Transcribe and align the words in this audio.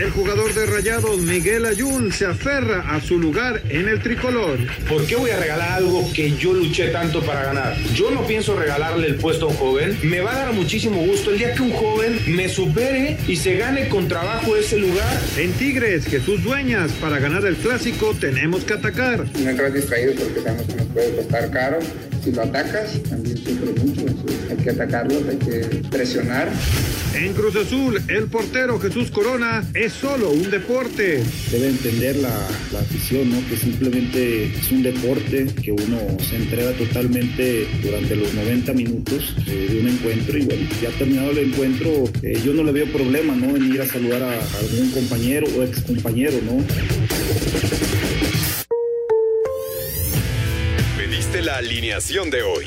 El 0.00 0.10
jugador 0.12 0.54
de 0.54 0.64
Rayados, 0.64 1.20
Miguel 1.20 1.66
Ayun, 1.66 2.10
se 2.10 2.24
aferra 2.24 2.90
a 2.90 3.02
su 3.02 3.18
lugar 3.18 3.60
en 3.68 3.86
el 3.86 4.00
tricolor. 4.00 4.58
¿Por 4.88 5.04
qué 5.04 5.14
voy 5.14 5.30
a 5.30 5.38
regalar 5.38 5.72
algo 5.72 6.10
que 6.14 6.34
yo 6.38 6.54
luché 6.54 6.88
tanto 6.88 7.20
para 7.20 7.44
ganar? 7.44 7.76
Yo 7.92 8.10
no 8.10 8.26
pienso 8.26 8.56
regalarle 8.56 9.08
el 9.08 9.16
puesto 9.16 9.44
a 9.44 9.48
un 9.50 9.56
joven. 9.56 9.98
Me 10.02 10.22
va 10.22 10.32
a 10.32 10.46
dar 10.46 10.52
muchísimo 10.54 11.02
gusto 11.04 11.32
el 11.32 11.36
día 11.36 11.52
que 11.52 11.60
un 11.60 11.72
joven 11.72 12.18
me 12.28 12.48
supere 12.48 13.18
y 13.28 13.36
se 13.36 13.58
gane 13.58 13.90
con 13.90 14.08
trabajo 14.08 14.56
ese 14.56 14.78
lugar. 14.78 15.20
En 15.36 15.52
Tigres, 15.52 16.06
Jesús 16.06 16.42
Dueñas, 16.42 16.92
para 16.92 17.18
ganar 17.18 17.44
el 17.44 17.56
clásico 17.56 18.16
tenemos 18.18 18.64
que 18.64 18.72
atacar. 18.72 19.26
No 19.38 19.50
entrar 19.50 19.70
distraído 19.70 20.14
porque 20.14 20.40
sabemos 20.40 20.66
que 20.66 20.76
nos 20.76 20.86
puede 20.86 21.16
costar 21.16 21.50
caro. 21.50 21.78
Si 22.24 22.32
lo 22.32 22.42
atacas, 22.42 23.02
también 23.02 23.36
sufre 23.36 23.72
mucho. 23.82 24.02
Hay 24.50 24.56
que 24.56 24.70
atacarlo, 24.70 25.14
hay 25.28 25.36
que 25.36 25.88
presionar. 25.90 26.50
En 27.14 27.32
Cruz 27.34 27.56
Azul, 27.56 28.00
el 28.08 28.28
portero 28.28 28.78
Jesús 28.78 29.10
Corona 29.10 29.64
es 29.74 29.89
solo 29.90 30.30
un 30.30 30.50
deporte. 30.50 31.22
Debe 31.50 31.68
entender 31.68 32.16
la, 32.16 32.48
la 32.72 32.80
afición, 32.80 33.30
¿no? 33.30 33.46
Que 33.48 33.56
simplemente 33.56 34.44
es 34.44 34.70
un 34.70 34.82
deporte, 34.82 35.46
que 35.62 35.72
uno 35.72 35.98
se 36.28 36.36
entrega 36.36 36.72
totalmente 36.72 37.66
durante 37.82 38.16
los 38.16 38.32
90 38.34 38.72
minutos 38.72 39.34
eh, 39.46 39.68
de 39.70 39.80
un 39.80 39.88
encuentro 39.88 40.38
y 40.38 40.44
bueno, 40.44 40.68
ya 40.80 40.90
terminado 40.90 41.30
el 41.32 41.38
encuentro, 41.38 42.04
eh, 42.22 42.40
yo 42.44 42.54
no 42.54 42.62
le 42.62 42.72
veo 42.72 42.86
problema, 42.92 43.34
¿no? 43.34 43.56
En 43.56 43.72
ir 43.74 43.80
a 43.80 43.86
saludar 43.86 44.22
a, 44.22 44.32
a 44.32 44.58
algún 44.60 44.90
compañero 44.90 45.46
o 45.56 45.62
ex 45.62 45.80
compañero, 45.82 46.38
¿no? 46.44 46.64
Pediste 50.96 51.42
la 51.42 51.56
alineación 51.56 52.30
de 52.30 52.42
hoy. 52.42 52.66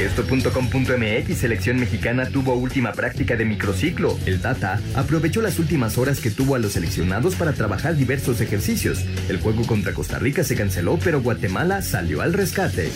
Esto.com.mx 0.00 1.36
Selección 1.36 1.78
mexicana 1.78 2.26
tuvo 2.30 2.54
última 2.54 2.92
práctica 2.92 3.36
de 3.36 3.44
microciclo. 3.44 4.18
El 4.24 4.40
Tata 4.40 4.80
aprovechó 4.94 5.42
las 5.42 5.58
últimas 5.58 5.98
horas 5.98 6.20
que 6.20 6.30
tuvo 6.30 6.54
a 6.54 6.58
los 6.58 6.72
seleccionados 6.72 7.34
para 7.34 7.52
trabajar 7.52 7.96
diversos 7.96 8.40
ejercicios. 8.40 9.04
El 9.28 9.40
juego 9.40 9.66
contra 9.66 9.92
Costa 9.92 10.18
Rica 10.18 10.42
se 10.42 10.56
canceló, 10.56 10.98
pero 11.04 11.20
Guatemala 11.20 11.82
salió 11.82 12.22
al 12.22 12.32
rescate. 12.32 12.90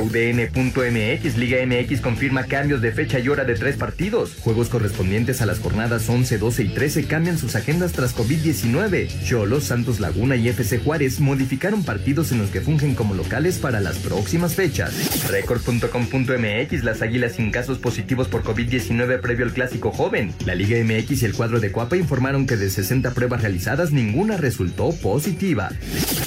UDN.mx 0.00 1.36
Liga 1.36 1.58
MX 1.66 2.00
confirma 2.00 2.44
cambios 2.44 2.80
de 2.80 2.92
fecha 2.92 3.18
y 3.18 3.28
hora 3.28 3.44
de 3.44 3.54
tres 3.54 3.76
partidos. 3.76 4.36
Juegos 4.38 4.68
correspondientes 4.68 5.42
a 5.42 5.46
las 5.46 5.58
jornadas 5.58 6.08
11, 6.08 6.38
12 6.38 6.62
y 6.62 6.68
13 6.68 7.04
cambian 7.06 7.36
sus 7.36 7.56
agendas 7.56 7.92
tras 7.92 8.14
COVID-19. 8.14 9.08
Cholos, 9.24 9.64
Santos 9.64 9.98
Laguna 9.98 10.36
y 10.36 10.48
FC 10.48 10.78
Juárez 10.78 11.18
modificaron 11.18 11.82
partidos 11.82 12.30
en 12.30 12.38
los 12.38 12.50
que 12.50 12.60
fungen 12.60 12.94
como 12.94 13.14
locales 13.14 13.58
para 13.58 13.80
las 13.80 13.98
próximas 13.98 14.54
fechas. 14.54 15.28
Record.com.mx 15.28 16.43
MX, 16.44 16.84
las 16.84 17.00
Águilas 17.00 17.32
sin 17.32 17.50
casos 17.50 17.78
positivos 17.78 18.28
por 18.28 18.42
COVID-19 18.42 19.20
previo 19.20 19.46
al 19.46 19.52
clásico 19.52 19.90
joven. 19.90 20.34
La 20.44 20.54
Liga 20.54 20.76
MX 20.82 21.22
y 21.22 21.24
el 21.24 21.32
cuadro 21.32 21.60
de 21.60 21.72
Cuapa 21.72 21.96
informaron 21.96 22.46
que 22.46 22.56
de 22.56 22.68
60 22.68 23.12
pruebas 23.12 23.40
realizadas, 23.40 23.92
ninguna 23.92 24.36
resultó 24.36 24.92
positiva. 24.92 25.70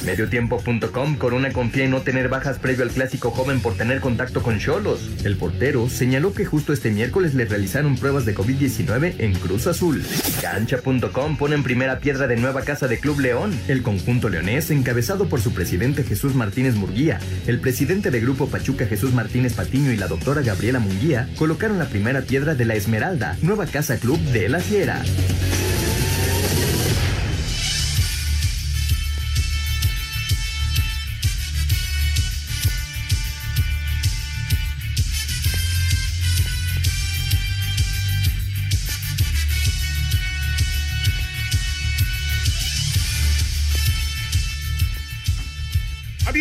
Mediotiempo.com, 0.05 1.17
Corona 1.17 1.51
confía 1.51 1.85
en 1.85 1.91
no 1.91 2.01
tener 2.01 2.29
bajas 2.29 2.57
previo 2.57 2.83
al 2.83 2.91
clásico 2.91 3.29
joven 3.31 3.59
por 3.59 3.75
tener 3.75 3.99
contacto 3.99 4.41
con 4.41 4.57
Cholos. 4.59 4.99
El 5.23 5.37
portero 5.37 5.89
señaló 5.89 6.33
que 6.33 6.45
justo 6.45 6.73
este 6.73 6.89
miércoles 6.89 7.35
le 7.35 7.45
realizaron 7.45 7.95
pruebas 7.95 8.25
de 8.25 8.35
COVID-19 8.35 9.15
en 9.19 9.33
Cruz 9.33 9.67
Azul. 9.67 10.03
Cancha.com 10.41 11.37
pone 11.37 11.55
en 11.55 11.63
primera 11.63 11.99
piedra 11.99 12.27
de 12.27 12.37
nueva 12.37 12.63
casa 12.63 12.87
de 12.87 12.99
Club 12.99 13.19
León. 13.19 13.57
El 13.67 13.83
conjunto 13.83 14.29
leonés, 14.29 14.71
encabezado 14.71 15.29
por 15.29 15.41
su 15.41 15.53
presidente 15.53 16.03
Jesús 16.03 16.33
Martínez 16.33 16.75
Murguía, 16.75 17.19
el 17.45 17.59
presidente 17.59 18.09
de 18.11 18.19
Grupo 18.19 18.47
Pachuca 18.47 18.87
Jesús 18.87 19.13
Martínez 19.13 19.53
Patiño 19.53 19.91
y 19.91 19.97
la 19.97 20.06
doctora 20.07 20.41
Gabriela 20.41 20.79
Munguía 20.79 21.29
colocaron 21.37 21.79
la 21.79 21.85
primera 21.85 22.21
piedra 22.21 22.55
de 22.55 22.65
la 22.65 22.75
Esmeralda, 22.75 23.37
nueva 23.41 23.65
casa 23.65 23.97
club 23.97 24.19
de 24.19 24.49
la 24.49 24.59
Fiera. 24.59 25.03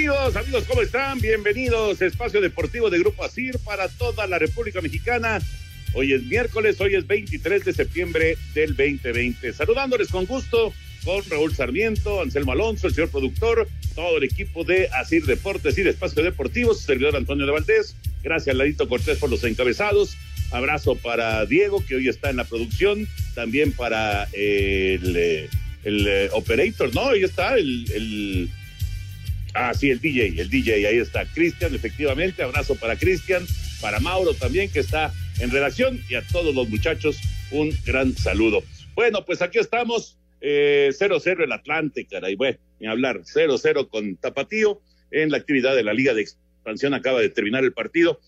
Amigos, 0.06 0.36
amigos, 0.36 0.64
¿cómo 0.68 0.82
están? 0.82 1.20
Bienvenidos 1.20 2.00
a 2.00 2.06
Espacio 2.06 2.40
Deportivo 2.40 2.90
de 2.90 3.00
Grupo 3.00 3.24
ASIR 3.24 3.58
para 3.58 3.88
toda 3.88 4.28
la 4.28 4.38
República 4.38 4.80
Mexicana. 4.80 5.40
Hoy 5.94 6.12
es 6.12 6.22
miércoles, 6.22 6.80
hoy 6.80 6.94
es 6.94 7.08
23 7.08 7.64
de 7.64 7.72
septiembre 7.72 8.38
del 8.54 8.76
2020. 8.76 9.52
Saludándoles 9.52 10.06
con 10.06 10.26
gusto 10.26 10.72
con 11.04 11.28
Raúl 11.28 11.56
Sarmiento, 11.56 12.22
Anselmo 12.22 12.52
Alonso, 12.52 12.86
el 12.86 12.94
señor 12.94 13.10
productor, 13.10 13.66
todo 13.96 14.18
el 14.18 14.22
equipo 14.22 14.62
de 14.62 14.88
ASIR 14.92 15.24
Deportes 15.24 15.76
y 15.76 15.80
Espacio 15.80 16.22
Deportivo, 16.22 16.72
su 16.72 16.84
servidor 16.84 17.16
Antonio 17.16 17.44
de 17.44 17.50
Valdés. 17.50 17.96
Gracias, 18.22 18.54
Ladito 18.54 18.88
Cortés, 18.88 19.18
por 19.18 19.28
los 19.28 19.42
encabezados. 19.42 20.16
Abrazo 20.52 20.94
para 20.94 21.44
Diego, 21.46 21.84
que 21.84 21.96
hoy 21.96 22.08
está 22.08 22.30
en 22.30 22.36
la 22.36 22.44
producción. 22.44 23.08
También 23.34 23.72
para 23.72 24.28
el, 24.34 25.16
el, 25.16 26.06
el 26.06 26.30
operator, 26.32 26.94
¿no? 26.94 27.08
Ahí 27.08 27.24
está 27.24 27.56
el, 27.56 27.90
el 27.92 28.50
Ah, 29.58 29.72
sí, 29.72 29.90
el 29.90 30.00
DJ, 30.00 30.38
el 30.38 30.50
DJ, 30.50 30.86
ahí 30.86 30.98
está. 30.98 31.24
Cristian, 31.24 31.74
efectivamente, 31.74 32.42
abrazo 32.42 32.74
para 32.74 32.94
Cristian, 32.94 33.42
para 33.80 34.00
Mauro 34.00 34.34
también, 34.34 34.70
que 34.70 34.80
está 34.80 35.14
en 35.40 35.50
redacción, 35.50 35.98
y 36.10 36.14
a 36.14 36.20
todos 36.26 36.54
los 36.54 36.68
muchachos, 36.68 37.18
un 37.50 37.70
gran 37.86 38.14
saludo. 38.14 38.62
Bueno, 38.94 39.24
pues 39.24 39.40
aquí 39.40 39.58
estamos, 39.58 40.18
0-0 40.42 41.40
eh, 41.40 41.44
el 41.44 41.52
Atlante, 41.52 42.04
caray, 42.04 42.36
bueno, 42.36 42.58
ni 42.80 42.86
hablar, 42.86 43.22
0-0 43.22 43.88
con 43.88 44.16
Tapatío 44.16 44.82
en 45.10 45.30
la 45.30 45.38
actividad 45.38 45.74
de 45.74 45.84
la 45.84 45.94
Liga 45.94 46.12
de 46.12 46.20
Expansión, 46.20 46.92
acaba 46.92 47.22
de 47.22 47.30
terminar 47.30 47.64
el 47.64 47.72
partido. 47.72 48.20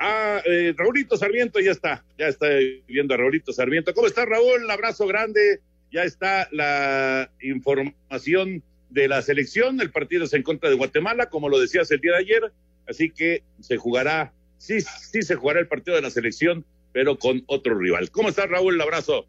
Ah, 0.00 0.42
eh, 0.44 0.74
Raulito 0.76 1.16
Sarmiento 1.16 1.60
ya 1.60 1.70
está, 1.70 2.04
ya 2.18 2.26
está 2.26 2.48
viendo 2.88 3.14
a 3.14 3.18
Raulito 3.18 3.52
Sarmiento. 3.52 3.94
¿Cómo 3.94 4.08
está 4.08 4.24
Raúl? 4.24 4.68
Abrazo 4.68 5.06
grande, 5.06 5.60
ya 5.92 6.02
está 6.02 6.48
la 6.50 7.30
información 7.40 8.64
de 8.92 9.08
la 9.08 9.22
selección. 9.22 9.80
El 9.80 9.90
partido 9.90 10.24
es 10.24 10.32
en 10.32 10.42
contra 10.42 10.70
de 10.70 10.76
Guatemala, 10.76 11.28
como 11.28 11.48
lo 11.48 11.58
decías 11.58 11.90
el 11.90 12.00
día 12.00 12.12
de 12.12 12.18
ayer. 12.18 12.52
Así 12.86 13.10
que 13.10 13.42
se 13.60 13.76
jugará, 13.76 14.32
sí, 14.58 14.80
sí 14.80 15.22
se 15.22 15.34
jugará 15.34 15.60
el 15.60 15.68
partido 15.68 15.96
de 15.96 16.02
la 16.02 16.10
selección, 16.10 16.64
pero 16.92 17.18
con 17.18 17.42
otro 17.46 17.78
rival. 17.78 18.10
¿Cómo 18.10 18.28
estás, 18.28 18.48
Raúl? 18.48 18.74
Un 18.74 18.82
abrazo. 18.82 19.26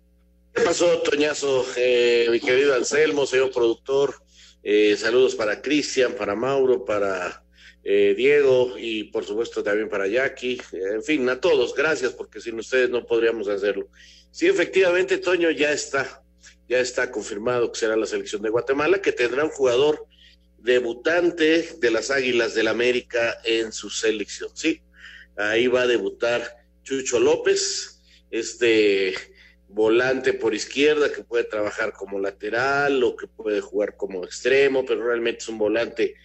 ¿Qué 0.53 0.61
pasó, 0.61 1.01
Toñazo? 1.01 1.65
Eh, 1.77 2.27
mi 2.29 2.39
querido 2.39 2.75
Anselmo, 2.75 3.25
señor 3.25 3.51
productor. 3.51 4.15
Eh, 4.63 4.95
saludos 4.97 5.35
para 5.35 5.61
Cristian, 5.61 6.13
para 6.13 6.35
Mauro, 6.35 6.85
para 6.85 7.43
eh, 7.83 8.13
Diego 8.15 8.75
y 8.77 9.05
por 9.05 9.25
supuesto 9.25 9.63
también 9.63 9.89
para 9.89 10.07
Jackie. 10.07 10.61
en 10.73 11.03
fin, 11.03 11.27
a 11.29 11.39
todos, 11.39 11.73
gracias 11.75 12.13
porque 12.13 12.39
sin 12.39 12.57
ustedes 12.59 12.89
no 12.89 13.05
podríamos 13.05 13.47
hacerlo. 13.47 13.87
Sí, 14.31 14.47
efectivamente, 14.47 15.17
Toño 15.17 15.51
ya 15.51 15.71
está 15.71 16.22
ya 16.67 16.79
está 16.79 17.11
confirmado 17.11 17.71
que 17.71 17.79
será 17.79 17.95
la 17.95 18.05
selección 18.05 18.41
de 18.41 18.49
Guatemala, 18.49 19.01
que 19.01 19.11
tendrá 19.11 19.43
un 19.43 19.49
jugador 19.49 20.07
debutante 20.57 21.69
de 21.79 21.91
las 21.91 22.09
Águilas 22.09 22.55
del 22.55 22.67
América 22.67 23.37
en 23.43 23.71
su 23.71 23.89
selección. 23.89 24.49
Sí, 24.53 24.81
ahí 25.35 25.67
va 25.67 25.81
a 25.81 25.87
debutar 25.87 26.65
Chucho 26.83 27.19
López, 27.19 28.01
este 28.31 29.13
volante 29.67 30.33
por 30.33 30.53
izquierda 30.53 31.11
que 31.11 31.23
puede 31.23 31.45
trabajar 31.45 31.93
como 31.93 32.19
lateral 32.19 33.03
o 33.03 33.15
que 33.15 33.27
puede 33.27 33.59
jugar 33.59 33.97
como 33.97 34.23
extremo, 34.23 34.85
pero 34.85 35.05
realmente 35.05 35.39
es 35.39 35.49
un 35.49 35.57
volante 35.57 36.15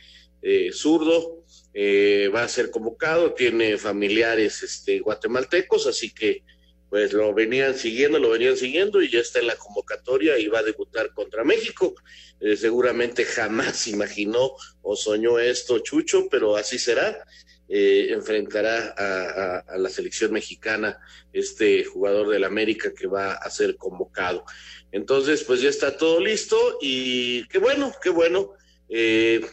eh, 0.42 0.70
zurdo. 0.72 1.44
Eh, 1.74 2.30
va 2.34 2.42
a 2.42 2.48
ser 2.48 2.70
convocado, 2.70 3.34
tiene 3.34 3.78
familiares 3.78 4.62
este, 4.62 5.00
guatemaltecos, 5.00 5.86
así 5.86 6.12
que 6.12 6.42
pues 6.90 7.12
lo 7.12 7.34
venían 7.34 7.74
siguiendo, 7.76 8.18
lo 8.18 8.30
venían 8.30 8.56
siguiendo 8.56 9.02
y 9.02 9.10
ya 9.10 9.20
está 9.20 9.40
en 9.40 9.46
la 9.46 9.56
convocatoria 9.56 10.38
y 10.38 10.48
va 10.48 10.60
a 10.60 10.62
debutar 10.62 11.12
contra 11.12 11.44
México. 11.44 11.94
Eh, 12.40 12.56
seguramente 12.56 13.24
jamás 13.24 13.86
imaginó 13.88 14.52
o 14.82 14.96
soñó 14.96 15.38
esto 15.38 15.80
Chucho, 15.80 16.28
pero 16.30 16.56
así 16.56 16.78
será. 16.78 17.24
eh, 17.68 18.12
enfrentará 18.12 18.94
a, 18.96 19.76
la 19.76 19.90
selección 19.90 20.32
mexicana, 20.32 20.98
este 21.32 21.84
jugador 21.84 22.28
del 22.30 22.44
América 22.44 22.94
que 22.94 23.06
va 23.06 23.34
a 23.34 23.50
ser 23.50 23.76
convocado. 23.76 24.44
Entonces, 24.90 25.44
pues 25.44 25.60
ya 25.60 25.68
está 25.68 25.96
todo 25.96 26.18
listo 26.20 26.78
y 26.80 27.46
qué 27.48 27.58
bueno, 27.58 27.92
qué 28.02 28.08
bueno. 28.10 28.52
Eh, 28.88 29.44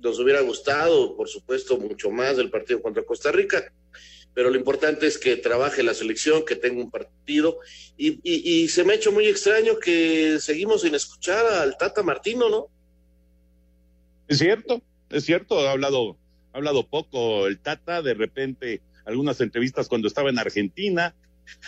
nos 0.00 0.18
hubiera 0.18 0.40
gustado, 0.40 1.16
por 1.16 1.28
supuesto, 1.28 1.78
mucho 1.78 2.10
más 2.10 2.36
del 2.36 2.50
partido 2.50 2.82
contra 2.82 3.04
Costa 3.04 3.32
Rica, 3.32 3.72
pero 4.34 4.50
lo 4.50 4.56
importante 4.56 5.06
es 5.06 5.18
que 5.18 5.36
trabaje 5.36 5.82
la 5.82 5.94
selección, 5.94 6.44
que 6.44 6.56
tenga 6.56 6.82
un 6.82 6.90
partido, 6.90 7.58
y, 7.96 8.20
y 8.22 8.68
se 8.68 8.84
me 8.84 8.92
ha 8.92 8.96
hecho 8.96 9.12
muy 9.12 9.26
extraño 9.26 9.78
que 9.78 10.38
seguimos 10.40 10.82
sin 10.82 10.94
escuchar 10.94 11.44
al 11.46 11.76
Tata 11.76 12.02
Martino, 12.02 12.48
¿no? 12.48 12.68
Es 14.28 14.38
cierto, 14.38 14.82
es 15.10 15.24
cierto, 15.24 15.60
ha 15.60 15.72
hablado, 15.72 16.16
ha 16.52 16.56
hablado 16.58 16.86
poco 16.86 17.46
el 17.46 17.58
Tata, 17.58 18.02
de 18.02 18.14
repente 18.14 18.80
algunas 19.04 19.40
entrevistas 19.40 19.88
cuando 19.88 20.08
estaba 20.08 20.30
en 20.30 20.38
Argentina, 20.38 21.14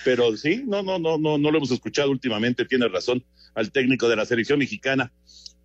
pero 0.04 0.36
sí, 0.36 0.62
no, 0.66 0.82
no, 0.82 0.98
no, 0.98 1.18
no, 1.18 1.36
no 1.36 1.50
lo 1.50 1.58
hemos 1.58 1.70
escuchado 1.70 2.10
últimamente, 2.10 2.64
tiene 2.64 2.88
razón, 2.88 3.24
al 3.54 3.70
técnico 3.72 4.08
de 4.08 4.16
la 4.16 4.24
selección 4.24 4.58
mexicana. 4.58 5.12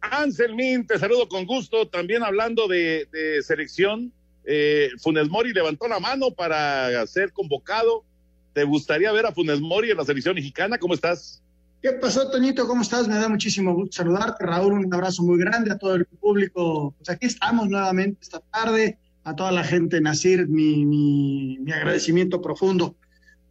Anselmín, 0.01 0.87
te 0.87 0.97
saludo 0.97 1.27
con 1.27 1.45
gusto, 1.45 1.87
también 1.87 2.23
hablando 2.23 2.67
de, 2.67 3.07
selección, 3.43 4.13
eh, 4.45 4.89
Funes 4.99 5.29
Mori 5.29 5.53
levantó 5.53 5.87
la 5.87 5.99
mano 5.99 6.31
para 6.31 7.05
ser 7.07 7.31
convocado. 7.31 8.03
¿Te 8.53 8.63
gustaría 8.63 9.11
ver 9.11 9.25
a 9.25 9.31
Funes 9.31 9.61
Mori 9.61 9.91
en 9.91 9.97
la 9.97 10.05
selección 10.05 10.35
mexicana? 10.35 10.77
¿Cómo 10.77 10.93
estás? 10.93 11.41
¿Qué 11.81 11.93
pasó, 11.93 12.29
Toñito? 12.29 12.67
¿Cómo 12.67 12.81
estás? 12.81 13.07
Me 13.07 13.15
da 13.15 13.29
muchísimo 13.29 13.73
gusto 13.73 13.97
saludarte. 13.97 14.45
Raúl, 14.45 14.73
un 14.73 14.93
abrazo 14.93 15.23
muy 15.23 15.39
grande 15.39 15.71
a 15.71 15.77
todo 15.77 15.95
el 15.95 16.05
público. 16.05 16.93
Pues 16.97 17.09
aquí 17.09 17.27
estamos 17.27 17.69
nuevamente 17.69 18.19
esta 18.21 18.41
tarde. 18.51 18.97
A 19.23 19.35
toda 19.35 19.51
la 19.51 19.63
gente, 19.63 20.01
Nacir, 20.01 20.47
mi, 20.47 20.85
mi, 20.85 21.57
mi 21.59 21.71
agradecimiento 21.71 22.41
profundo. 22.41 22.95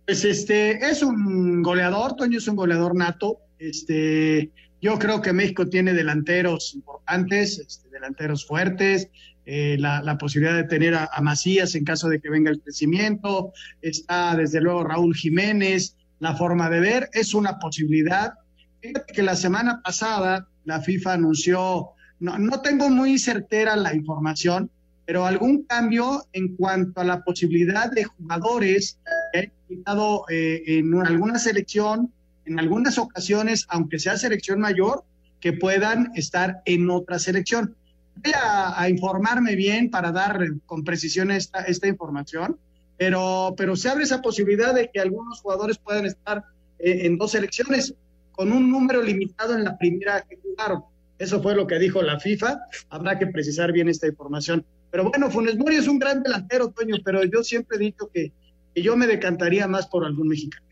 Pues 0.06 0.24
este, 0.24 0.72
es 0.90 1.02
un 1.02 1.62
goleador, 1.62 2.16
Toño 2.16 2.38
es 2.38 2.48
un 2.48 2.56
goleador 2.56 2.94
nato. 2.94 3.38
Este, 3.58 4.50
yo 4.80 4.98
creo 4.98 5.22
que 5.22 5.32
México 5.32 5.68
tiene 5.68 5.92
delanteros 5.92 6.74
importantes, 6.74 7.58
este, 7.58 7.88
delanteros 7.88 8.46
fuertes, 8.46 9.08
eh, 9.50 9.78
la, 9.78 10.18
posibilidad 10.18 10.54
de 10.54 10.64
tener 10.64 10.94
a, 10.94 11.08
Macías 11.22 11.74
en 11.74 11.82
caso 11.82 12.10
de 12.10 12.20
que 12.20 12.28
venga 12.28 12.50
el 12.50 12.60
crecimiento, 12.60 13.54
está 13.80 14.36
desde 14.36 14.60
luego 14.60 14.84
Raúl 14.84 15.14
Jiménez, 15.16 15.96
la 16.20 16.36
forma 16.36 16.68
de 16.68 16.80
ver, 16.80 17.08
es 17.14 17.32
una 17.32 17.58
posibilidad. 17.58 18.34
Fíjate 18.82 19.10
que 19.10 19.22
la 19.22 19.34
semana 19.36 19.80
pasada 19.82 20.46
la 20.66 20.82
FIFA 20.82 21.14
anunció, 21.14 21.92
no, 22.20 22.38
no 22.38 22.60
tengo 22.60 22.90
muy 22.90 23.18
certera 23.18 23.74
la 23.74 23.94
información, 23.94 24.70
pero 25.06 25.24
algún 25.24 25.62
cambio 25.62 26.26
en 26.34 26.54
cuanto 26.54 27.00
a 27.00 27.04
la 27.04 27.24
posibilidad 27.24 27.90
de 27.90 28.04
jugadores 28.04 28.98
que 29.32 29.38
han 29.38 29.78
estado 29.78 30.26
eh, 30.28 30.62
en 30.66 30.94
alguna 30.94 31.38
selección, 31.38 32.12
en 32.44 32.58
algunas 32.58 32.98
ocasiones, 32.98 33.64
aunque 33.70 33.98
sea 33.98 34.18
selección 34.18 34.60
mayor, 34.60 35.04
que 35.40 35.54
puedan 35.54 36.10
estar 36.16 36.60
en 36.66 36.90
otra 36.90 37.18
selección. 37.18 37.74
Voy 38.22 38.32
a, 38.34 38.88
informarme 38.88 39.54
bien 39.54 39.90
para 39.90 40.12
dar 40.12 40.40
con 40.66 40.84
precisión 40.84 41.30
esta, 41.30 41.60
esta 41.60 41.86
información 41.86 42.58
pero, 42.98 43.54
pero 43.56 43.76
se 43.76 43.88
abre 43.88 44.04
esa 44.04 44.20
posibilidad 44.20 44.74
de 44.74 44.90
que 44.92 45.00
algunos 45.00 45.40
jugadores 45.40 45.78
puedan 45.78 46.04
estar 46.04 46.44
eh, 46.80 47.06
en 47.06 47.16
dos 47.16 47.30
selecciones 47.30 47.94
con 48.32 48.52
un 48.52 48.70
número 48.70 49.00
limitado 49.02 49.54
en 49.54 49.64
la 49.64 49.78
primera 49.78 50.24
que 50.28 50.36
jugaron. 50.36 50.82
Eso 51.18 51.40
fue 51.40 51.54
lo 51.54 51.66
que 51.66 51.78
dijo 51.78 52.02
la 52.02 52.18
FIFA. 52.18 52.58
Habrá 52.90 53.18
que 53.18 53.28
precisar 53.28 53.72
bien 53.72 53.88
esta 53.88 54.08
información. 54.08 54.66
Pero 54.90 55.08
bueno, 55.08 55.30
Funes 55.30 55.56
Mori 55.56 55.76
es 55.76 55.86
un 55.86 55.98
gran 55.98 56.22
delantero, 56.22 56.70
Toño, 56.70 56.96
pero 57.04 57.24
yo 57.24 57.44
siempre 57.44 57.76
he 57.76 57.80
dicho 57.80 58.10
que, 58.12 58.32
que 58.74 58.82
yo 58.82 58.96
me 58.96 59.06
decantaría 59.06 59.68
más 59.68 59.86
por 59.86 60.04
algún 60.04 60.28
mexicano. 60.28 60.66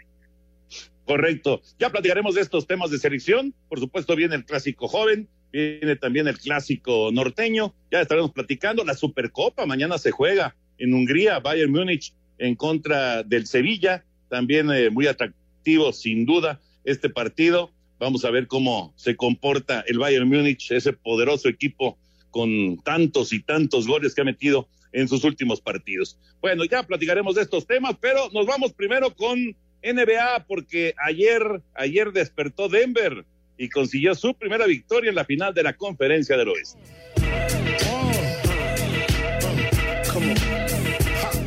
Correcto. 1.06 1.60
Ya 1.78 1.90
platicaremos 1.90 2.34
de 2.34 2.40
estos 2.40 2.66
temas 2.66 2.90
de 2.90 2.98
selección. 2.98 3.54
Por 3.68 3.78
supuesto, 3.78 4.16
viene 4.16 4.34
el 4.34 4.44
clásico 4.44 4.88
joven, 4.88 5.28
viene 5.56 5.96
también 5.96 6.28
el 6.28 6.38
clásico 6.38 7.10
norteño. 7.12 7.74
Ya 7.90 8.00
estaremos 8.00 8.32
platicando. 8.32 8.84
La 8.84 8.94
Supercopa 8.94 9.66
mañana 9.66 9.98
se 9.98 10.10
juega 10.10 10.54
en 10.78 10.92
Hungría, 10.92 11.40
Bayern 11.40 11.72
Múnich 11.72 12.12
en 12.38 12.54
contra 12.54 13.22
del 13.22 13.46
Sevilla, 13.46 14.04
también 14.28 14.70
eh, 14.70 14.90
muy 14.90 15.06
atractivo 15.06 15.92
sin 15.92 16.26
duda 16.26 16.60
este 16.84 17.08
partido. 17.08 17.70
Vamos 17.98 18.24
a 18.26 18.30
ver 18.30 18.46
cómo 18.46 18.92
se 18.96 19.16
comporta 19.16 19.82
el 19.86 19.98
Bayern 19.98 20.28
Múnich, 20.28 20.70
ese 20.70 20.92
poderoso 20.92 21.48
equipo 21.48 21.96
con 22.30 22.76
tantos 22.82 23.32
y 23.32 23.40
tantos 23.40 23.86
goles 23.86 24.14
que 24.14 24.20
ha 24.20 24.24
metido 24.24 24.68
en 24.92 25.08
sus 25.08 25.24
últimos 25.24 25.60
partidos. 25.60 26.18
Bueno, 26.40 26.64
ya 26.64 26.82
platicaremos 26.82 27.34
de 27.34 27.42
estos 27.42 27.66
temas, 27.66 27.96
pero 28.00 28.28
nos 28.32 28.46
vamos 28.46 28.74
primero 28.74 29.14
con 29.14 29.56
NBA 29.82 30.44
porque 30.46 30.94
ayer 30.98 31.62
ayer 31.74 32.12
despertó 32.12 32.68
Denver 32.68 33.24
y 33.56 33.68
consiguió 33.68 34.14
su 34.14 34.34
primera 34.34 34.66
victoria 34.66 35.10
en 35.10 35.16
la 35.16 35.24
final 35.24 35.54
de 35.54 35.62
la 35.62 35.72
Conferencia 35.74 36.36
del 36.36 36.48
Oeste. 36.48 36.78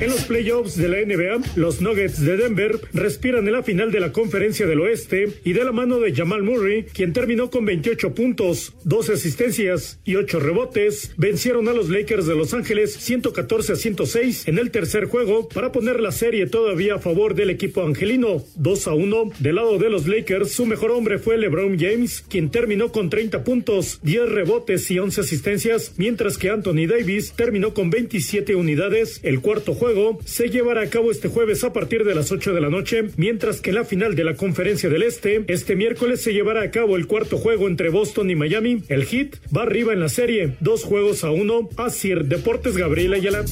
En 0.01 0.11
los 0.11 0.23
playoffs 0.23 0.77
de 0.77 0.87
la 0.87 1.01
NBA, 1.01 1.57
los 1.57 1.81
Nuggets 1.81 2.23
de 2.23 2.37
Denver 2.37 2.79
respiran 2.93 3.45
en 3.45 3.51
la 3.51 3.63
final 3.63 3.91
de 3.91 3.99
la 3.99 4.13
Conferencia 4.13 4.65
del 4.65 4.79
Oeste 4.79 5.27
y 5.43 5.51
de 5.51 5.65
la 5.65 5.73
mano 5.73 5.99
de 5.99 6.15
Jamal 6.15 6.41
Murray, 6.41 6.85
quien 6.85 7.11
terminó 7.11 7.49
con 7.49 7.65
28 7.65 8.15
puntos, 8.15 8.73
12 8.85 9.13
asistencias 9.13 9.99
y 10.05 10.15
8 10.15 10.39
rebotes, 10.39 11.11
vencieron 11.17 11.67
a 11.67 11.73
los 11.73 11.89
Lakers 11.89 12.27
de 12.27 12.35
Los 12.35 12.53
Ángeles 12.53 12.93
114 12.93 13.73
a 13.73 13.75
106 13.75 14.47
en 14.47 14.57
el 14.57 14.71
tercer 14.71 15.03
juego 15.03 15.49
para 15.49 15.73
poner 15.73 15.99
la 15.99 16.13
serie 16.13 16.47
todavía 16.47 16.95
a 16.95 16.99
favor 16.99 17.35
del 17.35 17.49
equipo 17.49 17.83
angelino, 17.83 18.41
2 18.55 18.87
a 18.87 18.93
1. 18.93 19.31
Del 19.39 19.55
lado 19.55 19.79
de 19.79 19.89
los 19.89 20.07
Lakers, 20.07 20.53
su 20.53 20.65
mejor 20.65 20.91
hombre 20.91 21.19
fue 21.19 21.37
LeBron 21.37 21.77
James, 21.77 22.23
quien 22.29 22.51
terminó 22.51 22.93
con 22.93 23.09
30 23.09 23.43
puntos, 23.43 23.99
10 24.03 24.29
rebotes 24.29 24.89
y 24.91 24.97
11 24.97 25.19
asistencias, 25.19 25.95
mientras 25.97 26.37
que 26.37 26.49
Anthony 26.49 26.87
Davis 26.87 27.33
terminó 27.33 27.73
con 27.73 27.89
27 27.89 28.55
unidades. 28.55 29.19
El 29.23 29.41
cuarto 29.41 29.73
juego 29.73 29.88
se 30.25 30.49
llevará 30.49 30.81
a 30.81 30.89
cabo 30.89 31.11
este 31.11 31.29
jueves 31.29 31.63
a 31.63 31.73
partir 31.73 32.03
de 32.03 32.13
las 32.13 32.31
8 32.31 32.53
de 32.53 32.61
la 32.61 32.69
noche, 32.69 33.09
mientras 33.17 33.61
que 33.61 33.71
la 33.71 33.85
final 33.85 34.15
de 34.15 34.23
la 34.23 34.35
Conferencia 34.35 34.89
del 34.89 35.03
Este, 35.03 35.43
este 35.47 35.75
miércoles 35.75 36.21
se 36.21 36.33
llevará 36.33 36.61
a 36.61 36.71
cabo 36.71 36.95
el 36.95 37.07
cuarto 37.07 37.37
juego 37.37 37.67
entre 37.67 37.89
Boston 37.89 38.29
y 38.29 38.35
Miami. 38.35 38.83
El 38.87 39.05
Heat 39.05 39.37
va 39.55 39.63
arriba 39.63 39.93
en 39.93 39.99
la 39.99 40.09
serie, 40.09 40.55
dos 40.59 40.83
juegos 40.83 41.23
a 41.23 41.31
uno. 41.31 41.69
Asir 41.77 42.25
Deportes 42.25 42.77
Gabriela 42.77 43.15
Ayala. 43.17 43.43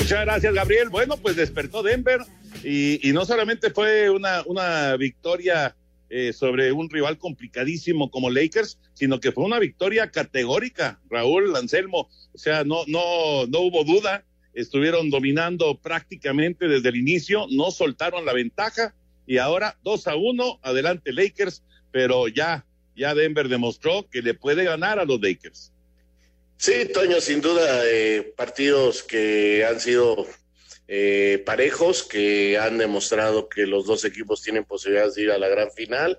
Muchas 0.00 0.24
gracias, 0.24 0.54
Gabriel. 0.54 0.88
Bueno, 0.88 1.16
pues 1.16 1.36
despertó 1.36 1.82
Denver 1.82 2.20
y, 2.64 3.08
y 3.08 3.12
no 3.12 3.24
solamente 3.24 3.70
fue 3.70 4.10
una, 4.10 4.42
una 4.46 4.96
victoria 4.96 5.76
eh, 6.14 6.34
sobre 6.34 6.72
un 6.72 6.90
rival 6.90 7.16
complicadísimo 7.16 8.10
como 8.10 8.28
Lakers, 8.28 8.78
sino 8.92 9.18
que 9.18 9.32
fue 9.32 9.44
una 9.44 9.58
victoria 9.58 10.10
categórica, 10.10 11.00
Raúl 11.08 11.56
Anselmo. 11.56 12.10
O 12.34 12.38
sea, 12.38 12.64
no, 12.64 12.84
no, 12.86 13.46
no 13.46 13.60
hubo 13.60 13.82
duda, 13.82 14.22
estuvieron 14.52 15.08
dominando 15.08 15.78
prácticamente 15.78 16.68
desde 16.68 16.90
el 16.90 16.96
inicio, 16.96 17.46
no 17.50 17.70
soltaron 17.70 18.26
la 18.26 18.34
ventaja 18.34 18.94
y 19.26 19.38
ahora 19.38 19.78
2 19.84 20.06
a 20.08 20.16
1, 20.16 20.60
adelante 20.62 21.14
Lakers, 21.14 21.62
pero 21.90 22.28
ya, 22.28 22.66
ya 22.94 23.14
Denver 23.14 23.48
demostró 23.48 24.06
que 24.10 24.20
le 24.20 24.34
puede 24.34 24.64
ganar 24.64 24.98
a 24.98 25.06
los 25.06 25.18
Lakers. 25.18 25.72
Sí, 26.58 26.90
Toño, 26.92 27.22
sin 27.22 27.40
duda, 27.40 27.84
eh, 27.86 28.34
partidos 28.36 29.02
que 29.02 29.64
han 29.64 29.80
sido 29.80 30.26
eh, 30.94 31.42
parejos 31.46 32.02
que 32.02 32.58
han 32.58 32.76
demostrado 32.76 33.48
que 33.48 33.66
los 33.66 33.86
dos 33.86 34.04
equipos 34.04 34.42
tienen 34.42 34.66
posibilidades 34.66 35.14
de 35.14 35.22
ir 35.22 35.30
a 35.30 35.38
la 35.38 35.48
gran 35.48 35.72
final. 35.72 36.18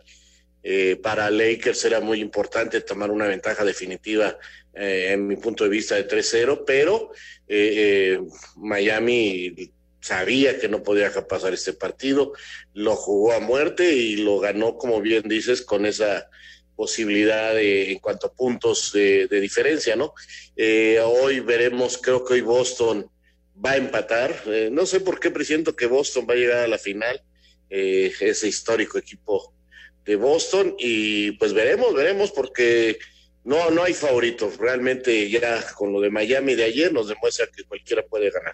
Eh, 0.63 0.95
para 0.95 1.29
Lakers 1.29 1.85
era 1.85 1.99
muy 1.99 2.19
importante 2.19 2.81
tomar 2.81 3.11
una 3.11 3.27
ventaja 3.27 3.63
definitiva, 3.63 4.35
eh, 4.73 5.09
en 5.11 5.27
mi 5.27 5.35
punto 5.35 5.63
de 5.63 5.69
vista, 5.69 5.93
de 5.93 6.07
3-0, 6.07 6.63
pero 6.65 7.11
Miami 8.55 9.71
sabía 9.99 10.57
que 10.59 10.67
no 10.67 10.81
podía 10.81 11.11
pasar 11.27 11.53
este 11.53 11.73
partido, 11.73 12.33
lo 12.73 12.95
jugó 12.95 13.33
a 13.33 13.39
muerte 13.39 13.93
y 13.93 14.15
lo 14.15 14.39
ganó, 14.39 14.75
como 14.79 15.01
bien 15.01 15.21
dices, 15.29 15.61
con 15.61 15.85
esa 15.85 16.31
posibilidad 16.75 17.53
de, 17.53 17.91
en 17.91 17.99
cuanto 17.99 18.25
a 18.25 18.33
puntos 18.33 18.91
de 18.91 19.27
diferencia, 19.39 19.95
¿no? 19.95 20.15
hoy 21.05 21.41
veremos, 21.41 21.99
creo 21.99 22.25
que 22.25 22.33
hoy 22.33 22.41
Boston 22.41 23.12
va 23.63 23.71
a 23.71 23.77
empatar. 23.77 24.33
Eh, 24.47 24.69
no 24.71 24.85
sé 24.85 24.99
por 24.99 25.19
qué 25.19 25.31
presiento 25.31 25.75
que 25.75 25.85
Boston 25.85 26.25
va 26.29 26.33
a 26.33 26.37
llegar 26.37 26.59
a 26.59 26.67
la 26.67 26.77
final, 26.77 27.21
eh, 27.69 28.11
ese 28.19 28.47
histórico 28.47 28.97
equipo 28.97 29.53
de 30.05 30.15
Boston, 30.15 30.75
y 30.77 31.31
pues 31.33 31.53
veremos, 31.53 31.93
veremos, 31.93 32.31
porque 32.31 32.99
no, 33.43 33.71
no 33.71 33.83
hay 33.83 33.93
favoritos. 33.93 34.57
Realmente 34.57 35.29
ya 35.29 35.63
con 35.75 35.93
lo 35.93 36.01
de 36.01 36.09
Miami 36.09 36.55
de 36.55 36.65
ayer 36.65 36.91
nos 36.91 37.07
demuestra 37.07 37.47
que 37.47 37.63
cualquiera 37.63 38.03
puede 38.03 38.29
ganar. 38.29 38.53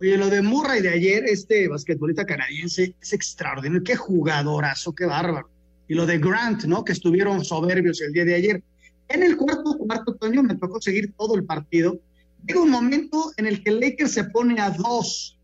Oye, 0.00 0.16
lo 0.16 0.28
de 0.30 0.42
Murray 0.42 0.82
de 0.82 0.88
ayer, 0.88 1.24
este 1.26 1.68
basquetbolista 1.68 2.26
canadiense, 2.26 2.94
es 3.00 3.12
extraordinario. 3.12 3.84
Qué 3.84 3.94
jugadorazo, 3.94 4.94
qué 4.94 5.04
bárbaro. 5.04 5.48
Y 5.86 5.94
lo 5.94 6.06
de 6.06 6.18
Grant, 6.18 6.64
¿no? 6.64 6.84
Que 6.84 6.92
estuvieron 6.92 7.44
soberbios 7.44 8.00
el 8.00 8.12
día 8.12 8.24
de 8.24 8.34
ayer. 8.34 8.62
En 9.08 9.22
el 9.22 9.36
cuarto 9.36 9.76
cuarto, 9.78 10.14
Toño, 10.14 10.42
me 10.42 10.56
tocó 10.56 10.80
seguir 10.80 11.12
todo 11.16 11.36
el 11.36 11.44
partido. 11.44 12.00
Llega 12.46 12.60
un 12.60 12.70
momento 12.70 13.32
en 13.36 13.46
el 13.46 13.62
que 13.62 13.70
Lakers 13.70 14.12
se 14.12 14.24
pone 14.24 14.60
a 14.60 14.70
dos 14.70 15.38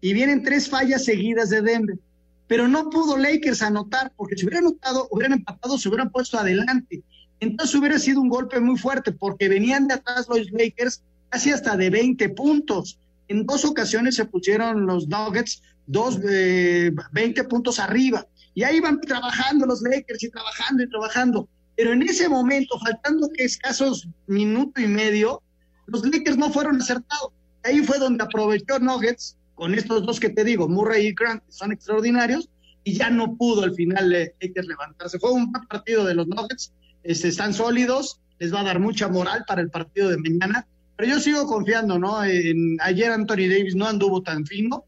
y 0.00 0.12
vienen 0.12 0.42
tres 0.42 0.68
fallas 0.68 1.04
seguidas 1.04 1.50
de 1.50 1.62
Denver. 1.62 1.98
Pero 2.46 2.66
no 2.66 2.88
pudo 2.88 3.16
Lakers 3.16 3.62
anotar, 3.62 4.12
porque 4.16 4.36
si 4.36 4.46
hubiera 4.46 4.60
anotado, 4.60 5.08
hubieran 5.10 5.38
empatado, 5.38 5.76
se 5.76 5.88
hubieran 5.88 6.10
puesto 6.10 6.38
adelante. 6.38 7.02
Entonces 7.40 7.74
hubiera 7.74 7.98
sido 7.98 8.20
un 8.20 8.28
golpe 8.28 8.58
muy 8.60 8.78
fuerte, 8.78 9.12
porque 9.12 9.48
venían 9.48 9.86
de 9.86 9.94
atrás 9.94 10.26
los 10.28 10.50
Lakers 10.50 11.02
casi 11.28 11.50
hasta 11.50 11.76
de 11.76 11.90
20 11.90 12.30
puntos. 12.30 12.98
En 13.28 13.44
dos 13.44 13.64
ocasiones 13.66 14.14
se 14.14 14.24
pusieron 14.24 14.86
los 14.86 15.08
Nuggets 15.08 15.62
dos, 15.88 16.20
eh, 16.28 16.92
20 17.12 17.44
puntos 17.44 17.80
arriba. 17.80 18.26
Y 18.54 18.62
ahí 18.62 18.80
van 18.80 19.00
trabajando 19.00 19.66
los 19.66 19.82
Lakers 19.82 20.22
y 20.22 20.30
trabajando 20.30 20.82
y 20.84 20.88
trabajando. 20.88 21.48
Pero 21.76 21.92
en 21.92 22.02
ese 22.02 22.28
momento, 22.28 22.78
faltando 22.78 23.28
que 23.30 23.44
escasos 23.44 24.08
minuto 24.26 24.80
y 24.80 24.86
medio, 24.86 25.42
los 25.88 26.04
Lakers 26.04 26.36
no 26.36 26.50
fueron 26.50 26.80
acertados. 26.80 27.32
Ahí 27.64 27.82
fue 27.82 27.98
donde 27.98 28.24
aprovechó 28.24 28.78
Nuggets 28.78 29.36
con 29.54 29.74
estos 29.74 30.06
dos 30.06 30.20
que 30.20 30.30
te 30.30 30.44
digo, 30.44 30.68
Murray 30.68 31.08
y 31.08 31.14
Grant, 31.14 31.42
que 31.44 31.52
son 31.52 31.72
extraordinarios, 31.72 32.48
y 32.84 32.94
ya 32.94 33.10
no 33.10 33.36
pudo 33.36 33.64
al 33.64 33.74
final 33.74 34.08
Lakers 34.08 34.68
levantarse. 34.68 35.18
Fue 35.18 35.32
un 35.32 35.50
partido 35.50 36.04
de 36.04 36.14
los 36.14 36.28
Nuggets, 36.28 36.72
este, 37.02 37.28
están 37.28 37.52
sólidos, 37.52 38.20
les 38.38 38.54
va 38.54 38.60
a 38.60 38.64
dar 38.64 38.78
mucha 38.78 39.08
moral 39.08 39.44
para 39.48 39.60
el 39.60 39.70
partido 39.70 40.10
de 40.10 40.18
mañana, 40.18 40.66
pero 40.96 41.10
yo 41.10 41.20
sigo 41.20 41.46
confiando, 41.46 41.98
¿no? 41.98 42.24
En, 42.24 42.78
ayer 42.80 43.10
Anthony 43.10 43.48
Davis 43.48 43.74
no 43.74 43.86
anduvo 43.86 44.22
tan 44.22 44.46
fino, 44.46 44.84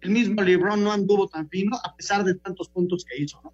el 0.00 0.10
mismo 0.10 0.42
LeBron 0.42 0.82
no 0.82 0.92
anduvo 0.92 1.28
tan 1.28 1.48
fino, 1.48 1.76
a 1.84 1.94
pesar 1.94 2.24
de 2.24 2.34
tantos 2.34 2.68
puntos 2.68 3.04
que 3.04 3.22
hizo, 3.22 3.40
¿no? 3.44 3.52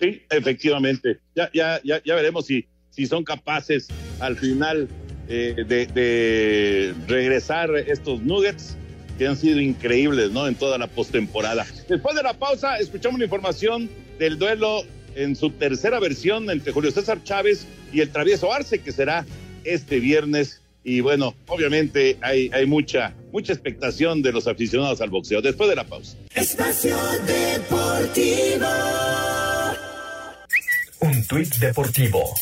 Sí, 0.00 0.22
efectivamente. 0.30 1.20
Ya, 1.36 1.50
ya, 1.52 1.80
ya, 1.84 2.02
ya 2.02 2.14
veremos 2.14 2.46
si, 2.46 2.66
si 2.90 3.06
son 3.06 3.24
capaces 3.24 3.88
al 4.18 4.36
final 4.36 4.88
eh, 5.32 5.54
de, 5.64 5.86
de, 5.86 6.94
regresar 7.06 7.70
estos 7.76 8.20
Nuggets 8.20 8.76
que 9.16 9.28
han 9.28 9.36
sido 9.36 9.60
increíbles, 9.60 10.32
¿no? 10.32 10.48
En 10.48 10.56
toda 10.56 10.76
la 10.76 10.88
postemporada. 10.88 11.64
Después 11.88 12.16
de 12.16 12.22
la 12.24 12.34
pausa, 12.34 12.78
escuchamos 12.78 13.20
la 13.20 13.26
información 13.26 13.88
del 14.18 14.38
duelo 14.38 14.82
en 15.14 15.36
su 15.36 15.50
tercera 15.50 16.00
versión 16.00 16.50
entre 16.50 16.72
Julio 16.72 16.90
César 16.90 17.22
Chávez 17.22 17.66
y 17.92 18.00
el 18.00 18.10
travieso 18.10 18.52
Arce, 18.52 18.80
que 18.80 18.90
será 18.90 19.24
este 19.62 20.00
viernes. 20.00 20.62
Y 20.82 21.00
bueno, 21.00 21.36
obviamente 21.46 22.16
hay, 22.22 22.50
hay 22.52 22.66
mucha, 22.66 23.14
mucha 23.32 23.52
expectación 23.52 24.22
de 24.22 24.32
los 24.32 24.48
aficionados 24.48 25.00
al 25.00 25.10
boxeo. 25.10 25.42
Después 25.42 25.70
de 25.70 25.76
la 25.76 25.84
pausa. 25.84 26.16
Espacio 26.34 26.96
Deportivo. 27.24 28.66
Un 31.02 31.24
tuit 31.26 31.54
deportivo. 31.56 32.34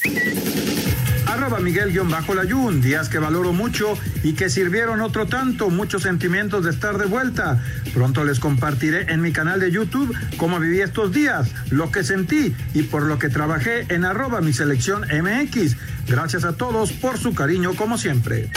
Arroba 1.29 1.61
Miguel-Layún, 1.61 2.81
días 2.81 3.11
que 3.11 3.19
valoro 3.19 3.53
mucho 3.53 3.99
y 4.23 4.33
que 4.33 4.49
sirvieron 4.49 5.03
otro 5.03 5.27
tanto, 5.27 5.69
muchos 5.69 6.03
sentimientos 6.03 6.65
de 6.65 6.71
estar 6.71 6.97
de 6.97 7.05
vuelta. 7.05 7.63
Pronto 7.93 8.25
les 8.25 8.41
compartiré 8.41 9.13
en 9.13 9.21
mi 9.21 9.31
canal 9.31 9.61
de 9.61 9.71
YouTube 9.71 10.17
cómo 10.39 10.59
viví 10.59 10.81
estos 10.81 11.13
días, 11.13 11.51
lo 11.71 11.91
que 11.91 12.03
sentí 12.03 12.57
y 12.73 12.83
por 12.85 13.03
lo 13.03 13.19
que 13.19 13.29
trabajé 13.29 13.87
en 13.95 14.07
arroba 14.07 14.41
mi 14.41 14.55
selección 14.55 15.03
MX. 15.03 15.77
Gracias 16.09 16.45
a 16.45 16.55
todos 16.55 16.93
por 16.93 17.19
su 17.19 17.35
cariño 17.35 17.75
como 17.75 17.99
siempre. 17.99 18.49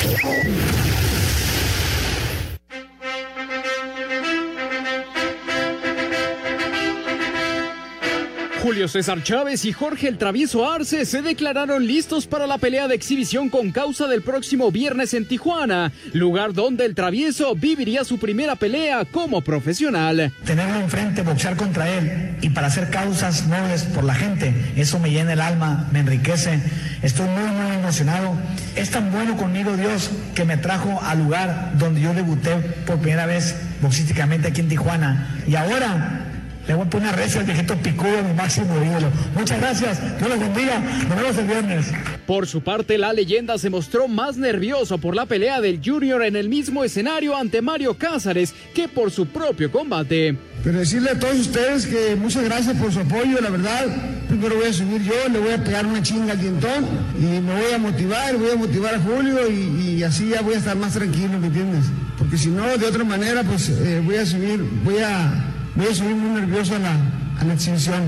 Julio 8.71 8.87
César 8.87 9.21
Chávez 9.21 9.65
y 9.65 9.73
Jorge 9.73 10.07
el 10.07 10.17
Travieso 10.17 10.71
Arce 10.71 11.05
se 11.05 11.21
declararon 11.21 11.85
listos 11.85 12.25
para 12.25 12.47
la 12.47 12.57
pelea 12.57 12.87
de 12.87 12.95
exhibición 12.95 13.49
con 13.49 13.73
causa 13.73 14.07
del 14.07 14.21
próximo 14.21 14.71
viernes 14.71 15.13
en 15.13 15.27
Tijuana, 15.27 15.91
lugar 16.13 16.53
donde 16.53 16.85
el 16.85 16.95
Travieso 16.95 17.53
viviría 17.53 18.05
su 18.05 18.17
primera 18.17 18.55
pelea 18.55 19.03
como 19.03 19.41
profesional. 19.41 20.31
Tenerlo 20.45 20.79
enfrente, 20.79 21.21
boxear 21.21 21.57
contra 21.57 21.89
él 21.89 22.37
y 22.39 22.51
para 22.51 22.67
hacer 22.67 22.89
causas 22.89 23.45
nobles 23.47 23.83
por 23.83 24.05
la 24.05 24.15
gente, 24.15 24.53
eso 24.77 24.99
me 24.99 25.11
llena 25.11 25.33
el 25.33 25.41
alma, 25.41 25.89
me 25.91 25.99
enriquece. 25.99 26.61
Estoy 27.01 27.27
muy, 27.27 27.51
muy 27.51 27.75
emocionado. 27.75 28.37
Es 28.77 28.89
tan 28.89 29.11
bueno 29.11 29.35
conmigo 29.35 29.75
Dios 29.75 30.11
que 30.33 30.45
me 30.45 30.55
trajo 30.55 31.01
al 31.03 31.19
lugar 31.19 31.73
donde 31.77 31.99
yo 31.99 32.13
debuté 32.13 32.55
por 32.85 32.99
primera 32.99 33.25
vez 33.25 33.53
boxísticamente 33.81 34.47
aquí 34.47 34.61
en 34.61 34.69
Tijuana. 34.69 35.43
Y 35.45 35.55
ahora 35.55 36.30
le 36.71 36.77
voy 36.77 36.87
a 36.87 36.89
poner 36.89 37.15
recio 37.17 37.41
al 37.41 37.45
viejito 37.45 37.75
picudo, 37.75 38.23
mi 38.23 38.33
máximo 38.33 38.73
ídolo. 38.81 39.11
Muchas 39.35 39.59
gracias, 39.59 40.17
Dios 40.17 40.29
los 40.29 40.39
bendiga, 40.39 40.79
nos 40.79 41.17
vemos 41.17 41.37
el 41.37 41.45
viernes. 41.45 41.85
Por 42.25 42.47
su 42.47 42.61
parte, 42.61 42.97
la 42.97 43.11
leyenda 43.11 43.57
se 43.57 43.69
mostró 43.69 44.07
más 44.07 44.37
nervioso 44.37 44.97
por 44.97 45.13
la 45.13 45.25
pelea 45.25 45.59
del 45.59 45.81
Junior 45.83 46.23
en 46.23 46.37
el 46.37 46.47
mismo 46.47 46.85
escenario 46.85 47.35
ante 47.35 47.61
Mario 47.61 47.97
Cázares 47.97 48.55
que 48.73 48.87
por 48.87 49.11
su 49.11 49.27
propio 49.27 49.69
combate. 49.69 50.37
Pero 50.63 50.79
decirle 50.79 51.09
a 51.09 51.19
todos 51.19 51.39
ustedes 51.39 51.87
que 51.87 52.15
muchas 52.15 52.45
gracias 52.45 52.77
por 52.77 52.93
su 52.93 53.01
apoyo, 53.01 53.41
la 53.41 53.49
verdad. 53.49 53.87
Primero 54.29 54.55
voy 54.55 54.67
a 54.67 54.73
subir 54.73 55.01
yo, 55.01 55.29
le 55.29 55.39
voy 55.39 55.51
a 55.51 55.61
pegar 55.61 55.85
una 55.85 56.01
chinga 56.01 56.31
al 56.31 56.39
dientón 56.39 56.87
y 57.19 57.41
me 57.41 57.53
voy 57.53 57.73
a 57.73 57.79
motivar, 57.79 58.37
voy 58.37 58.51
a 58.51 58.55
motivar 58.55 58.95
a 58.95 58.99
Julio 58.99 59.51
y, 59.51 59.97
y 59.97 60.03
así 60.03 60.29
ya 60.29 60.41
voy 60.41 60.53
a 60.53 60.59
estar 60.59 60.77
más 60.77 60.93
tranquilo, 60.93 61.37
¿me 61.37 61.47
entiendes? 61.47 61.83
Porque 62.17 62.37
si 62.37 62.47
no, 62.47 62.65
de 62.77 62.85
otra 62.85 63.03
manera, 63.03 63.43
pues 63.43 63.67
eh, 63.67 64.01
voy 64.05 64.15
a 64.15 64.25
subir, 64.25 64.63
voy 64.85 64.99
a 64.99 65.50
voy 65.75 65.87
a 65.87 65.93
subir 65.93 66.15
muy 66.15 66.41
nervioso 66.41 66.75
a 66.75 66.79
la, 66.79 66.95
a 67.39 67.45
la 67.45 67.53
exhibición. 67.53 68.03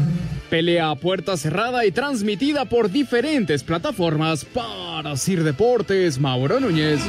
Pelea 0.49 0.91
a 0.91 0.95
puerta 0.95 1.35
cerrada 1.37 1.85
y 1.85 1.91
transmitida 1.91 2.65
por 2.65 2.91
diferentes 2.91 3.63
plataformas 3.63 4.45
para 4.45 5.15
Sir 5.17 5.43
Deportes, 5.43 6.19
Mauro 6.19 6.59
Núñez. 6.59 6.99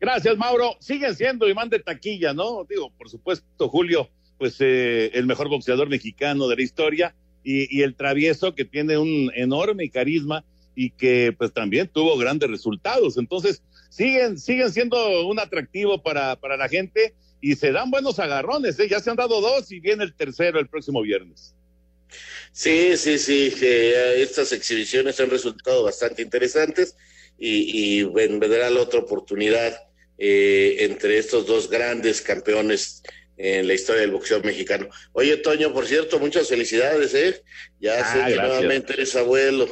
Gracias, 0.00 0.36
Mauro. 0.36 0.76
Siguen 0.80 1.14
siendo 1.14 1.48
imán 1.48 1.70
de 1.70 1.78
taquilla, 1.78 2.34
¿no? 2.34 2.66
Digo, 2.68 2.90
por 2.98 3.08
supuesto, 3.08 3.68
Julio, 3.68 4.10
pues 4.38 4.56
eh, 4.60 5.10
el 5.14 5.26
mejor 5.26 5.48
boxeador 5.48 5.88
mexicano 5.88 6.48
de 6.48 6.56
la 6.56 6.62
historia 6.62 7.14
y, 7.42 7.74
y 7.74 7.82
el 7.82 7.94
travieso 7.94 8.54
que 8.54 8.64
tiene 8.64 8.98
un 8.98 9.30
enorme 9.34 9.88
carisma 9.88 10.44
y 10.74 10.90
que 10.90 11.34
pues 11.38 11.52
también 11.52 11.88
tuvo 11.88 12.18
grandes 12.18 12.50
resultados. 12.50 13.16
Entonces, 13.16 13.62
siguen, 13.94 14.38
siguen 14.38 14.72
siendo 14.72 15.26
un 15.26 15.38
atractivo 15.38 16.02
para, 16.02 16.36
para 16.36 16.56
la 16.56 16.68
gente 16.68 17.14
y 17.40 17.54
se 17.54 17.72
dan 17.72 17.90
buenos 17.90 18.18
agarrones, 18.18 18.78
¿eh? 18.78 18.88
ya 18.88 19.00
se 19.00 19.10
han 19.10 19.16
dado 19.16 19.40
dos 19.40 19.70
y 19.70 19.78
viene 19.78 20.02
el 20.02 20.14
tercero 20.14 20.58
el 20.58 20.68
próximo 20.68 21.02
viernes. 21.02 21.54
Sí, 22.52 22.96
sí, 22.96 23.18
sí, 23.18 23.54
eh, 23.62 24.22
estas 24.22 24.52
exhibiciones 24.52 25.20
han 25.20 25.30
resultado 25.30 25.84
bastante 25.84 26.22
interesantes 26.22 26.96
y, 27.38 28.04
vendrá 28.04 28.70
la 28.70 28.80
otra 28.80 29.00
oportunidad 29.00 29.76
eh, 30.18 30.76
entre 30.80 31.18
estos 31.18 31.46
dos 31.46 31.68
grandes 31.68 32.20
campeones 32.22 33.02
en 33.36 33.66
la 33.66 33.74
historia 33.74 34.02
del 34.02 34.12
boxeo 34.12 34.40
mexicano. 34.40 34.88
Oye, 35.12 35.36
Toño, 35.36 35.72
por 35.72 35.86
cierto, 35.86 36.20
muchas 36.20 36.48
felicidades, 36.48 37.12
¿eh? 37.14 37.42
Ya 37.80 37.98
Ah, 37.98 38.12
sé 38.12 38.32
que 38.32 38.40
nuevamente 38.40 38.92
eres 38.92 39.16
abuelo. 39.16 39.68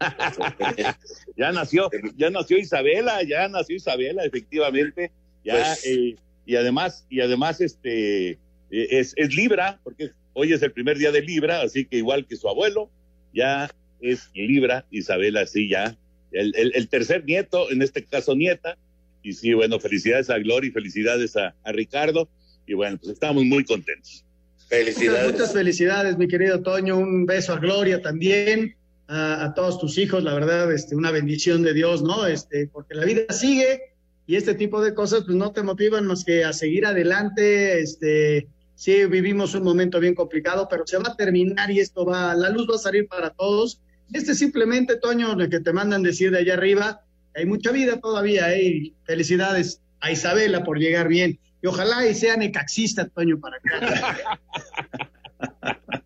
ya 1.40 1.52
nació, 1.52 1.88
ya 2.16 2.28
nació 2.28 2.58
Isabela, 2.58 3.22
ya 3.22 3.48
nació 3.48 3.76
Isabela, 3.76 4.24
efectivamente, 4.24 5.10
ya, 5.42 5.54
Pues- 5.54 5.86
eh, 5.86 6.16
y 6.44 6.56
además, 6.56 7.06
y 7.08 7.20
además, 7.20 7.60
este, 7.62 8.32
eh, 8.32 8.38
es, 8.70 9.14
es 9.16 9.34
Libra, 9.34 9.80
porque 9.82 10.10
hoy 10.34 10.52
es 10.52 10.60
el 10.62 10.72
primer 10.72 10.98
día 10.98 11.10
de 11.12 11.22
Libra, 11.22 11.62
así 11.62 11.86
que 11.86 11.96
igual 11.96 12.26
que 12.26 12.36
su 12.36 12.46
abuelo, 12.46 12.90
ya 13.32 13.70
es 14.02 14.28
Libra, 14.34 14.84
Isabela, 14.90 15.46
sí, 15.46 15.68
ya, 15.68 15.96
el, 16.30 16.52
el, 16.56 16.72
el 16.74 16.88
tercer 16.88 17.24
nieto, 17.24 17.70
en 17.70 17.80
este 17.80 18.04
caso 18.04 18.34
nieta, 18.36 18.76
y 19.22 19.32
sí, 19.32 19.54
bueno, 19.54 19.80
felicidades 19.80 20.28
a 20.28 20.38
Gloria 20.38 20.68
y 20.68 20.72
felicidades 20.72 21.36
a, 21.36 21.54
a 21.64 21.72
Ricardo, 21.72 22.28
y 22.66 22.74
bueno, 22.74 22.98
pues 22.98 23.12
estamos 23.14 23.44
muy 23.44 23.64
contentos. 23.64 24.24
Muchas, 24.70 25.32
muchas 25.32 25.52
felicidades, 25.52 26.16
mi 26.16 26.28
querido 26.28 26.62
Toño. 26.62 26.96
Un 26.96 27.26
beso 27.26 27.54
a 27.54 27.58
Gloria 27.58 28.00
también, 28.00 28.76
a, 29.10 29.44
a 29.44 29.54
todos 29.54 29.78
tus 29.78 29.98
hijos. 29.98 30.22
La 30.24 30.32
verdad, 30.34 30.72
este, 30.72 30.94
una 30.96 31.10
bendición 31.10 31.62
de 31.62 31.74
Dios, 31.74 32.02
¿no? 32.02 32.26
Este, 32.26 32.68
porque 32.68 32.94
la 32.94 33.04
vida 33.04 33.22
sigue 33.30 33.80
y 34.26 34.36
este 34.36 34.54
tipo 34.54 34.80
de 34.80 34.94
cosas, 34.94 35.24
pues 35.24 35.36
no 35.36 35.50
te 35.52 35.62
motivan 35.62 36.06
más 36.06 36.24
que 36.24 36.44
a 36.44 36.52
seguir 36.52 36.86
adelante. 36.86 37.80
Este, 37.80 38.46
sí, 38.76 39.04
vivimos 39.06 39.54
un 39.54 39.64
momento 39.64 39.98
bien 40.00 40.14
complicado, 40.14 40.68
pero 40.70 40.86
se 40.86 40.96
va 40.98 41.08
a 41.10 41.16
terminar 41.16 41.70
y 41.70 41.80
esto 41.80 42.04
va, 42.04 42.34
la 42.34 42.48
luz 42.50 42.68
va 42.70 42.76
a 42.76 42.78
salir 42.78 43.08
para 43.08 43.30
todos. 43.30 43.80
Este 44.12 44.34
simplemente, 44.34 44.96
Toño, 44.96 45.34
lo 45.34 45.48
que 45.48 45.60
te 45.60 45.72
mandan 45.72 46.02
decir 46.02 46.30
de 46.30 46.38
allá 46.38 46.54
arriba, 46.54 47.02
hay 47.34 47.46
mucha 47.46 47.70
vida 47.72 48.00
todavía, 48.00 48.52
¿eh? 48.54 48.62
Y 48.62 48.94
felicidades 49.04 49.80
a 50.00 50.10
Isabela 50.12 50.64
por 50.64 50.78
llegar 50.78 51.08
bien. 51.08 51.38
Y 51.62 51.66
ojalá 51.66 52.06
y 52.06 52.14
sea 52.14 52.36
necaxista, 52.36 53.06
Toño, 53.08 53.38
para 53.38 53.56
acá. 53.58 54.40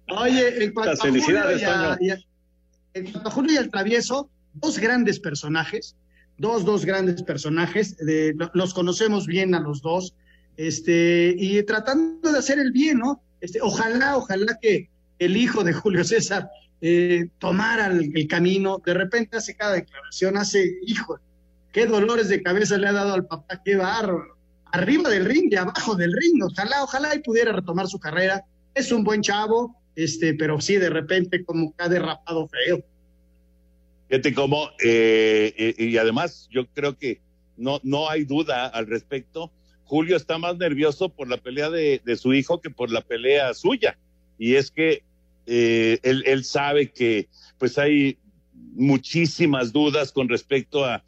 Oye, 0.18 0.64
en 0.64 0.72
cuanto, 0.72 0.90
Las 0.92 1.00
felicidades, 1.00 1.62
a- 1.64 1.96
Toño. 1.96 2.06
y 2.06 2.10
a- 2.10 2.18
en 2.94 3.12
a 3.16 3.30
Julio 3.30 3.54
y 3.54 3.56
al 3.56 3.70
Travieso, 3.70 4.30
dos 4.54 4.78
grandes 4.78 5.20
personajes, 5.20 5.96
dos, 6.38 6.64
dos 6.64 6.84
grandes 6.84 7.22
personajes, 7.22 7.96
los 8.54 8.74
conocemos 8.74 9.26
bien 9.26 9.54
a 9.54 9.60
los 9.60 9.82
dos, 9.82 10.14
este, 10.56 11.34
y 11.36 11.62
tratando 11.64 12.32
de 12.32 12.38
hacer 12.38 12.58
el 12.58 12.72
bien, 12.72 12.98
¿no? 12.98 13.20
Este, 13.40 13.60
ojalá, 13.60 14.16
ojalá 14.16 14.58
que, 14.60 14.88
el 15.20 15.36
hijo 15.36 15.62
de 15.62 15.72
Julio 15.72 16.04
César 16.04 16.50
eh, 16.80 17.28
tomara 17.38 17.86
el, 17.86 18.26
camino, 18.28 18.82
de 18.84 18.94
repente 18.94 19.36
hace 19.36 19.54
cada 19.54 19.74
declaración, 19.74 20.36
hace, 20.36 20.78
hijo, 20.86 21.18
qué 21.72 21.86
dolores 21.86 22.28
de 22.28 22.42
cabeza 22.42 22.76
le 22.78 22.88
ha 22.88 22.92
dado 22.92 23.14
al 23.14 23.26
papá, 23.26 23.60
qué 23.64 23.76
bárbaro, 23.76 24.36
arriba 24.72 25.08
del 25.08 25.24
ring 25.24 25.48
y 25.50 25.56
abajo 25.56 25.94
del 25.94 26.12
ring, 26.12 26.42
ojalá, 26.42 26.82
ojalá 26.82 27.14
y 27.14 27.20
pudiera 27.20 27.52
retomar 27.52 27.86
su 27.86 27.98
carrera, 28.00 28.44
es 28.74 28.90
un 28.90 29.04
buen 29.04 29.22
chavo, 29.22 29.76
este, 29.96 30.34
pero 30.34 30.60
sí, 30.60 30.76
de 30.76 30.90
repente 30.90 31.44
como 31.44 31.74
que 31.74 31.84
ha 31.84 31.88
derrapado 31.88 32.48
feo. 32.48 32.84
Fíjate 34.08 34.34
cómo, 34.34 34.68
eh, 34.84 35.54
eh, 35.56 35.74
y 35.78 35.96
además 35.96 36.48
yo 36.50 36.66
creo 36.66 36.96
que 36.98 37.20
no, 37.56 37.80
no 37.82 38.08
hay 38.08 38.24
duda 38.24 38.66
al 38.66 38.86
respecto, 38.86 39.50
Julio 39.84 40.16
está 40.16 40.38
más 40.38 40.56
nervioso 40.56 41.08
por 41.08 41.28
la 41.28 41.36
pelea 41.36 41.70
de, 41.70 42.00
su 42.16 42.32
hijo 42.34 42.60
que 42.60 42.70
por 42.70 42.90
la 42.90 43.02
pelea 43.02 43.54
suya. 43.54 43.98
Y 44.38 44.54
es 44.56 44.70
que 44.70 45.02
eh, 45.46 45.98
él, 46.02 46.44
sabe 46.44 46.90
que 46.90 47.28
pues 47.58 47.78
hay 47.78 48.18
muchísimas 48.52 49.72
dudas 49.72 50.10
con 50.10 50.28
respecto 50.28 50.84
a, 50.84 51.02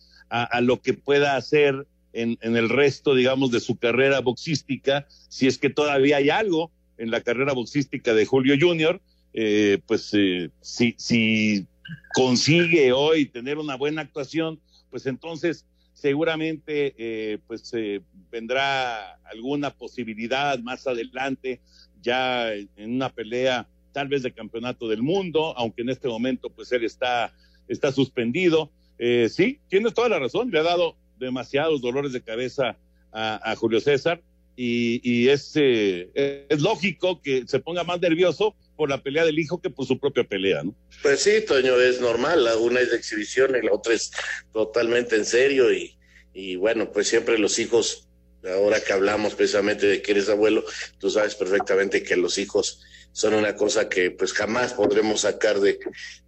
lo 0.60 0.80
que 0.82 0.92
pueda 0.92 1.36
hacer 1.36 1.86
en, 2.12 2.38
el 2.40 2.68
resto, 2.68 3.14
digamos, 3.14 3.50
de 3.50 3.60
su 3.60 3.76
carrera 3.76 4.20
boxística, 4.20 5.06
si 5.28 5.46
es 5.46 5.58
que 5.58 5.70
todavía 5.70 6.18
hay 6.18 6.30
algo 6.30 6.70
en 6.98 7.10
la 7.10 7.20
carrera 7.20 7.52
boxística 7.52 8.14
de 8.14 8.26
Julio 8.26 8.56
Junior, 8.58 9.00
eh, 9.32 9.78
pues 9.86 10.10
eh, 10.14 10.50
si, 10.60 10.94
si 10.98 11.66
consigue 12.14 12.92
hoy 12.92 13.26
tener 13.26 13.58
una 13.58 13.76
buena 13.76 14.02
actuación, 14.02 14.58
pues 14.90 15.06
entonces 15.06 15.66
seguramente 15.96 16.94
eh, 16.98 17.38
pues 17.46 17.72
eh, 17.74 18.02
vendrá 18.30 19.14
alguna 19.24 19.70
posibilidad 19.70 20.58
más 20.58 20.86
adelante 20.86 21.60
ya 22.02 22.52
en 22.52 22.94
una 22.94 23.08
pelea 23.08 23.66
tal 23.92 24.08
vez 24.08 24.22
de 24.22 24.32
campeonato 24.32 24.88
del 24.88 25.02
mundo, 25.02 25.56
aunque 25.56 25.82
en 25.82 25.88
este 25.88 26.06
momento 26.06 26.50
pues 26.50 26.70
él 26.72 26.84
está, 26.84 27.32
está 27.66 27.92
suspendido. 27.92 28.70
Eh, 28.98 29.28
sí, 29.30 29.58
tienes 29.68 29.94
toda 29.94 30.10
la 30.10 30.18
razón, 30.18 30.50
le 30.50 30.58
ha 30.58 30.62
dado 30.62 30.96
demasiados 31.18 31.80
dolores 31.80 32.12
de 32.12 32.20
cabeza 32.20 32.76
a, 33.10 33.50
a 33.50 33.56
Julio 33.56 33.80
César 33.80 34.22
y, 34.56 35.00
y 35.04 35.28
es, 35.28 35.52
es 35.54 36.60
lógico 36.60 37.20
que 37.20 37.44
se 37.46 37.60
ponga 37.60 37.84
más 37.84 38.00
nervioso 38.00 38.56
por 38.74 38.88
la 38.90 39.02
pelea 39.02 39.24
del 39.24 39.38
hijo 39.38 39.60
que 39.60 39.70
por 39.70 39.86
su 39.86 39.98
propia 39.98 40.24
pelea, 40.24 40.62
¿no? 40.62 40.74
Pues 41.02 41.20
sí, 41.20 41.42
Toño, 41.46 41.78
es 41.80 42.00
normal, 42.00 42.48
una 42.60 42.80
es 42.80 42.90
de 42.90 42.96
exhibición 42.96 43.56
y 43.56 43.64
la 43.64 43.72
otra 43.72 43.94
es 43.94 44.10
totalmente 44.52 45.16
en 45.16 45.24
serio 45.24 45.72
y, 45.72 45.96
y 46.32 46.56
bueno, 46.56 46.90
pues 46.92 47.08
siempre 47.08 47.38
los 47.38 47.58
hijos, 47.58 48.08
ahora 48.44 48.80
que 48.80 48.92
hablamos 48.92 49.34
precisamente 49.34 49.86
de 49.86 50.02
que 50.02 50.12
eres 50.12 50.28
abuelo, 50.28 50.64
tú 50.98 51.10
sabes 51.10 51.34
perfectamente 51.34 52.02
que 52.02 52.16
los 52.16 52.38
hijos 52.38 52.82
son 53.12 53.32
una 53.32 53.56
cosa 53.56 53.88
que 53.88 54.10
pues 54.10 54.34
jamás 54.34 54.74
podremos 54.74 55.22
sacar 55.22 55.60
de, 55.60 55.78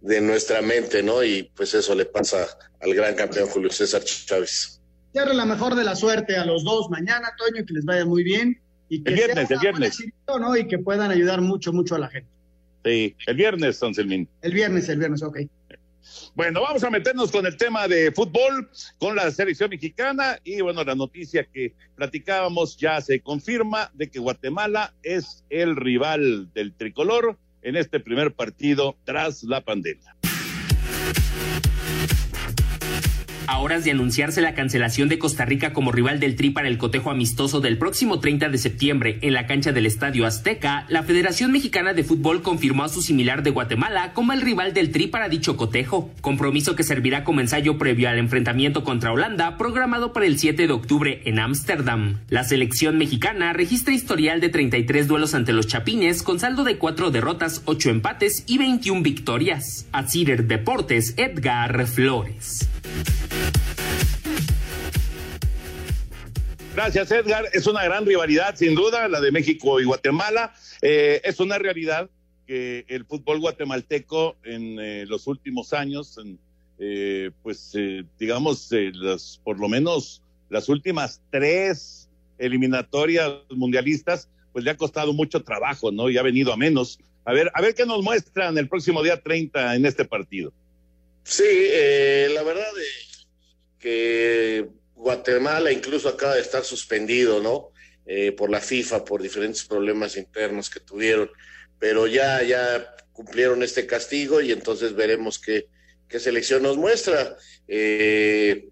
de 0.01 0.21
nuestra 0.21 0.63
mente, 0.63 1.03
¿no? 1.03 1.23
Y 1.23 1.43
pues 1.55 1.75
eso 1.75 1.93
le 1.93 2.05
pasa 2.05 2.47
al 2.79 2.95
gran 2.95 3.13
campeón 3.13 3.47
Julio 3.47 3.69
César 3.69 4.03
Chávez. 4.03 4.78
Cierre 5.11 5.33
la 5.33 5.45
mejor 5.45 5.75
de 5.75 5.83
la 5.83 5.95
suerte 5.95 6.37
a 6.37 6.45
los 6.45 6.63
dos 6.63 6.89
mañana, 6.89 7.29
Toño, 7.37 7.65
que 7.65 7.73
les 7.73 7.85
vaya 7.85 8.05
muy 8.05 8.23
bien. 8.23 8.59
Y 8.89 9.03
que 9.03 9.09
el 9.09 9.15
viernes, 9.15 9.51
el 9.51 9.59
viernes. 9.59 10.03
¿no? 10.27 10.55
Y 10.55 10.67
que 10.67 10.79
puedan 10.79 11.11
ayudar 11.11 11.41
mucho, 11.41 11.73
mucho 11.73 11.95
a 11.95 11.99
la 11.99 12.09
gente. 12.09 12.29
Sí, 12.85 13.15
el 13.27 13.35
viernes, 13.35 13.77
San 13.77 13.93
Selmín. 13.93 14.27
El 14.41 14.53
viernes, 14.53 14.87
el 14.89 14.99
viernes, 14.99 15.21
ok. 15.23 15.39
Bueno, 16.35 16.61
vamos 16.61 16.83
a 16.83 16.89
meternos 16.89 17.31
con 17.31 17.45
el 17.45 17.57
tema 17.57 17.87
de 17.87 18.11
fútbol, 18.11 18.69
con 18.97 19.15
la 19.15 19.29
selección 19.31 19.69
mexicana 19.69 20.39
y 20.43 20.61
bueno, 20.61 20.83
la 20.83 20.95
noticia 20.95 21.43
que 21.43 21.73
platicábamos 21.95 22.77
ya 22.77 23.01
se 23.01 23.19
confirma 23.19 23.91
de 23.93 24.09
que 24.09 24.19
Guatemala 24.19 24.93
es 25.03 25.43
el 25.49 25.75
rival 25.75 26.51
del 26.53 26.73
tricolor 26.73 27.37
en 27.61 27.75
este 27.75 27.99
primer 27.99 28.33
partido 28.33 28.95
tras 29.03 29.43
la 29.43 29.61
pandemia. 29.61 30.15
A 33.49 33.57
horas 33.57 33.83
de 33.83 33.89
anunciarse 33.89 34.41
la 34.41 34.53
cancelación 34.53 35.09
de 35.09 35.17
Costa 35.17 35.43
Rica 35.43 35.73
como 35.73 35.91
rival 35.91 36.19
del 36.19 36.35
Tri 36.35 36.51
para 36.51 36.67
el 36.67 36.77
cotejo 36.77 37.09
amistoso 37.09 37.61
del 37.61 37.79
próximo 37.79 38.19
30 38.19 38.47
de 38.47 38.59
septiembre 38.59 39.17
en 39.23 39.33
la 39.33 39.47
cancha 39.47 39.71
del 39.71 39.87
Estadio 39.87 40.27
Azteca, 40.27 40.85
la 40.87 41.01
Federación 41.01 41.51
Mexicana 41.51 41.93
de 41.93 42.03
Fútbol 42.03 42.43
confirmó 42.43 42.83
a 42.83 42.89
su 42.89 43.01
similar 43.01 43.41
de 43.41 43.49
Guatemala 43.49 44.13
como 44.13 44.33
el 44.33 44.41
rival 44.41 44.75
del 44.75 44.91
Tri 44.91 45.07
para 45.07 45.29
dicho 45.29 45.57
cotejo, 45.57 46.11
compromiso 46.21 46.75
que 46.75 46.83
servirá 46.83 47.23
como 47.23 47.41
ensayo 47.41 47.79
previo 47.79 48.07
al 48.07 48.19
enfrentamiento 48.19 48.83
contra 48.83 49.11
Holanda 49.11 49.57
programado 49.57 50.13
para 50.13 50.27
el 50.27 50.37
7 50.37 50.67
de 50.67 50.73
octubre 50.73 51.23
en 51.25 51.39
Ámsterdam. 51.39 52.19
La 52.29 52.43
selección 52.43 52.99
mexicana 52.99 53.51
registra 53.53 53.95
historial 53.95 54.41
de 54.41 54.49
33 54.49 55.07
duelos 55.07 55.33
ante 55.33 55.53
los 55.53 55.65
Chapines 55.65 56.21
con 56.21 56.39
saldo 56.39 56.63
de 56.63 56.77
4 56.77 57.09
derrotas, 57.09 57.63
8 57.65 57.89
empates 57.89 58.43
y 58.45 58.59
21 58.59 59.01
victorias. 59.01 59.87
A 59.91 60.05
Cider 60.05 60.45
Deportes, 60.45 61.15
Edgar 61.17 61.87
Flores. 61.87 62.69
Gracias, 66.79 67.11
Edgar. 67.11 67.43
Es 67.51 67.67
una 67.67 67.83
gran 67.83 68.05
rivalidad, 68.05 68.55
sin 68.55 68.73
duda, 68.73 69.09
la 69.09 69.19
de 69.19 69.33
México 69.33 69.81
y 69.81 69.83
Guatemala. 69.83 70.53
Eh, 70.81 71.19
es 71.25 71.41
una 71.41 71.57
realidad 71.57 72.09
que 72.47 72.85
el 72.87 73.03
fútbol 73.03 73.41
guatemalteco 73.41 74.37
en 74.45 74.79
eh, 74.79 75.05
los 75.05 75.27
últimos 75.27 75.73
años, 75.73 76.17
eh, 76.79 77.31
pues 77.43 77.75
digamos, 78.17 78.69
las, 78.93 79.41
por 79.43 79.59
lo 79.59 79.67
menos 79.67 80.23
las 80.49 80.69
últimas 80.69 81.21
tres 81.29 82.09
eliminatorias 82.37 83.29
mundialistas, 83.49 84.29
pues 84.53 84.63
le 84.63 84.71
ha 84.71 84.77
costado 84.77 85.11
mucho 85.11 85.43
trabajo, 85.43 85.91
¿no? 85.91 86.09
Y 86.09 86.17
ha 86.17 86.23
venido 86.23 86.53
a 86.53 86.55
menos. 86.55 86.97
A 87.25 87.33
ver, 87.33 87.51
a 87.55 87.61
ver 87.61 87.75
qué 87.75 87.85
nos 87.85 88.01
muestran 88.01 88.57
el 88.57 88.69
próximo 88.69 89.03
día 89.03 89.21
30 89.21 89.75
en 89.75 89.85
este 89.85 90.05
partido. 90.05 90.53
Sí, 91.23 91.43
la 92.33 92.41
verdad 92.41 92.71
que 93.79 94.67
Guatemala 94.95 95.71
incluso 95.71 96.09
acaba 96.09 96.35
de 96.35 96.41
estar 96.41 96.63
suspendido, 96.63 97.41
¿no? 97.41 97.71
Eh, 98.05 98.31
por 98.33 98.49
la 98.49 98.59
FIFA, 98.59 99.05
por 99.05 99.21
diferentes 99.21 99.63
problemas 99.63 100.17
internos 100.17 100.69
que 100.69 100.79
tuvieron, 100.79 101.29
pero 101.77 102.07
ya, 102.07 102.41
ya 102.43 102.95
cumplieron 103.13 103.63
este 103.63 103.85
castigo 103.85 104.41
y 104.41 104.51
entonces 104.51 104.95
veremos 104.95 105.39
qué, 105.39 105.67
qué 106.07 106.19
selección 106.19 106.63
nos 106.63 106.75
muestra. 106.75 107.37
Eh, 107.67 108.67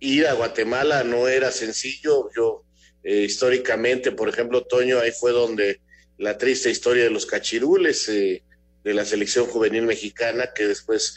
ir 0.00 0.26
a 0.26 0.34
Guatemala 0.34 1.04
no 1.04 1.28
era 1.28 1.50
sencillo, 1.52 2.28
yo 2.36 2.64
eh, 3.02 3.22
históricamente, 3.22 4.12
por 4.12 4.28
ejemplo, 4.28 4.64
Toño, 4.64 4.98
ahí 4.98 5.12
fue 5.12 5.32
donde 5.32 5.80
la 6.18 6.36
triste 6.36 6.68
historia 6.68 7.04
de 7.04 7.10
los 7.10 7.26
cachirules 7.26 8.06
de 8.06 8.42
la 8.94 9.04
selección 9.04 9.46
juvenil 9.46 9.82
mexicana, 9.82 10.52
que 10.54 10.66
después 10.66 11.16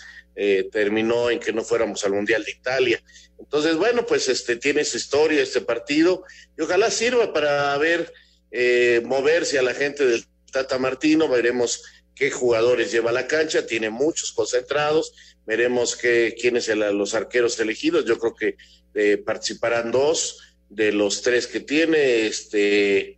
terminó 0.72 1.30
en 1.30 1.39
que 1.39 1.54
no 1.54 1.63
fuéramos 1.63 2.04
al 2.06 2.13
Mundial 2.13 2.43
de 2.43 2.52
Italia. 2.52 3.04
Entonces, 3.39 3.76
bueno, 3.76 4.06
pues 4.06 4.30
este 4.30 4.56
tiene 4.56 4.84
su 4.84 4.98
historia 4.98 5.43
este 5.43 5.62
partido 5.62 6.24
y 6.58 6.62
ojalá 6.62 6.89
sirva 6.89 7.34
para 7.34 7.78
ver 7.78 8.12
eh, 8.52 9.02
moverse 9.04 9.58
a 9.58 9.63
la 9.63 9.74
gente 9.74 10.06
del 10.06 10.26
Tata 10.52 10.78
Martino, 10.78 11.28
veremos 11.28 11.84
qué 12.15 12.30
jugadores 12.30 12.91
lleva 12.91 13.10
a 13.10 13.13
la 13.13 13.26
cancha, 13.26 13.65
tiene 13.65 13.89
muchos 13.89 14.32
concentrados, 14.32 15.13
veremos 15.48 15.96
qué, 15.96 16.36
quiénes 16.39 16.65
son 16.65 16.98
los 16.98 17.15
arqueros 17.15 17.60
elegidos, 17.60 18.06
yo 18.06 18.19
creo 18.19 18.36
que 18.36 18.58
eh, 18.93 19.17
participarán 19.17 19.91
dos 19.91 20.39
de 20.69 20.91
los 20.91 21.24
tres 21.24 21.48
que 21.48 21.62
tiene, 21.62 22.28
este, 22.28 23.00
eh, 23.10 23.17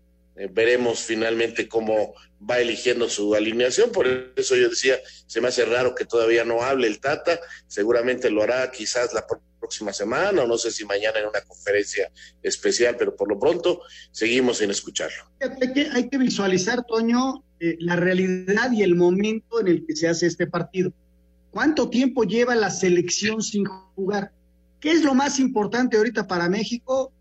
veremos 0.50 1.00
finalmente 1.00 1.68
cómo 1.68 2.14
va 2.50 2.60
eligiendo 2.60 3.10
su 3.10 3.34
alineación, 3.36 3.92
por 3.92 4.08
eso 4.36 4.56
yo 4.56 4.70
decía, 4.70 4.96
se 5.26 5.42
me 5.42 5.48
hace 5.48 5.66
raro 5.66 5.96
que 5.96 6.06
todavía 6.06 6.46
no 6.46 6.62
hable 6.62 6.88
el 6.88 7.00
Tata, 7.00 7.40
seguramente 7.68 8.30
lo 8.30 8.44
hará 8.44 8.70
quizás 8.72 9.14
la 9.14 9.26
próxima 9.60 9.94
semana 9.94 10.44
o 10.44 10.48
no 10.48 10.58
sé 10.58 10.72
si 10.72 10.86
mañana 10.86 11.20
en 11.20 11.28
una 11.28 11.42
conferencia 11.42 12.12
especial, 12.44 12.96
pero 12.98 13.16
por 13.16 13.28
lo 13.30 13.40
pronto 13.40 13.82
seguimos 14.12 14.60
sin 14.60 14.70
escucharlo. 14.70 15.24
Hay 15.40 15.74
que, 15.74 15.90
hay 15.92 16.10
que 16.10 16.18
visualizar, 16.18 16.86
Toño, 16.86 17.44
eh, 17.60 17.78
la 17.80 17.96
realidad 17.96 18.72
y 18.72 18.84
el 18.84 18.96
momento 18.96 19.60
en 19.60 19.68
el 19.68 19.86
que 19.86 19.96
se 19.96 20.08
hace 20.08 20.28
este 20.28 20.46
partido. 20.46 20.94
¿Cuánto 21.50 21.90
tiempo 21.90 22.24
lleva 22.24 22.54
la 22.54 22.70
selección 22.70 23.42
sin 23.42 23.66
jugar? 23.66 24.32
¿Qué 24.80 24.92
es 24.92 25.04
lo 25.04 25.16
más 25.16 25.40
importante 25.40 25.98
ahorita 25.98 26.28
para 26.28 26.50
México? 26.50 27.12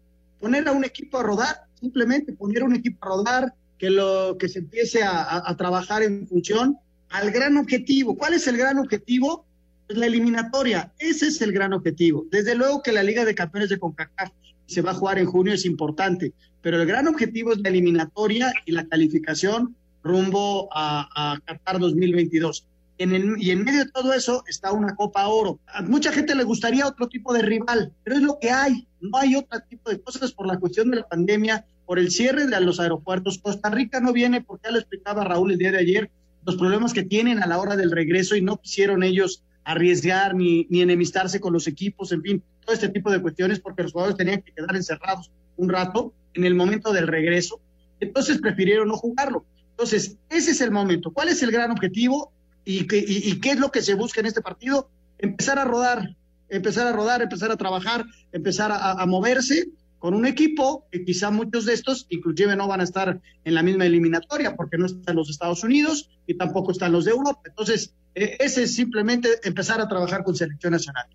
Poner 0.40 0.68
a 0.68 0.72
un 0.72 0.84
equipo 0.84 1.18
a 1.18 1.22
rodar, 1.22 1.62
simplemente 1.80 2.32
poner 2.32 2.62
a 2.62 2.64
un 2.66 2.74
equipo 2.74 2.98
a 3.06 3.08
rodar, 3.08 3.54
que, 3.78 3.90
lo, 3.90 4.37
que 4.38 4.48
se 4.48 4.60
empiece 4.60 5.02
a, 5.02 5.54
trabajar 5.56 6.02
en 6.02 6.26
función 6.26 6.78
al 7.10 7.30
gran 7.30 7.56
objetivo. 7.56 8.16
¿Cuál 8.16 8.34
es 8.34 8.46
el 8.46 8.56
gran 8.56 8.78
objetivo? 8.78 9.46
la 9.88 10.06
eliminatoria, 10.06 10.92
ese 10.98 11.26
es 11.26 11.42
el 11.42 11.52
gran 11.52 11.74
objetivo. 11.74 12.24
Desde 12.30 12.54
luego 12.54 12.82
que 12.82 12.90
la 12.90 13.02
Liga 13.02 13.24
de 13.26 13.34
Campeones 13.34 13.68
de 13.68 13.78
CONCACAF 13.78 14.30
se 14.66 14.80
va 14.80 14.92
a 14.92 14.94
jugar 14.94 15.18
en 15.18 15.26
junio 15.26 15.52
es 15.52 15.66
importante, 15.66 16.32
pero 16.62 16.80
el 16.80 16.88
gran 16.88 17.06
objetivo 17.06 17.52
es 17.52 17.58
la 17.58 17.68
eliminatoria 17.68 18.50
y 18.64 18.72
la 18.72 18.87
calificación 18.87 19.76
rumbo 20.02 20.68
a, 20.72 21.08
a 21.14 21.38
Qatar 21.40 21.78
2022. 21.78 22.66
En 22.96 23.12
el, 23.12 23.42
y 23.42 23.50
en 23.50 23.64
medio 23.64 23.84
de 23.84 23.90
todo 23.90 24.12
eso 24.12 24.44
está 24.46 24.72
una 24.72 24.94
Copa 24.94 25.26
Oro. 25.26 25.58
Mucha 25.87 26.12
gente 26.12 26.34
le 26.34 26.44
gustaría 26.44 26.87
otro 26.87 27.08
tipo 27.08 27.32
de 27.34 27.42
rival, 27.42 27.92
pero 28.04 28.16
es 28.16 28.22
lo 28.22 28.38
que 28.38 28.50
hay. 28.50 28.87
No 29.00 29.18
hay 29.18 29.34
otro 29.34 29.60
tipo 29.68 29.90
de 29.90 30.00
cosas 30.00 30.32
por 30.32 30.46
la 30.46 30.58
cuestión 30.58 30.90
de 30.90 30.98
la 30.98 31.08
pandemia, 31.08 31.66
por 31.86 31.98
el 31.98 32.10
cierre 32.10 32.46
de 32.46 32.60
los 32.60 32.80
aeropuertos. 32.80 33.38
Costa 33.38 33.70
Rica 33.70 34.00
no 34.00 34.12
viene, 34.12 34.40
porque 34.40 34.68
ya 34.68 34.72
lo 34.72 34.78
explicaba 34.78 35.24
Raúl 35.24 35.52
el 35.52 35.58
día 35.58 35.72
de 35.72 35.78
ayer, 35.78 36.10
los 36.44 36.56
problemas 36.56 36.92
que 36.92 37.02
tienen 37.02 37.42
a 37.42 37.46
la 37.46 37.58
hora 37.58 37.76
del 37.76 37.90
regreso 37.90 38.36
y 38.36 38.42
no 38.42 38.60
quisieron 38.60 39.02
ellos 39.02 39.42
arriesgar 39.64 40.34
ni, 40.34 40.66
ni 40.68 40.82
enemistarse 40.82 41.40
con 41.40 41.52
los 41.52 41.66
equipos, 41.66 42.12
en 42.12 42.22
fin, 42.22 42.42
todo 42.60 42.74
este 42.74 42.90
tipo 42.90 43.10
de 43.10 43.22
cuestiones 43.22 43.60
porque 43.60 43.82
los 43.82 43.92
jugadores 43.92 44.16
tenían 44.16 44.42
que 44.42 44.52
quedar 44.52 44.76
encerrados 44.76 45.30
un 45.56 45.68
rato 45.70 46.12
en 46.34 46.44
el 46.44 46.54
momento 46.54 46.92
del 46.92 47.06
regreso. 47.06 47.60
Entonces 48.00 48.38
prefirieron 48.38 48.88
no 48.88 48.96
jugarlo. 48.96 49.46
Entonces, 49.70 50.18
ese 50.28 50.50
es 50.50 50.60
el 50.60 50.70
momento. 50.70 51.12
¿Cuál 51.12 51.28
es 51.28 51.42
el 51.42 51.50
gran 51.50 51.70
objetivo 51.70 52.32
y, 52.64 52.86
qué, 52.86 53.04
y, 53.06 53.40
qué 53.40 53.52
es 53.52 53.58
lo 53.58 53.70
que 53.70 53.82
se 53.82 53.94
busca 53.94 54.20
en 54.20 54.26
este 54.26 54.42
partido? 54.42 54.90
Empezar 55.18 55.58
a 55.58 55.64
rodar, 55.64 56.14
empezar 56.48 56.86
a 56.86 56.92
rodar, 56.92 57.22
empezar 57.22 57.50
a 57.50 57.56
trabajar, 57.56 58.04
empezar 58.32 58.70
a 58.72 59.04
moverse 59.06 59.68
con 60.04 60.12
un 60.12 60.26
equipo 60.26 60.86
que 60.92 61.02
quizá 61.02 61.30
muchos 61.30 61.64
de 61.64 61.72
estos 61.72 62.06
inclusive 62.10 62.54
no 62.56 62.68
van 62.68 62.82
a 62.82 62.84
estar 62.84 63.22
en 63.42 63.54
la 63.54 63.62
misma 63.62 63.86
eliminatoria 63.86 64.54
porque 64.54 64.76
no 64.76 64.84
están 64.84 65.16
los 65.16 65.30
Estados 65.30 65.64
Unidos 65.64 66.10
y 66.26 66.34
tampoco 66.34 66.72
están 66.72 66.92
los 66.92 67.06
de 67.06 67.12
Europa. 67.12 67.40
Entonces, 67.46 67.94
eh, 68.14 68.36
ese 68.38 68.64
es 68.64 68.74
simplemente 68.74 69.30
empezar 69.44 69.80
a 69.80 69.88
trabajar 69.88 70.22
con 70.22 70.36
selección 70.36 70.72
nacional. 70.72 71.06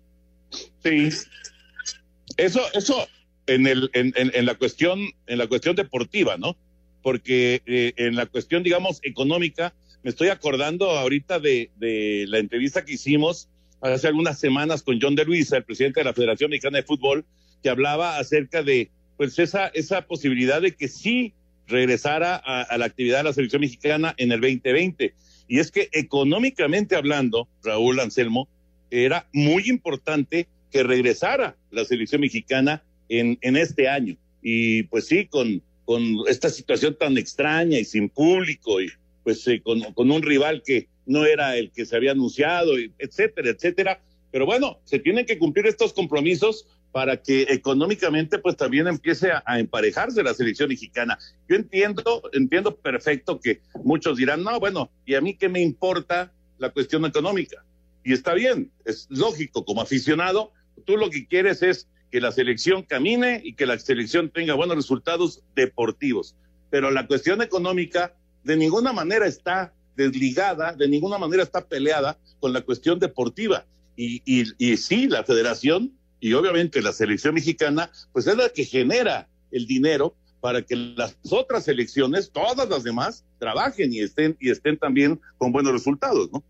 Sí. 0.82 1.08
Eso, 2.36 2.62
eso 2.74 3.06
en, 3.46 3.68
el, 3.68 3.90
en, 3.92 4.44
la 4.44 4.56
cuestión, 4.56 4.98
en 5.28 5.38
la 5.38 5.46
cuestión 5.46 5.76
deportiva, 5.76 6.36
¿no? 6.36 6.56
Porque 7.00 7.62
eh, 7.66 7.92
en 7.94 8.16
la 8.16 8.26
cuestión, 8.26 8.64
digamos, 8.64 8.98
económica, 9.04 9.72
me 10.02 10.10
estoy 10.10 10.30
acordando 10.30 10.90
ahorita 10.90 11.38
de, 11.38 11.70
de 11.76 12.24
la 12.26 12.38
entrevista 12.38 12.84
que 12.84 12.94
hicimos 12.94 13.48
hace 13.82 14.08
algunas 14.08 14.40
semanas 14.40 14.82
con 14.82 14.98
John 15.00 15.14
de 15.14 15.26
Luisa, 15.26 15.58
el 15.58 15.64
presidente 15.64 16.00
de 16.00 16.06
la 16.06 16.12
Federación 16.12 16.50
Mexicana 16.50 16.78
de 16.78 16.82
Fútbol, 16.82 17.24
que 17.62 17.70
hablaba 17.70 18.18
acerca 18.18 18.62
de 18.62 18.90
pues 19.16 19.38
esa, 19.38 19.68
esa 19.68 20.06
posibilidad 20.06 20.62
de 20.62 20.74
que 20.74 20.88
sí 20.88 21.34
regresara 21.66 22.36
a, 22.36 22.76
la 22.78 22.84
actividad 22.84 23.18
de 23.18 23.24
la 23.24 23.32
selección 23.32 23.60
mexicana 23.60 24.14
en 24.16 24.32
el 24.32 24.40
2020. 24.40 25.14
Y 25.48 25.58
es 25.58 25.70
que 25.70 25.88
económicamente 25.92 26.96
hablando, 26.96 27.48
Raúl 27.62 28.00
Anselmo, 28.00 28.48
era 28.90 29.26
muy 29.32 29.68
importante 29.68 30.48
que 30.70 30.82
regresara 30.82 31.56
la 31.70 31.84
selección 31.84 32.20
mexicana 32.20 32.82
en, 33.08 33.38
en 33.40 33.56
este 33.56 33.88
año. 33.88 34.16
Y 34.42 34.84
pues 34.84 35.06
sí, 35.06 35.26
con, 35.26 35.62
con 35.84 36.02
esta 36.28 36.48
situación 36.48 36.96
tan 36.98 37.18
extraña 37.18 37.78
y 37.78 37.84
sin 37.84 38.08
público, 38.08 38.80
y 38.80 38.88
pues 39.24 39.46
eh, 39.48 39.60
con, 39.60 39.80
con, 39.92 40.10
un 40.10 40.22
rival 40.22 40.62
que 40.64 40.88
no 41.06 41.26
era 41.26 41.56
el 41.56 41.70
que 41.72 41.84
se 41.84 41.96
había 41.96 42.12
anunciado, 42.12 42.72
etcétera, 42.98 43.50
etcétera. 43.50 44.00
Pero 44.30 44.46
bueno, 44.46 44.78
se 44.84 44.98
tienen 44.98 45.26
que 45.26 45.38
cumplir 45.38 45.66
estos 45.66 45.92
compromisos 45.92 46.66
para 46.92 47.22
que 47.22 47.42
económicamente 47.42 48.38
pues 48.38 48.56
también 48.56 48.88
empiece 48.88 49.30
a, 49.32 49.58
emparejarse 49.58 50.22
la 50.22 50.34
selección 50.34 50.68
mexicana. 50.68 51.18
Yo 51.48 51.56
entiendo, 51.56 52.22
entiendo 52.32 52.76
perfecto 52.76 53.38
que 53.40 53.60
muchos 53.84 54.16
dirán, 54.16 54.42
no, 54.42 54.58
bueno, 54.58 54.90
¿y 55.06 55.14
a 55.14 55.20
mí 55.20 55.36
qué 55.36 55.48
me 55.48 55.60
importa 55.60 56.32
la 56.58 56.70
cuestión 56.70 57.04
económica? 57.04 57.64
Y 58.02 58.12
está 58.12 58.34
bien, 58.34 58.72
es 58.84 59.06
lógico, 59.10 59.64
como 59.64 59.82
aficionado, 59.82 60.52
tú 60.84 60.96
lo 60.96 61.10
que 61.10 61.26
quieres 61.26 61.62
es 61.62 61.88
que 62.10 62.20
la 62.20 62.32
selección 62.32 62.82
camine 62.82 63.40
y 63.44 63.54
que 63.54 63.66
la 63.66 63.78
selección 63.78 64.30
tenga 64.30 64.54
buenos 64.54 64.76
resultados 64.76 65.42
deportivos. 65.54 66.34
Pero 66.70 66.90
la 66.90 67.06
cuestión 67.06 67.40
económica 67.42 68.14
de 68.42 68.56
ninguna 68.56 68.92
manera 68.92 69.26
está 69.26 69.72
desligada, 69.96 70.72
de 70.72 70.88
ninguna 70.88 71.18
manera 71.18 71.42
está 71.42 71.66
peleada 71.66 72.18
con 72.40 72.52
la 72.52 72.62
cuestión 72.62 72.98
deportiva. 72.98 73.66
Y, 73.96 74.22
y, 74.24 74.44
y 74.58 74.76
sí, 74.76 75.06
la 75.06 75.24
federación 75.24 75.92
y 76.20 76.32
obviamente 76.34 76.82
la 76.82 76.92
selección 76.92 77.34
mexicana, 77.34 77.90
pues 78.12 78.26
es 78.26 78.36
la 78.36 78.48
que 78.50 78.64
genera 78.64 79.28
el 79.50 79.66
dinero 79.66 80.14
para 80.40 80.62
que 80.62 80.76
las 80.76 81.16
otras 81.30 81.64
selecciones, 81.64 82.30
todas 82.30 82.68
las 82.68 82.82
demás, 82.82 83.24
trabajen 83.38 83.92
y 83.92 84.00
estén, 84.00 84.36
y 84.40 84.50
estén 84.50 84.78
también 84.78 85.20
con 85.38 85.52
buenos 85.52 85.72
resultados, 85.72 86.30
¿no? 86.32 86.42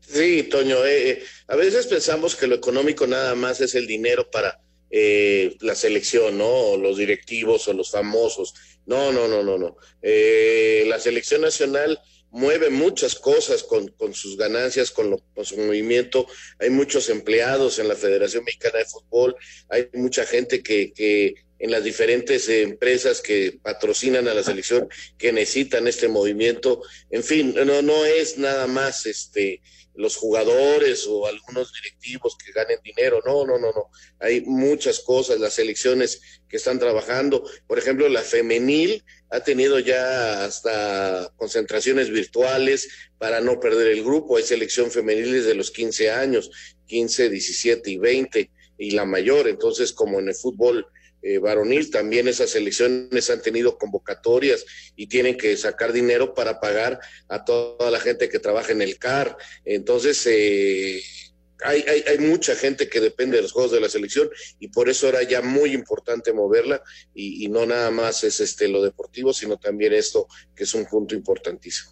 Sí, 0.00 0.44
Toño, 0.44 0.84
eh, 0.84 1.10
eh, 1.10 1.24
a 1.48 1.56
veces 1.56 1.86
pensamos 1.86 2.36
que 2.36 2.46
lo 2.46 2.54
económico 2.54 3.06
nada 3.06 3.34
más 3.34 3.60
es 3.60 3.74
el 3.74 3.86
dinero 3.86 4.30
para 4.30 4.60
eh, 4.90 5.56
la 5.60 5.74
selección, 5.74 6.38
¿no? 6.38 6.76
Los 6.76 6.96
directivos 6.98 7.66
o 7.66 7.72
los 7.72 7.90
famosos. 7.90 8.54
No, 8.86 9.10
no, 9.10 9.26
no, 9.26 9.42
no, 9.42 9.58
no. 9.58 9.76
la 10.02 11.00
selección 11.00 11.40
nacional 11.40 11.98
mueve 12.30 12.70
muchas 12.70 13.14
cosas 13.14 13.62
con, 13.62 13.88
con 13.88 14.14
sus 14.14 14.36
ganancias, 14.36 14.90
con, 14.90 15.10
lo, 15.10 15.18
con, 15.34 15.44
su 15.44 15.56
movimiento. 15.56 16.26
Hay 16.58 16.70
muchos 16.70 17.08
empleados 17.08 17.78
en 17.78 17.88
la 17.88 17.94
Federación 17.94 18.44
Mexicana 18.44 18.78
de 18.78 18.84
Fútbol, 18.84 19.36
hay 19.68 19.88
mucha 19.94 20.24
gente 20.26 20.62
que, 20.62 20.92
que 20.92 21.34
en 21.58 21.70
las 21.70 21.84
diferentes 21.84 22.48
empresas 22.48 23.22
que 23.22 23.58
patrocinan 23.62 24.28
a 24.28 24.34
la 24.34 24.42
selección 24.42 24.88
que 25.16 25.32
necesitan 25.32 25.88
este 25.88 26.08
movimiento. 26.08 26.82
En 27.10 27.24
fin, 27.24 27.54
no, 27.54 27.82
no 27.82 28.04
es 28.04 28.36
nada 28.38 28.66
más 28.66 29.06
este 29.06 29.62
los 29.96 30.16
jugadores 30.16 31.06
o 31.08 31.26
algunos 31.26 31.72
directivos 31.72 32.36
que 32.36 32.52
ganen 32.52 32.78
dinero. 32.84 33.20
No, 33.24 33.46
no, 33.46 33.58
no, 33.58 33.72
no. 33.72 33.90
Hay 34.20 34.42
muchas 34.42 35.00
cosas, 35.00 35.40
las 35.40 35.54
selecciones 35.54 36.20
que 36.48 36.56
están 36.56 36.78
trabajando. 36.78 37.48
Por 37.66 37.78
ejemplo, 37.78 38.08
la 38.08 38.22
femenil 38.22 39.04
ha 39.30 39.40
tenido 39.40 39.78
ya 39.78 40.44
hasta 40.44 41.32
concentraciones 41.36 42.10
virtuales 42.10 42.88
para 43.18 43.40
no 43.40 43.58
perder 43.58 43.88
el 43.88 44.04
grupo. 44.04 44.36
Hay 44.36 44.44
selección 44.44 44.90
femenil 44.90 45.32
desde 45.32 45.54
los 45.54 45.70
15 45.70 46.10
años, 46.10 46.50
15, 46.86 47.30
17 47.30 47.90
y 47.90 47.96
20 47.96 48.50
y 48.78 48.90
la 48.92 49.04
mayor. 49.04 49.48
Entonces, 49.48 49.92
como 49.92 50.20
en 50.20 50.28
el 50.28 50.34
fútbol 50.34 50.86
eh, 51.28 51.38
varonil, 51.38 51.90
también 51.90 52.28
esas 52.28 52.54
elecciones 52.54 53.30
han 53.30 53.42
tenido 53.42 53.78
convocatorias 53.78 54.64
y 54.94 55.08
tienen 55.08 55.36
que 55.36 55.56
sacar 55.56 55.92
dinero 55.92 56.34
para 56.34 56.60
pagar 56.60 57.00
a 57.26 57.44
toda 57.44 57.90
la 57.90 57.98
gente 57.98 58.28
que 58.28 58.38
trabaja 58.38 58.70
en 58.70 58.80
el 58.80 58.96
CAR. 58.96 59.36
Entonces, 59.64 60.24
eh, 60.30 61.02
hay, 61.64 61.82
hay, 61.82 62.18
mucha 62.18 62.54
gente 62.54 62.88
que 62.88 63.00
depende 63.00 63.38
de 63.38 63.42
los 63.42 63.50
juegos 63.50 63.72
de 63.72 63.80
la 63.80 63.88
selección 63.88 64.28
y 64.60 64.68
por 64.68 64.88
eso 64.88 65.08
era 65.08 65.20
ya 65.24 65.42
muy 65.42 65.72
importante 65.72 66.32
moverla 66.32 66.80
y, 67.12 67.48
no 67.48 67.66
nada 67.66 67.90
más 67.90 68.22
es 68.22 68.38
este 68.38 68.68
lo 68.68 68.80
deportivo, 68.80 69.32
sino 69.32 69.56
también 69.56 69.94
esto 69.94 70.28
que 70.54 70.62
es 70.62 70.74
un 70.74 70.84
punto 70.86 71.16
importantísimo. 71.16 71.90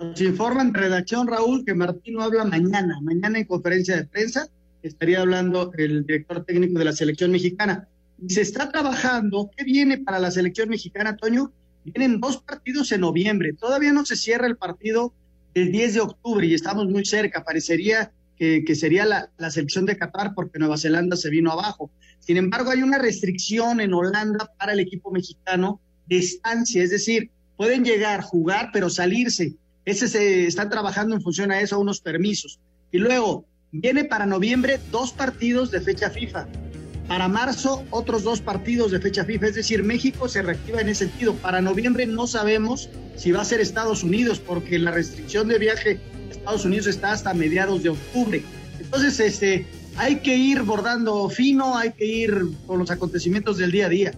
Nos 0.00 0.20
informan 0.20 0.68
en 0.68 0.74
redacción, 0.74 1.26
Raúl, 1.28 1.64
que 1.64 1.72
Martino 1.72 2.20
habla 2.20 2.44
mañana, 2.44 3.00
mañana 3.00 3.38
en 3.38 3.46
conferencia 3.46 3.96
de 3.96 4.04
prensa, 4.04 4.50
estaría 4.82 5.22
hablando 5.22 5.72
el 5.78 6.04
director 6.04 6.44
técnico 6.44 6.78
de 6.78 6.84
la 6.84 6.92
selección 6.92 7.30
mexicana 7.30 7.88
se 8.28 8.40
está 8.40 8.70
trabajando. 8.70 9.50
¿Qué 9.56 9.64
viene 9.64 9.98
para 9.98 10.18
la 10.18 10.30
selección 10.30 10.68
mexicana, 10.68 11.16
Toño? 11.16 11.52
Vienen 11.84 12.20
dos 12.20 12.38
partidos 12.38 12.90
en 12.92 13.02
noviembre. 13.02 13.52
Todavía 13.52 13.92
no 13.92 14.04
se 14.04 14.16
cierra 14.16 14.46
el 14.46 14.56
partido 14.56 15.12
el 15.54 15.72
10 15.72 15.94
de 15.94 16.00
octubre 16.00 16.46
y 16.46 16.54
estamos 16.54 16.86
muy 16.88 17.04
cerca. 17.04 17.44
Parecería 17.44 18.12
que, 18.36 18.74
sería 18.74 19.06
la, 19.06 19.50
selección 19.50 19.86
de 19.86 19.96
Qatar 19.96 20.34
porque 20.34 20.58
Nueva 20.58 20.76
Zelanda 20.76 21.16
se 21.16 21.30
vino 21.30 21.50
abajo. 21.50 21.90
Sin 22.20 22.36
embargo, 22.36 22.70
hay 22.70 22.82
una 22.82 22.98
restricción 22.98 23.80
en 23.80 23.94
Holanda 23.94 24.52
para 24.58 24.72
el 24.72 24.80
equipo 24.80 25.10
mexicano 25.10 25.80
de 26.06 26.18
estancia, 26.18 26.82
es 26.82 26.90
decir, 26.90 27.30
pueden 27.56 27.84
llegar, 27.84 28.22
jugar, 28.22 28.70
pero 28.72 28.90
salirse. 28.90 29.54
Ese 29.84 30.08
se 30.08 30.46
están 30.46 30.68
trabajando 30.68 31.14
en 31.14 31.22
función 31.22 31.50
a 31.50 31.60
eso, 31.60 31.78
unos 31.78 32.00
permisos. 32.00 32.60
Y 32.92 32.98
luego, 32.98 33.46
viene 33.72 34.04
para 34.04 34.26
noviembre 34.26 34.80
dos 34.90 35.12
partidos 35.12 35.70
de 35.70 35.80
fecha 35.80 36.10
FIFA. 36.10 36.46
Para 37.08 37.28
marzo, 37.28 37.84
otros 37.90 38.24
dos 38.24 38.40
partidos 38.40 38.90
de 38.90 39.00
fecha 39.00 39.24
FIFA, 39.24 39.46
es 39.46 39.54
decir, 39.54 39.84
México 39.84 40.28
se 40.28 40.42
reactiva 40.42 40.80
en 40.80 40.88
ese 40.88 41.06
sentido. 41.06 41.34
Para 41.34 41.60
noviembre 41.60 42.04
no 42.06 42.26
sabemos 42.26 42.88
si 43.16 43.30
va 43.30 43.42
a 43.42 43.44
ser 43.44 43.60
Estados 43.60 44.02
Unidos, 44.02 44.40
porque 44.40 44.78
la 44.78 44.90
restricción 44.90 45.46
de 45.46 45.58
viaje 45.58 46.00
a 46.28 46.32
Estados 46.32 46.64
Unidos 46.64 46.88
está 46.88 47.12
hasta 47.12 47.32
mediados 47.32 47.84
de 47.84 47.90
octubre. 47.90 48.42
Entonces, 48.80 49.20
este, 49.20 49.66
hay 49.96 50.16
que 50.16 50.36
ir 50.36 50.62
bordando 50.62 51.28
fino, 51.30 51.76
hay 51.76 51.92
que 51.92 52.06
ir 52.06 52.42
con 52.66 52.80
los 52.80 52.90
acontecimientos 52.90 53.56
del 53.58 53.70
día 53.70 53.86
a 53.86 53.88
día. 53.88 54.12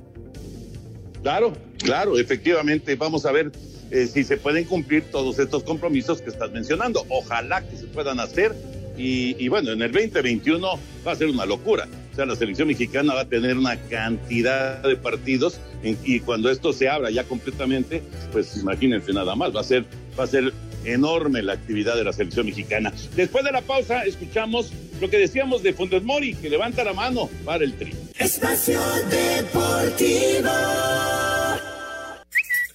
Claro, 1.23 1.53
claro, 1.79 2.19
efectivamente. 2.19 2.97
Vamos 2.97 3.27
a 3.27 3.33
ver 3.33 3.53
eh, 3.91 4.07
si 4.07 4.25
se 4.25 4.39
pueden 4.39 4.65
cumplir 4.65 5.05
todos 5.11 5.39
estos 5.39 5.63
compromisos 5.63 6.23
que 6.23 6.31
estás 6.31 6.51
mencionando. 6.53 7.05
Ojalá 7.11 7.61
que 7.69 7.77
se 7.77 7.85
puedan 7.85 8.19
hacer. 8.19 8.55
Y, 8.97 9.37
y 9.39 9.49
bueno, 9.49 9.73
en 9.73 9.83
el 9.83 9.93
2021 9.93 10.69
va 11.07 11.13
a 11.13 11.17
ser 11.17 11.29
una 11.29 11.45
locura 11.45 11.87
la 12.27 12.37
selección 12.37 12.69
mexicana 12.69 13.15
va 13.15 13.23
a 13.23 13.29
tener 13.29 13.57
una 13.57 13.77
cantidad 13.77 14.83
de 14.83 14.97
partidos 14.97 15.61
y 15.83 16.21
cuando 16.21 16.51
esto 16.51 16.73
se 16.73 16.89
abra 16.89 17.11
ya 17.11 17.25
completamente, 17.25 18.03
pues 18.33 18.57
imagínense 18.57 19.13
nada 19.13 19.35
más, 19.35 19.55
va 19.55 19.61
a 19.61 19.65
ser, 19.65 19.85
va 20.19 20.25
a 20.25 20.27
ser 20.27 20.53
enorme 20.85 21.43
la 21.43 21.55
actividad 21.55 21.97
de 21.97 22.05
la 22.05 22.13
selección 22.13 22.47
mexicana. 22.47 22.93
Después 23.15 23.45
de 23.45 23.53
la 23.53 23.63
pausa, 23.63 24.05
escuchamos 24.05 24.73
lo 25.01 25.09
que 25.11 25.19
decíamos 25.19 25.63
de 25.63 25.73
Fuentes 25.73 26.03
Mori, 26.03 26.35
que 26.35 26.51
levanta 26.51 26.85
la 26.85 26.93
mano 26.93 27.29
para 27.45 27.65
el 27.65 27.75
tri. 27.75 27.95
Espacio 28.19 28.81
Deportivo. 29.11 30.51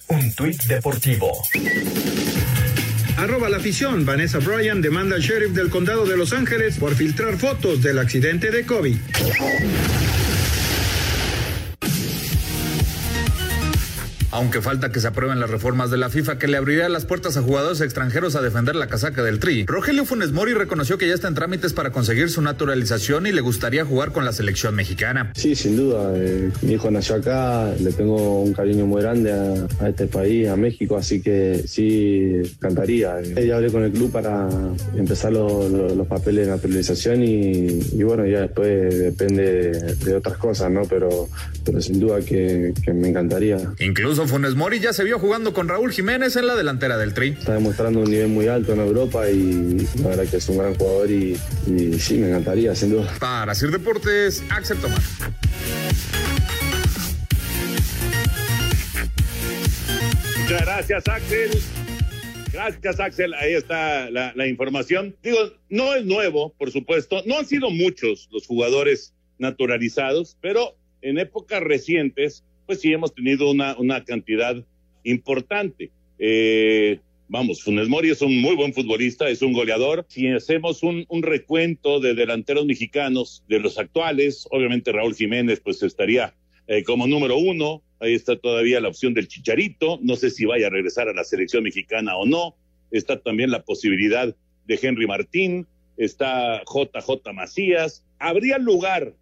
Un 0.08 0.34
tuit 0.34 0.62
deportivo. 0.64 1.32
Arroba 3.24 3.48
la 3.48 3.56
afición. 3.56 4.04
Vanessa 4.04 4.38
Bryan 4.38 4.82
demanda 4.82 5.16
al 5.16 5.22
sheriff 5.22 5.52
del 5.52 5.70
condado 5.70 6.04
de 6.04 6.14
Los 6.14 6.34
Ángeles 6.34 6.76
por 6.76 6.94
filtrar 6.94 7.38
fotos 7.38 7.80
del 7.80 7.98
accidente 7.98 8.50
de 8.50 8.66
COVID. 8.66 8.98
Aunque 14.34 14.60
falta 14.60 14.90
que 14.90 14.98
se 14.98 15.06
aprueben 15.06 15.38
las 15.38 15.48
reformas 15.48 15.92
de 15.92 15.96
la 15.96 16.10
FIFA 16.10 16.38
que 16.38 16.48
le 16.48 16.56
abriría 16.56 16.88
las 16.88 17.04
puertas 17.04 17.36
a 17.36 17.42
jugadores 17.42 17.80
extranjeros 17.80 18.34
a 18.34 18.42
defender 18.42 18.74
la 18.74 18.88
casaca 18.88 19.22
del 19.22 19.38
Tri. 19.38 19.64
Rogelio 19.64 20.04
Funes 20.04 20.32
Mori 20.32 20.54
reconoció 20.54 20.98
que 20.98 21.06
ya 21.06 21.14
está 21.14 21.28
en 21.28 21.34
trámites 21.34 21.72
para 21.72 21.92
conseguir 21.92 22.28
su 22.30 22.42
naturalización 22.42 23.28
y 23.28 23.32
le 23.32 23.40
gustaría 23.40 23.84
jugar 23.84 24.10
con 24.10 24.24
la 24.24 24.32
selección 24.32 24.74
mexicana. 24.74 25.30
Sí, 25.36 25.54
sin 25.54 25.76
duda. 25.76 26.12
Eh, 26.16 26.50
mi 26.62 26.72
hijo 26.72 26.90
nació 26.90 27.14
acá, 27.14 27.72
le 27.78 27.92
tengo 27.92 28.42
un 28.42 28.52
cariño 28.52 28.86
muy 28.86 29.02
grande 29.02 29.32
a, 29.32 29.88
este 29.88 30.08
país, 30.08 30.48
a 30.48 30.56
México, 30.56 30.96
así 30.96 31.22
que 31.22 31.62
sí, 31.68 32.42
cantaría. 32.58 33.20
Eh, 33.20 33.46
ya 33.46 33.54
hablé 33.54 33.70
con 33.70 33.84
el 33.84 33.92
club 33.92 34.10
para 34.10 34.48
empezar 34.96 35.30
los 35.30 36.08
papeles 36.08 36.46
de 36.46 36.52
naturalización 36.52 37.22
y, 37.22 38.02
bueno, 38.02 38.26
ya 38.26 38.40
después 38.40 38.98
depende 38.98 39.70
de, 39.94 40.14
otras 40.16 40.38
cosas, 40.38 40.72
¿no? 40.72 40.82
Pero, 40.86 41.28
pero 41.64 41.80
sin 41.80 42.00
duda 42.00 42.20
que, 42.20 42.74
me 42.92 43.10
encantaría. 43.10 43.58
Incluso 43.78 44.23
Funes 44.26 44.54
Mori 44.54 44.80
ya 44.80 44.92
se 44.92 45.04
vio 45.04 45.18
jugando 45.18 45.52
con 45.52 45.68
Raúl 45.68 45.92
Jiménez 45.92 46.36
en 46.36 46.46
la 46.46 46.54
delantera 46.54 46.96
del 46.96 47.14
Tri. 47.14 47.30
Está 47.38 47.54
demostrando 47.54 48.00
un 48.00 48.10
nivel 48.10 48.28
muy 48.28 48.48
alto 48.48 48.72
en 48.72 48.80
Europa 48.80 49.28
y 49.28 49.86
la 50.02 50.08
verdad 50.08 50.26
que 50.26 50.36
es 50.36 50.48
un 50.48 50.58
gran 50.58 50.74
jugador 50.74 51.10
y, 51.10 51.38
y 51.66 51.98
sí, 51.98 52.18
me 52.18 52.28
encantaría, 52.28 52.74
sin 52.74 52.90
duda. 52.90 53.12
Para 53.18 53.52
hacer 53.52 53.70
deportes, 53.70 54.42
Axel 54.50 54.78
Tomás. 54.78 55.02
Muchas 60.44 60.60
gracias, 60.60 61.08
Axel. 61.08 61.50
Gracias, 62.52 63.00
Axel. 63.00 63.34
Ahí 63.34 63.54
está 63.54 64.10
la, 64.10 64.46
información. 64.46 65.16
Digo, 65.22 65.38
no 65.70 65.94
es 65.94 66.04
nuevo, 66.04 66.54
por 66.58 66.70
supuesto. 66.70 67.22
No 67.26 67.38
han 67.38 67.46
sido 67.46 67.70
muchos 67.70 68.28
los 68.30 68.46
jugadores 68.46 69.12
naturalizados, 69.38 70.36
pero 70.40 70.76
en 71.02 71.18
épocas 71.18 71.60
recientes, 71.62 72.44
pues 72.66 72.80
sí 72.80 72.92
hemos 72.92 73.14
tenido 73.14 73.50
una, 73.50 73.76
una 73.78 74.04
cantidad 74.04 74.64
importante. 75.04 75.90
Eh, 76.18 77.00
vamos, 77.28 77.62
Funes 77.62 77.88
Mori 77.88 78.10
es 78.10 78.22
un 78.22 78.40
muy 78.40 78.54
buen 78.56 78.72
futbolista, 78.72 79.28
es 79.28 79.42
un 79.42 79.52
goleador. 79.52 80.04
Si 80.08 80.28
hacemos 80.28 80.82
un, 80.82 81.06
recuento 81.22 82.00
de 82.00 82.14
delanteros 82.14 82.66
mexicanos, 82.66 83.42
de 83.48 83.60
los 83.60 83.78
actuales, 83.78 84.46
obviamente 84.50 84.92
Raúl 84.92 85.14
Jiménez 85.14 85.60
pues 85.60 85.82
estaría 85.82 86.34
eh, 86.66 86.82
como 86.84 87.06
número 87.06 87.36
uno. 87.36 87.82
Ahí 88.00 88.14
está 88.14 88.36
todavía 88.36 88.80
la 88.80 88.88
opción 88.88 89.14
del 89.14 89.28
Chicharito. 89.28 89.98
No 90.02 90.16
sé 90.16 90.30
si 90.30 90.44
vaya 90.44 90.66
a 90.66 90.70
regresar 90.70 91.08
a 91.08 91.14
la 91.14 91.24
selección 91.24 91.62
mexicana 91.62 92.16
o 92.16 92.26
no. 92.26 92.56
Está 92.90 93.20
también 93.20 93.50
la 93.50 93.62
posibilidad 93.62 94.34
de 94.66 94.78
Henry 94.80 95.06
Martín. 95.06 95.66
Está 95.96 96.62
JJ 96.66 97.32
Macías. 97.32 98.04
¿Habría 98.18 98.58
lugar 98.58 99.14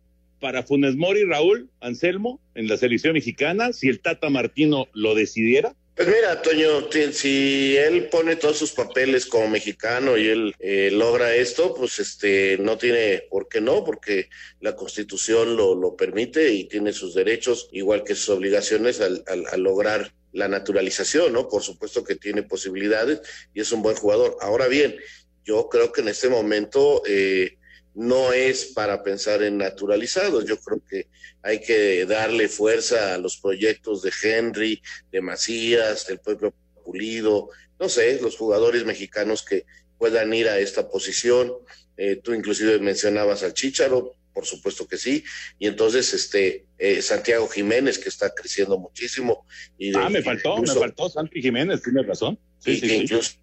para 0.42 0.64
Funes 0.64 0.96
Mori, 0.96 1.24
Raúl, 1.24 1.70
Anselmo, 1.80 2.40
en 2.56 2.66
la 2.66 2.76
selección 2.76 3.14
mexicana 3.14 3.72
si 3.72 3.88
el 3.88 4.00
Tata 4.00 4.28
Martino 4.28 4.88
lo 4.92 5.14
decidiera? 5.14 5.74
Pues 5.94 6.08
mira, 6.08 6.42
Toño, 6.42 6.90
si 7.12 7.76
él 7.76 8.08
pone 8.08 8.34
todos 8.34 8.58
sus 8.58 8.72
papeles 8.72 9.26
como 9.26 9.48
mexicano 9.48 10.18
y 10.18 10.26
él 10.26 10.54
eh, 10.58 10.90
logra 10.90 11.34
esto, 11.36 11.74
pues 11.74 12.00
este 12.00 12.58
no 12.58 12.76
tiene 12.76 13.24
por 13.30 13.48
qué 13.48 13.60
no, 13.60 13.84
porque 13.84 14.30
la 14.60 14.74
Constitución 14.74 15.54
lo, 15.56 15.76
lo 15.76 15.94
permite 15.94 16.52
y 16.52 16.64
tiene 16.64 16.92
sus 16.92 17.14
derechos, 17.14 17.68
igual 17.72 18.02
que 18.02 18.14
sus 18.14 18.30
obligaciones 18.30 19.00
al, 19.00 19.22
al, 19.26 19.60
lograr 19.60 20.12
la 20.32 20.48
naturalización, 20.48 21.34
¿no? 21.34 21.46
Por 21.46 21.62
supuesto 21.62 22.02
que 22.02 22.16
tiene 22.16 22.42
posibilidades 22.42 23.20
y 23.54 23.60
es 23.60 23.70
un 23.70 23.82
buen 23.82 23.94
jugador. 23.94 24.38
Ahora 24.40 24.66
bien, 24.66 24.96
yo 25.44 25.68
creo 25.68 25.92
que 25.92 26.00
en 26.00 26.08
este 26.08 26.28
momento 26.28 27.02
eh, 27.06 27.58
no 27.94 28.32
es 28.32 28.66
para 28.66 29.02
pensar 29.02 29.42
en 29.42 29.58
naturalizados. 29.58 30.44
Yo 30.46 30.58
creo 30.58 30.82
que 30.88 31.08
hay 31.42 31.60
que 31.60 32.06
darle 32.06 32.48
fuerza 32.48 33.14
a 33.14 33.18
los 33.18 33.36
proyectos 33.36 34.02
de 34.02 34.12
Henry, 34.22 34.82
de 35.10 35.20
Macías, 35.20 36.06
del 36.06 36.20
pueblo 36.20 36.54
Pulido, 36.84 37.50
no 37.78 37.88
sé, 37.88 38.20
los 38.20 38.36
jugadores 38.36 38.84
mexicanos 38.84 39.44
que 39.44 39.64
puedan 39.98 40.32
ir 40.34 40.48
a 40.48 40.58
esta 40.58 40.88
posición. 40.88 41.52
Eh, 41.96 42.16
tú 42.16 42.32
inclusive 42.34 42.78
mencionabas 42.78 43.42
al 43.42 43.54
Chicharo, 43.54 44.16
por 44.32 44.46
supuesto 44.46 44.86
que 44.86 44.96
sí. 44.96 45.24
Y 45.58 45.66
entonces, 45.66 46.12
este, 46.14 46.66
eh, 46.78 47.02
Santiago 47.02 47.46
Jiménez, 47.48 47.98
que 47.98 48.08
está 48.08 48.34
creciendo 48.34 48.78
muchísimo. 48.78 49.46
Y 49.78 49.96
ah, 49.96 50.08
me 50.08 50.22
faltó, 50.22 50.58
me 50.58 50.74
faltó 50.74 51.08
Santi 51.08 51.42
Jiménez, 51.42 51.82
tienes 51.82 52.06
razón. 52.06 52.38
Y, 52.64 52.80
que 52.80 52.94
Incluso, 52.94 53.34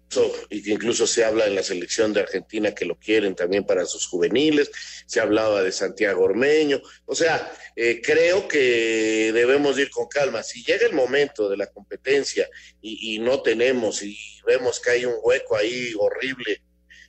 y 0.48 0.62
que 0.62 0.70
incluso 0.70 1.06
se 1.06 1.24
habla 1.24 1.46
en 1.46 1.54
la 1.54 1.62
selección 1.62 2.12
de 2.12 2.20
Argentina 2.20 2.74
que 2.74 2.84
lo 2.84 2.98
quieren 2.98 3.34
también 3.34 3.64
para 3.64 3.84
sus 3.84 4.06
juveniles. 4.06 4.70
Se 5.06 5.20
hablaba 5.20 5.62
de 5.62 5.72
Santiago 5.72 6.24
Ormeño. 6.24 6.80
O 7.06 7.14
sea, 7.14 7.52
eh, 7.76 8.00
creo 8.02 8.48
que 8.48 9.30
debemos 9.32 9.78
ir 9.78 9.90
con 9.90 10.08
calma. 10.08 10.42
Si 10.42 10.62
llega 10.64 10.86
el 10.86 10.94
momento 10.94 11.48
de 11.48 11.56
la 11.56 11.66
competencia 11.66 12.48
y, 12.80 13.14
y 13.14 13.18
no 13.18 13.42
tenemos 13.42 14.02
y 14.02 14.16
vemos 14.46 14.80
que 14.80 14.90
hay 14.90 15.04
un 15.04 15.14
hueco 15.22 15.56
ahí 15.56 15.92
horrible 15.98 16.62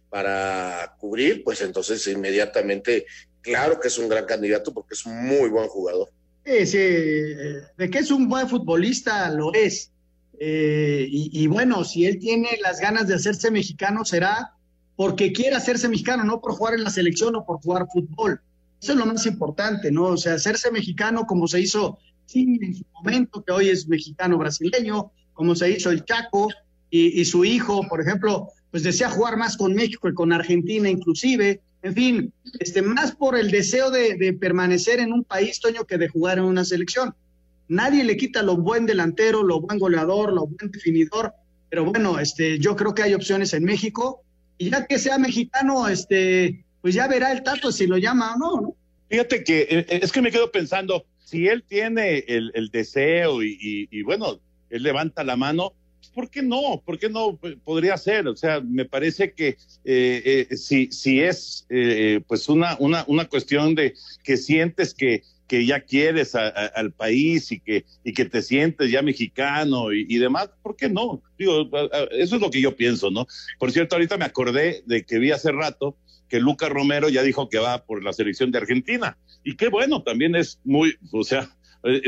para 0.10 0.96
cubrir, 1.00 1.44
pues 1.44 1.62
entonces 1.62 2.06
inmediatamente 2.08 3.06
claro 3.42 3.80
que 3.80 3.88
es 3.88 3.98
un 3.98 4.10
gran 4.10 4.26
candidato 4.26 4.74
porque 4.74 4.94
es 4.94 5.06
un 5.06 5.26
muy 5.26 5.50
buen 5.50 5.68
jugador. 5.68 6.10
Sí, 6.46 6.66
sí, 6.66 6.80
de 6.80 7.90
que 7.92 8.00
es 8.00 8.12
un 8.12 8.28
buen 8.28 8.50
futbolista, 8.50 9.30
lo 9.30 9.54
es. 9.54 9.92
Eh, 10.40 11.08
y, 11.10 11.46
bueno, 11.48 11.84
si 11.84 12.06
él 12.06 12.18
tiene 12.20 12.50
las 12.64 12.80
ganas 12.80 13.08
de 13.08 13.16
hacerse 13.16 13.52
mexicano, 13.52 14.06
será 14.06 14.54
porque 14.96 15.32
quiere 15.32 15.56
hacerse 15.56 15.88
mexicano, 15.88 16.24
no 16.24 16.42
por 16.42 16.54
jugar 16.54 16.74
en 16.76 16.84
la 16.84 16.90
selección 16.90 17.36
o 17.36 17.46
por 17.46 17.62
jugar 17.62 17.88
fútbol. 17.92 18.42
Eso 18.82 18.94
es 18.94 18.98
lo 18.98 19.06
más 19.06 19.26
importante, 19.26 19.92
¿no? 19.92 20.06
O 20.06 20.18
sea, 20.18 20.34
hacerse 20.34 20.72
mexicano 20.72 21.26
como 21.26 21.48
se 21.48 21.62
hizo 21.62 22.00
en 22.34 22.76
su 22.76 22.86
momento, 22.94 23.44
que 23.44 23.52
hoy 23.52 23.70
es 23.70 23.88
mexicano 23.88 24.38
brasileño, 24.38 25.12
como 25.34 25.56
se 25.56 25.70
hizo 25.70 25.92
el 25.92 26.06
Chaco 26.06 26.50
y, 26.90 27.24
su 27.26 27.46
hijo, 27.46 27.88
por 27.88 28.02
ejemplo, 28.02 28.50
pues 28.70 28.84
desea 28.84 29.10
jugar 29.10 29.38
más 29.38 29.58
con 29.58 29.74
México 29.74 30.10
y 30.10 30.14
con 30.14 30.34
Argentina 30.34 30.90
inclusive 30.90 31.62
en 31.84 31.96
fin, 31.96 32.34
este, 32.60 32.82
más 32.82 33.14
por 33.14 33.36
el 33.36 33.50
deseo 33.50 33.90
de, 33.90 34.38
permanecer 34.40 35.00
en 35.00 35.14
un 35.14 35.24
país, 35.24 35.60
Toño, 35.60 35.86
que 35.86 35.98
de 35.98 36.10
jugar 36.10 36.38
en 36.38 36.44
una 36.44 36.64
selección. 36.64 37.16
Nadie 37.72 38.04
le 38.04 38.18
quita 38.18 38.44
lo 38.44 38.58
buen 38.58 38.86
delantero, 38.86 39.44
lo 39.44 39.62
buen 39.62 39.80
goleador, 39.80 40.34
lo 40.34 40.46
buen 40.46 40.70
definidor, 40.72 41.34
pero 41.70 41.86
bueno, 41.86 42.20
este, 42.20 42.60
yo 42.60 42.76
creo 42.76 42.94
que 42.94 43.04
hay 43.04 43.14
opciones 43.14 43.54
en 43.54 43.64
México, 43.64 44.24
y 44.58 44.72
ya 44.72 44.86
que 44.86 45.00
sea 45.00 45.18
mexicano, 45.18 45.88
este, 45.88 46.66
pues 46.82 46.96
ya 46.96 47.08
verá 47.08 47.32
el 47.32 47.44
tato 47.44 47.72
si 47.72 47.88
lo 47.88 47.98
llama 47.98 48.36
o 48.36 48.38
no, 48.38 48.62
¿no? 48.62 48.76
Fíjate 49.10 49.46
que 49.46 49.62
eh, 49.62 49.86
eh, 49.88 50.00
es 50.04 50.12
que 50.12 50.22
me 50.22 50.32
quedo 50.32 50.52
pensando, 50.52 51.06
si 51.24 51.48
él 51.48 51.64
tiene 51.64 52.26
el, 52.28 52.70
deseo 52.74 53.42
y 53.42 54.04
bueno, 54.04 54.42
él 54.70 54.84
levanta 54.84 55.24
la 55.24 55.38
mano, 55.38 55.74
¿por 56.14 56.30
qué 56.30 56.42
no? 56.42 56.82
¿Por 56.86 57.00
qué 57.00 57.10
no 57.10 57.38
podría 57.64 57.98
ser? 57.98 58.28
O 58.28 58.36
sea, 58.36 58.62
me 58.62 58.86
parece 58.86 59.34
que 59.34 59.58
eh, 59.84 60.48
si, 60.56 60.92
si 60.92 61.22
es 61.22 61.66
eh, 61.70 62.22
pues 62.28 62.50
una, 62.50 62.76
una, 62.80 63.06
una 63.08 63.26
cuestión 63.26 63.76
de 63.76 63.94
que 64.24 64.38
sientes 64.38 64.94
que, 64.94 65.24
que 65.52 65.66
ya 65.66 65.82
quieres 65.82 66.34
al 66.34 66.94
país 66.94 67.52
y 67.52 67.60
que, 67.60 67.84
y 68.06 68.14
que 68.14 68.24
te 68.24 68.42
sientes 68.42 68.90
ya 68.90 69.02
mexicano 69.02 69.92
y, 69.92 70.18
demás, 70.18 70.50
¿por 70.64 70.78
qué 70.78 70.88
no? 70.88 71.22
Digo, 71.38 71.70
eso 72.12 72.36
es 72.38 72.42
lo 72.42 72.50
que 72.50 72.62
yo 72.62 72.78
pienso, 72.78 73.12
¿no? 73.12 73.28
Por 73.60 73.74
cierto, 73.74 73.98
ahorita 73.98 74.16
me 74.16 74.24
acordé 74.24 74.82
de 74.86 75.04
que 75.04 75.20
vi 75.20 75.32
hace 75.32 75.52
rato 75.52 75.98
que 76.30 76.40
Lucas 76.40 76.70
Romero 76.70 77.10
ya 77.10 77.22
dijo 77.22 77.50
que 77.50 77.58
va 77.58 77.84
por 77.84 78.02
la 78.02 78.14
selección 78.14 78.50
de 78.52 78.60
Argentina. 78.60 79.18
Y 79.44 79.58
qué 79.58 79.68
bueno, 79.68 80.04
también 80.04 80.38
es 80.38 80.58
muy, 80.64 80.96
o 81.12 81.26
sea, 81.26 81.54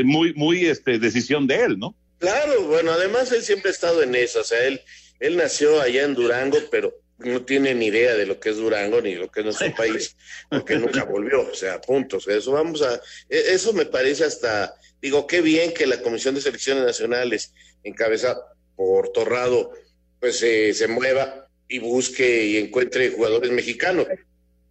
muy, 0.02 0.32
muy 0.32 0.64
este, 0.64 0.98
decisión 0.98 1.46
de 1.46 1.64
él, 1.64 1.78
¿no? 1.78 1.94
Claro, 2.20 2.62
bueno, 2.62 2.92
además 2.92 3.30
él 3.32 3.42
siempre 3.42 3.68
ha 3.68 3.74
estado 3.74 4.02
en 4.02 4.14
eso, 4.14 4.40
o 4.40 4.44
sea, 4.44 4.64
él, 4.64 4.80
él 5.20 5.36
nació 5.36 5.82
allá 5.82 6.04
en 6.04 6.14
Durango, 6.14 6.56
pero 6.70 6.94
no 7.18 7.44
tiene 7.44 7.74
ni 7.74 7.86
idea 7.86 8.14
de 8.14 8.26
lo 8.26 8.40
que 8.40 8.50
es 8.50 8.56
Durango 8.56 9.00
ni 9.00 9.14
lo 9.14 9.30
que 9.30 9.40
es 9.40 9.44
nuestro 9.46 9.74
país, 9.74 10.16
porque 10.50 10.76
nunca 10.76 11.04
volvió, 11.04 11.42
o 11.42 11.54
sea, 11.54 11.80
puntos. 11.80 12.26
Eso 12.28 12.52
vamos 12.52 12.82
a, 12.82 12.94
e, 13.28 13.54
eso 13.54 13.72
me 13.72 13.86
parece 13.86 14.24
hasta, 14.24 14.74
digo, 15.00 15.26
qué 15.26 15.40
bien 15.40 15.72
que 15.72 15.86
la 15.86 16.02
Comisión 16.02 16.34
de 16.34 16.40
Selecciones 16.40 16.84
Nacionales, 16.84 17.52
encabezada 17.82 18.40
por 18.76 19.10
Torrado, 19.12 19.72
pues 20.20 20.38
se 20.38 20.88
mueva 20.88 21.48
y 21.68 21.78
busque 21.78 22.44
y 22.44 22.56
encuentre 22.58 23.10
jugadores 23.10 23.50
mexicanos. 23.50 24.06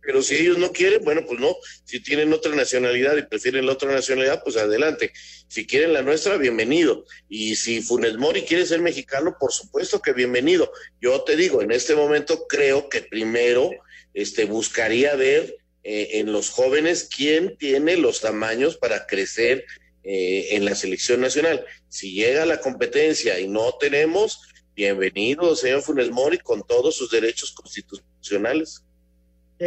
Pero 0.05 0.21
si 0.21 0.35
ellos 0.35 0.57
no 0.57 0.71
quieren, 0.71 1.03
bueno, 1.03 1.25
pues 1.25 1.39
no. 1.39 1.55
Si 1.85 2.01
tienen 2.01 2.33
otra 2.33 2.55
nacionalidad 2.55 3.15
y 3.17 3.23
prefieren 3.23 3.65
la 3.65 3.73
otra 3.73 3.91
nacionalidad, 3.91 4.43
pues 4.43 4.57
adelante. 4.57 5.13
Si 5.47 5.65
quieren 5.65 5.93
la 5.93 6.01
nuestra, 6.01 6.37
bienvenido. 6.37 7.05
Y 7.29 7.55
si 7.55 7.81
Funes 7.81 8.17
Mori 8.17 8.41
quiere 8.41 8.65
ser 8.65 8.81
mexicano, 8.81 9.37
por 9.39 9.53
supuesto 9.53 10.01
que 10.01 10.13
bienvenido. 10.13 10.71
Yo 11.01 11.21
te 11.23 11.35
digo, 11.35 11.61
en 11.61 11.71
este 11.71 11.95
momento 11.95 12.47
creo 12.47 12.89
que 12.89 13.01
primero 13.01 13.71
este, 14.13 14.45
buscaría 14.45 15.15
ver 15.15 15.57
eh, 15.83 16.19
en 16.19 16.31
los 16.31 16.49
jóvenes 16.49 17.09
quién 17.13 17.57
tiene 17.57 17.97
los 17.97 18.21
tamaños 18.21 18.77
para 18.77 19.05
crecer 19.05 19.65
eh, 20.03 20.49
en 20.51 20.65
la 20.65 20.75
selección 20.75 21.21
nacional. 21.21 21.65
Si 21.87 22.13
llega 22.13 22.45
la 22.45 22.59
competencia 22.59 23.39
y 23.39 23.47
no 23.47 23.77
tenemos, 23.79 24.41
bienvenido, 24.75 25.55
señor 25.55 25.81
Funes 25.81 26.11
Mori, 26.11 26.39
con 26.39 26.61
todos 26.67 26.95
sus 26.97 27.09
derechos 27.09 27.53
constitucionales. 27.53 28.83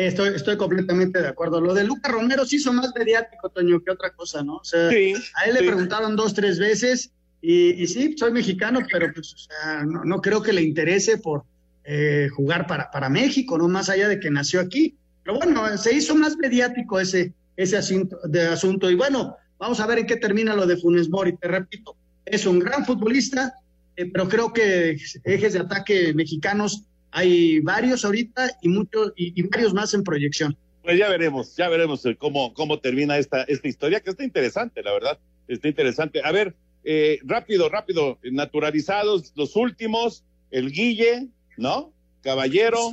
Estoy, 0.05 0.35
estoy 0.35 0.57
completamente 0.57 1.21
de 1.21 1.29
acuerdo. 1.29 1.61
Lo 1.61 1.73
de 1.73 1.85
Luca 1.85 2.11
Romero 2.11 2.45
sí 2.45 2.57
hizo 2.57 2.73
más 2.73 2.93
mediático, 2.97 3.49
Toño, 3.49 3.83
que 3.83 3.91
otra 3.91 4.11
cosa, 4.11 4.43
¿no? 4.43 4.57
O 4.57 4.65
sea, 4.65 4.89
a 4.89 4.91
él 4.91 5.55
le 5.55 5.61
preguntaron 5.61 6.17
dos, 6.17 6.35
tres 6.35 6.59
veces 6.59 7.13
y, 7.41 7.83
Y, 7.83 7.87
sí, 7.87 8.15
soy 8.19 8.33
mexicano, 8.33 8.81
pero 8.91 9.13
pues, 9.13 9.33
o 9.33 9.39
sea, 9.39 9.85
no, 9.85 10.21
creo 10.21 10.43
que 10.43 10.53
le 10.53 10.63
interese 10.63 11.19
por 11.19 11.45
eh, 11.85 12.29
jugar 12.35 12.67
para, 12.67 12.91
para 12.91 13.09
México, 13.09 13.57
no 13.57 13.69
más 13.69 13.89
allá 13.89 14.09
de 14.09 14.19
que 14.19 14.31
nació 14.31 14.61
aquí. 14.61 14.97
Pero 15.23 15.39
bueno, 15.39 15.77
se 15.79 15.95
hizo 15.95 16.15
más 16.15 16.37
mediático 16.37 16.99
ese, 16.99 17.33
ese 17.57 17.77
asunto, 17.77 18.19
de 18.25 18.49
asunto. 18.49 18.91
Y 18.91 18.95
bueno, 18.97 19.37
vamos 19.59 19.81
a 19.81 19.87
ver 19.87 19.99
en 19.99 20.07
qué 20.07 20.17
termina 20.17 20.55
lo 20.55 20.67
de 20.67 20.77
Funes 20.77 21.09
Mori. 21.09 21.37
Te 21.37 21.49
repito, 21.49 21.97
es 22.25 22.47
un 22.47 22.59
gran 22.59 22.85
futbolista, 22.85 23.55
eh, 23.97 24.11
pero 24.13 24.29
creo 24.29 24.53
que 24.53 24.97
ejes 25.25 25.53
de 25.53 25.61
ataque 25.61 26.15
mexicanos 26.15 26.85
hay 27.17 27.61
varios 27.61 28.05
ahorita 28.05 28.59
y 28.61 28.69
muchos 28.69 29.15
y, 29.17 29.41
varios 29.49 29.73
más 29.73 29.95
en 29.95 30.05
proyección. 30.05 30.55
Pues 30.83 30.99
ya 30.99 31.09
veremos, 31.09 31.57
ya 31.57 31.67
veremos 31.71 32.03
cómo, 32.19 32.53
cómo 32.53 32.79
termina 32.79 33.17
esta, 33.17 33.45
esta 33.45 33.67
historia, 33.69 34.01
que 34.01 34.11
está 34.11 34.23
interesante, 34.23 34.83
la 34.83 34.93
verdad, 34.93 35.19
está 35.49 35.67
interesante. 35.67 36.21
A 36.23 36.31
ver, 36.31 36.55
eh, 36.85 37.19
rápido, 37.25 37.71
rápido, 37.71 38.19
naturalizados, 38.23 39.33
los 39.35 39.57
últimos, 39.57 40.25
el 40.51 40.71
Guille, 40.71 41.29
¿no? 41.57 41.91
Caballero, 42.23 42.91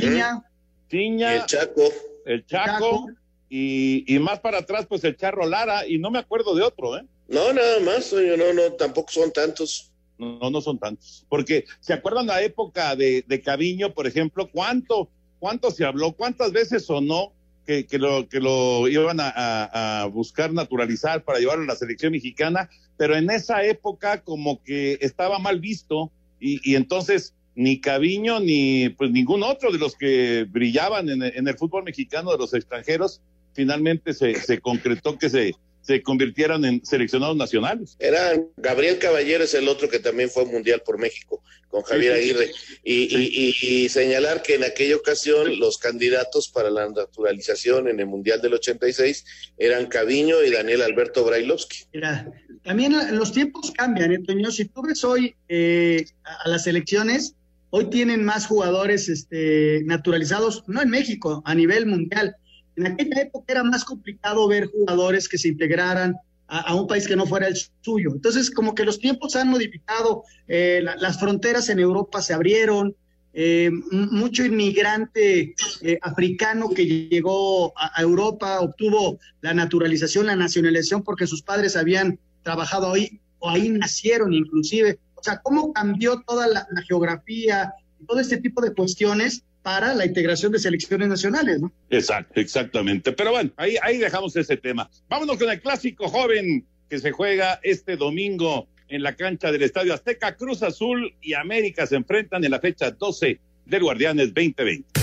Tiña, 0.00 0.44
Tiña, 0.86 1.34
el 1.34 1.46
Chaco, 1.46 1.82
el 2.26 2.46
Chaco, 2.46 3.08
Y, 3.50 4.04
y, 4.06 4.20
más 4.20 4.38
para 4.38 4.58
atrás, 4.58 4.86
pues 4.86 5.02
el 5.02 5.16
Charro 5.16 5.48
Lara, 5.48 5.84
y 5.84 5.98
no 5.98 6.12
me 6.12 6.20
acuerdo 6.20 6.54
de 6.54 6.62
otro, 6.62 6.96
¿eh? 6.96 7.04
No, 7.26 7.52
nada 7.52 7.80
más, 7.80 8.12
no, 8.12 8.52
no, 8.52 8.72
tampoco 8.74 9.10
son 9.10 9.32
tantos. 9.32 9.90
No, 10.18 10.50
no 10.50 10.60
son 10.60 10.78
tantos. 10.78 11.24
Porque, 11.28 11.64
¿se 11.80 11.92
acuerdan 11.92 12.26
la 12.26 12.42
época 12.42 12.96
de, 12.96 13.24
de 13.26 13.90
por 13.94 14.06
ejemplo? 14.06 14.50
¿Cuánto, 14.50 15.08
cuánto 15.38 15.70
se 15.70 15.84
habló? 15.84 16.12
¿Cuántas 16.12 16.52
veces 16.52 16.84
sonó 16.84 17.32
que, 17.64 17.86
que, 17.86 17.98
lo, 17.98 18.28
que 18.28 18.40
lo 18.40 18.88
iban 18.88 19.20
a, 19.20 20.02
a, 20.02 20.06
buscar 20.06 20.52
naturalizar 20.52 21.22
para 21.24 21.38
llevarlo 21.38 21.64
a 21.64 21.68
la 21.68 21.76
selección 21.76 22.12
mexicana? 22.12 22.68
Pero 22.96 23.16
en 23.16 23.30
esa 23.30 23.64
época 23.64 24.22
como 24.22 24.62
que 24.64 24.98
estaba 25.00 25.38
mal 25.38 25.60
visto 25.60 26.10
y, 26.40 26.60
y 26.68 26.74
entonces 26.74 27.34
ni 27.54 27.80
Caviño 27.80 28.40
ni 28.40 28.88
pues 28.90 29.10
ningún 29.10 29.42
otro 29.42 29.72
de 29.72 29.78
los 29.78 29.96
que 29.96 30.46
brillaban 30.48 31.08
en, 31.08 31.22
en 31.22 31.48
el 31.48 31.56
fútbol 31.56 31.84
mexicano 31.84 32.32
de 32.32 32.38
los 32.38 32.54
extranjeros 32.54 33.20
finalmente 33.52 34.14
se, 34.14 34.36
se 34.36 34.60
concretó 34.60 35.18
que 35.18 35.28
se 35.28 35.56
se 35.88 36.02
convirtieran 36.02 36.66
en 36.66 36.84
seleccionados 36.84 37.34
nacionales. 37.34 37.96
Era 37.98 38.38
Gabriel 38.58 38.98
Caballero 38.98 39.44
es 39.44 39.54
el 39.54 39.68
otro 39.68 39.88
que 39.88 39.98
también 39.98 40.28
fue 40.28 40.44
mundial 40.44 40.82
por 40.84 40.98
México 40.98 41.42
con 41.68 41.82
Javier 41.82 42.12
Aguirre 42.12 42.50
y, 42.84 43.88
también 43.88 44.42
que 44.42 44.56
en 44.56 44.64
aquella 44.64 44.96
ocasión 44.96 45.58
los 45.58 45.78
candidatos 45.78 46.48
para 46.50 46.70
la 46.70 46.86
naturalización 46.90 47.88
en 47.88 48.00
el 48.00 48.06
mundial 48.06 48.42
del 48.42 48.52
86 48.52 49.24
eran 49.56 49.86
Caviño 49.86 50.42
y 50.44 50.50
Daniel 50.50 50.82
Alberto 50.82 51.24
Brailovsky. 51.24 51.84
Mira, 51.94 52.30
también 52.64 52.94
los 53.16 53.32
tiempos 53.32 53.70
cambian, 53.70 54.12
¿eh, 54.12 54.18
Toño? 54.26 54.50
Si 54.50 54.66
tú 54.66 54.82
ves 54.82 55.02
hoy 55.04 55.36
eh, 55.48 56.04
a 56.44 56.50
las 56.50 56.66
elecciones, 56.66 57.34
hoy 57.70 57.88
tienen 57.88 58.26
más 58.26 58.46
jugadores 58.46 59.08
este, 59.08 59.80
naturalizados, 59.84 60.64
no 60.66 60.82
en 60.82 60.90
México, 60.90 61.42
a 61.46 61.54
nivel 61.54 61.86
mundial. 61.86 62.36
En 62.78 62.86
aquella 62.86 63.22
época 63.22 63.52
era 63.52 63.64
más 63.64 63.84
complicado 63.84 64.46
ver 64.46 64.66
jugadores 64.66 65.28
que 65.28 65.36
se 65.36 65.48
integraran 65.48 66.14
a, 66.46 66.74
un 66.74 66.86
país 66.86 67.06
que 67.06 67.16
no 67.16 67.26
fuera 67.26 67.48
el 67.48 67.56
suyo. 67.82 68.12
Entonces, 68.14 68.50
como 68.50 68.74
que 68.74 68.84
los 68.84 68.98
tiempos 68.98 69.36
han 69.36 69.48
modificado, 69.48 70.22
eh, 70.46 70.82
las 70.82 71.18
fronteras 71.18 71.68
en 71.68 71.80
Europa 71.80 72.22
se 72.22 72.32
abrieron, 72.32 72.94
eh, 73.34 73.70
mucho 73.90 74.44
inmigrante 74.44 75.54
eh, 75.82 75.98
africano 76.00 76.70
que 76.70 76.86
llegó 76.86 77.74
a, 77.76 78.00
Europa 78.00 78.60
obtuvo 78.60 79.18
la 79.42 79.52
naturalización, 79.52 80.26
la 80.26 80.36
nacionalización 80.36 81.02
porque 81.02 81.26
sus 81.26 81.42
padres 81.42 81.76
habían 81.76 82.18
trabajado 82.42 82.92
ahí 82.92 83.20
o 83.40 83.50
ahí 83.50 83.68
nacieron 83.68 84.32
inclusive. 84.32 84.98
O 85.16 85.22
sea, 85.22 85.40
cómo 85.42 85.72
cambió 85.72 86.22
toda 86.26 86.46
la, 86.46 86.66
la 86.70 86.82
geografía, 86.82 87.74
todo 88.06 88.20
este 88.20 88.38
tipo 88.38 88.62
de 88.62 88.72
cuestiones 88.72 89.44
para 89.62 89.94
la 89.94 90.06
integración 90.06 90.52
de 90.52 90.58
selecciones 90.58 91.08
nacionales, 91.08 91.60
¿no? 91.60 91.72
Exacto, 91.90 92.40
exactamente. 92.40 93.12
Pero 93.12 93.32
bueno, 93.32 93.50
ahí, 93.56 93.76
ahí 93.82 93.98
dejamos 93.98 94.34
ese 94.36 94.56
tema. 94.56 94.88
Vámonos 95.08 95.36
con 95.36 95.50
el 95.50 95.60
clásico 95.60 96.08
joven 96.08 96.64
que 96.88 96.98
se 96.98 97.10
juega 97.10 97.60
este 97.62 97.96
domingo 97.96 98.68
en 98.88 99.02
la 99.02 99.14
cancha 99.14 99.52
del 99.52 99.62
Estadio 99.62 99.94
Azteca. 99.94 100.36
Cruz 100.36 100.62
Azul 100.62 101.14
y 101.20 101.34
América 101.34 101.86
se 101.86 101.96
enfrentan 101.96 102.44
en 102.44 102.50
la 102.50 102.60
fecha 102.60 102.90
12 102.90 103.38
del 103.66 103.82
Guardianes 103.82 104.32
2020. 104.34 104.97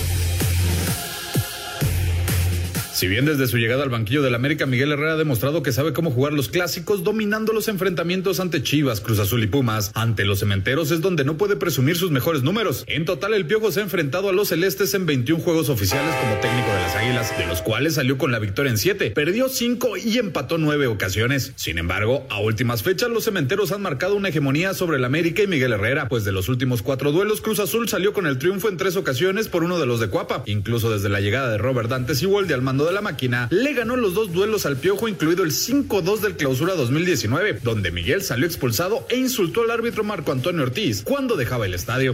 Si 2.96 3.08
bien 3.08 3.26
desde 3.26 3.46
su 3.46 3.58
llegada 3.58 3.82
al 3.82 3.90
banquillo 3.90 4.22
del 4.22 4.34
América, 4.34 4.64
Miguel 4.64 4.90
Herrera 4.90 5.12
ha 5.12 5.16
demostrado 5.18 5.62
que 5.62 5.70
sabe 5.70 5.92
cómo 5.92 6.10
jugar 6.10 6.32
los 6.32 6.48
clásicos, 6.48 7.04
dominando 7.04 7.52
los 7.52 7.68
enfrentamientos 7.68 8.40
ante 8.40 8.62
Chivas, 8.62 9.02
Cruz 9.02 9.18
Azul 9.18 9.42
y 9.42 9.46
Pumas. 9.46 9.90
Ante 9.92 10.24
los 10.24 10.38
cementeros 10.38 10.90
es 10.90 11.02
donde 11.02 11.22
no 11.22 11.36
puede 11.36 11.56
presumir 11.56 11.98
sus 11.98 12.10
mejores 12.10 12.42
números. 12.42 12.84
En 12.86 13.04
total, 13.04 13.34
el 13.34 13.44
Piojo 13.44 13.70
se 13.70 13.80
ha 13.80 13.82
enfrentado 13.82 14.30
a 14.30 14.32
los 14.32 14.48
celestes 14.48 14.94
en 14.94 15.04
21 15.04 15.42
juegos 15.44 15.68
oficiales 15.68 16.14
como 16.22 16.36
técnico 16.36 16.68
de 16.68 16.80
las 16.80 16.96
Águilas, 16.96 17.38
de 17.38 17.46
los 17.46 17.60
cuales 17.60 17.96
salió 17.96 18.16
con 18.16 18.32
la 18.32 18.38
victoria 18.38 18.70
en 18.70 18.78
7, 18.78 19.10
perdió 19.10 19.50
5 19.50 19.98
y 19.98 20.16
empató 20.16 20.56
9 20.56 20.86
ocasiones. 20.86 21.52
Sin 21.56 21.76
embargo, 21.76 22.26
a 22.30 22.40
últimas 22.40 22.82
fechas, 22.82 23.10
los 23.10 23.24
cementeros 23.24 23.72
han 23.72 23.82
marcado 23.82 24.14
una 24.14 24.30
hegemonía 24.30 24.72
sobre 24.72 24.96
el 24.96 25.04
América 25.04 25.42
y 25.42 25.46
Miguel 25.46 25.74
Herrera, 25.74 26.08
pues 26.08 26.24
de 26.24 26.32
los 26.32 26.48
últimos 26.48 26.80
cuatro 26.80 27.12
duelos, 27.12 27.42
Cruz 27.42 27.60
Azul 27.60 27.90
salió 27.90 28.14
con 28.14 28.26
el 28.26 28.38
triunfo 28.38 28.70
en 28.70 28.78
tres 28.78 28.96
ocasiones 28.96 29.48
por 29.48 29.64
uno 29.64 29.78
de 29.78 29.84
los 29.84 30.00
de 30.00 30.08
Cuapa. 30.08 30.44
Incluso 30.46 30.90
desde 30.90 31.10
la 31.10 31.20
llegada 31.20 31.50
de 31.50 31.58
Robert 31.58 31.90
Dantes 31.90 32.22
y 32.22 32.24
Wolde 32.24 32.54
al 32.54 32.62
mando 32.62 32.85
de 32.86 32.92
la 32.92 33.00
máquina, 33.02 33.48
le 33.50 33.74
ganó 33.74 33.96
los 33.96 34.14
dos 34.14 34.32
duelos 34.32 34.66
al 34.66 34.76
Piojo, 34.76 35.08
incluido 35.08 35.44
el 35.44 35.52
5-2 35.52 36.20
del 36.20 36.36
Clausura 36.36 36.74
2019, 36.74 37.60
donde 37.62 37.90
Miguel 37.90 38.22
salió 38.22 38.46
expulsado 38.46 39.06
e 39.08 39.16
insultó 39.16 39.62
al 39.62 39.70
árbitro 39.70 40.04
Marco 40.04 40.32
Antonio 40.32 40.62
Ortiz 40.62 41.02
cuando 41.02 41.36
dejaba 41.36 41.66
el 41.66 41.74
estadio. 41.74 42.12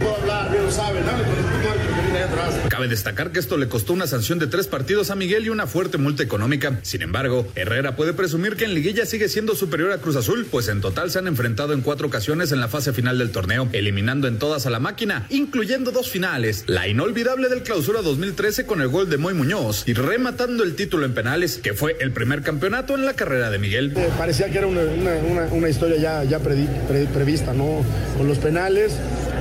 Cabe 2.69 2.87
destacar 2.87 3.31
que 3.31 3.39
esto 3.39 3.57
le 3.57 3.67
costó 3.67 3.93
una 3.93 4.07
sanción 4.07 4.39
de 4.39 4.47
tres 4.47 4.67
partidos 4.67 5.11
a 5.11 5.15
Miguel 5.15 5.45
y 5.45 5.49
una 5.49 5.67
fuerte 5.67 5.97
multa 5.97 6.23
económica. 6.23 6.79
Sin 6.81 7.01
embargo, 7.01 7.47
Herrera 7.55 7.95
puede 7.95 8.13
presumir 8.13 8.55
que 8.55 8.65
en 8.65 8.73
liguilla 8.73 9.05
sigue 9.05 9.27
siendo 9.27 9.55
superior 9.55 9.91
a 9.91 9.97
Cruz 9.97 10.15
Azul, 10.15 10.47
pues 10.49 10.67
en 10.69 10.81
total 10.81 11.11
se 11.11 11.19
han 11.19 11.27
enfrentado 11.27 11.73
en 11.73 11.81
cuatro 11.81 12.07
ocasiones 12.07 12.51
en 12.51 12.59
la 12.59 12.67
fase 12.67 12.93
final 12.93 13.17
del 13.17 13.31
torneo, 13.31 13.67
eliminando 13.73 14.27
en 14.27 14.39
todas 14.39 14.65
a 14.65 14.69
la 14.69 14.79
máquina, 14.79 15.25
incluyendo 15.29 15.91
dos 15.91 16.09
finales, 16.09 16.63
la 16.67 16.87
inolvidable 16.87 17.49
del 17.49 17.63
Clausura 17.63 18.01
2013 18.01 18.65
con 18.65 18.81
el 18.81 18.87
gol 18.87 19.09
de 19.09 19.17
Moy 19.17 19.33
Muñoz 19.33 19.83
y 19.85 19.93
rematando 19.93 20.63
el 20.63 20.75
título 20.75 21.05
en 21.05 21.13
penales 21.13 21.57
que 21.57 21.73
fue 21.73 21.97
el 21.99 22.11
primer 22.11 22.41
campeonato 22.41 22.95
en 22.95 23.05
la 23.05 23.13
carrera 23.13 23.49
de 23.49 23.59
Miguel. 23.59 23.93
Eh, 23.95 24.09
parecía 24.17 24.49
que 24.49 24.59
era 24.59 24.67
una, 24.67 25.69
historia 25.69 26.23
ya 26.23 26.39
prevista, 26.39 27.53
¿no? 27.53 27.83
Con 28.17 28.27
los 28.27 28.37
penales. 28.37 28.93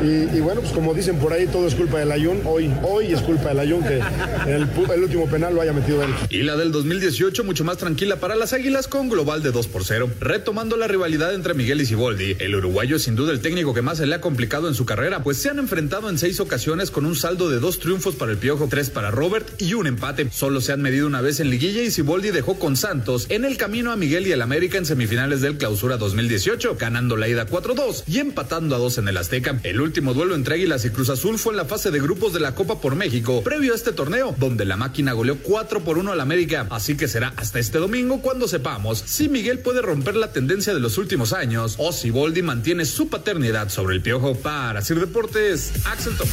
Y, 0.02 0.40
bueno, 0.40 0.60
pues 0.60 0.72
como 0.72 0.94
dicen 0.94 1.16
por 1.16 1.32
ahí, 1.32 1.46
todo 1.46 1.68
es 1.68 1.76
culpa 1.76 2.00
del 2.00 2.10
Ayun. 2.10 2.40
Hoy, 2.44 2.71
hoy 2.82 3.12
es 3.12 3.20
culpa 3.20 3.50
del 3.50 3.60
Ayun 3.60 3.82
que 3.82 4.00
el, 4.46 4.68
último 5.02 5.28
penal 5.28 5.54
lo 5.54 5.60
haya 5.60 5.72
metido 5.72 6.02
él. 6.02 6.10
Y 6.30 6.42
la 6.42 6.56
del 6.56 6.72
2018, 6.72 7.44
mucho 7.44 7.64
más 7.64 7.78
tranquila 7.78 8.16
para 8.16 8.34
las 8.34 8.52
Águilas 8.52 8.88
con 8.88 9.08
global 9.08 9.42
de 9.42 9.52
2 9.52 9.66
por 9.68 9.84
0. 9.84 10.10
Retomando 10.20 10.76
la 10.76 10.88
rivalidad 10.88 11.34
entre 11.34 11.54
Miguel 11.54 11.80
y 11.80 11.86
Siboldi, 11.86 12.36
el 12.38 12.54
uruguayo 12.54 12.96
es 12.96 13.02
sin 13.02 13.16
duda 13.16 13.32
el 13.32 13.40
técnico 13.40 13.74
que 13.74 13.82
más 13.82 13.98
se 13.98 14.06
le 14.06 14.14
ha 14.14 14.20
complicado 14.20 14.68
en 14.68 14.74
su 14.74 14.86
carrera, 14.86 15.22
pues 15.22 15.38
se 15.38 15.50
han 15.50 15.58
enfrentado 15.58 16.08
en 16.08 16.18
seis 16.18 16.40
ocasiones 16.40 16.90
con 16.90 17.06
un 17.06 17.16
saldo 17.16 17.48
de 17.48 17.58
dos 17.58 17.78
triunfos 17.78 18.14
para 18.14 18.32
el 18.32 18.38
Piojo, 18.38 18.68
tres 18.68 18.90
para 18.90 19.10
Robert 19.10 19.46
y 19.60 19.74
un 19.74 19.86
empate. 19.86 20.28
Solo 20.30 20.60
se 20.60 20.72
han 20.72 20.82
medido 20.82 21.06
una 21.06 21.20
vez 21.20 21.40
en 21.40 21.50
liguilla 21.50 21.82
y 21.82 21.90
Siboldi 21.90 22.30
dejó 22.30 22.58
con 22.58 22.76
Santos 22.76 23.26
en 23.28 23.44
el 23.44 23.56
camino 23.56 23.92
a 23.92 23.96
Miguel 23.96 24.26
y 24.26 24.32
el 24.32 24.42
América 24.42 24.78
en 24.78 24.86
semifinales 24.86 25.40
del 25.40 25.58
Clausura 25.58 25.96
2018, 25.96 26.76
ganando 26.78 27.16
la 27.16 27.28
ida 27.28 27.46
4-2 27.46 28.04
y 28.06 28.18
empatando 28.18 28.74
a 28.74 28.78
dos 28.78 28.98
en 28.98 29.08
el 29.08 29.16
Azteca. 29.16 29.58
El 29.62 29.80
último 29.80 30.14
duelo 30.14 30.34
entre 30.34 30.54
Águilas 30.54 30.84
y 30.84 30.90
Cruz 30.90 31.10
Azul 31.10 31.38
fue 31.38 31.52
en 31.52 31.56
la 31.58 31.64
fase 31.64 31.90
de 31.90 32.00
grupos 32.00 32.32
de 32.32 32.40
la 32.40 32.54
Copa 32.62 32.80
por 32.80 32.94
México, 32.94 33.42
previo 33.42 33.72
a 33.72 33.74
este 33.74 33.90
torneo, 33.90 34.36
donde 34.38 34.64
la 34.64 34.76
máquina 34.76 35.14
goleó 35.14 35.36
4 35.42 35.80
por 35.80 35.98
1 35.98 36.12
al 36.12 36.20
América. 36.20 36.68
Así 36.70 36.96
que 36.96 37.08
será 37.08 37.34
hasta 37.36 37.58
este 37.58 37.78
domingo 37.78 38.22
cuando 38.22 38.46
sepamos 38.46 39.00
si 39.00 39.28
Miguel 39.28 39.58
puede 39.58 39.82
romper 39.82 40.14
la 40.14 40.32
tendencia 40.32 40.72
de 40.72 40.78
los 40.78 40.96
últimos 40.96 41.32
años 41.32 41.74
o 41.78 41.90
si 41.90 42.10
Boldi 42.10 42.42
mantiene 42.42 42.84
su 42.84 43.08
paternidad 43.08 43.68
sobre 43.68 43.96
el 43.96 44.00
piojo. 44.00 44.36
Para 44.36 44.80
Sir 44.80 45.00
Deportes, 45.00 45.72
Axel 45.86 46.16
Tomás. 46.16 46.32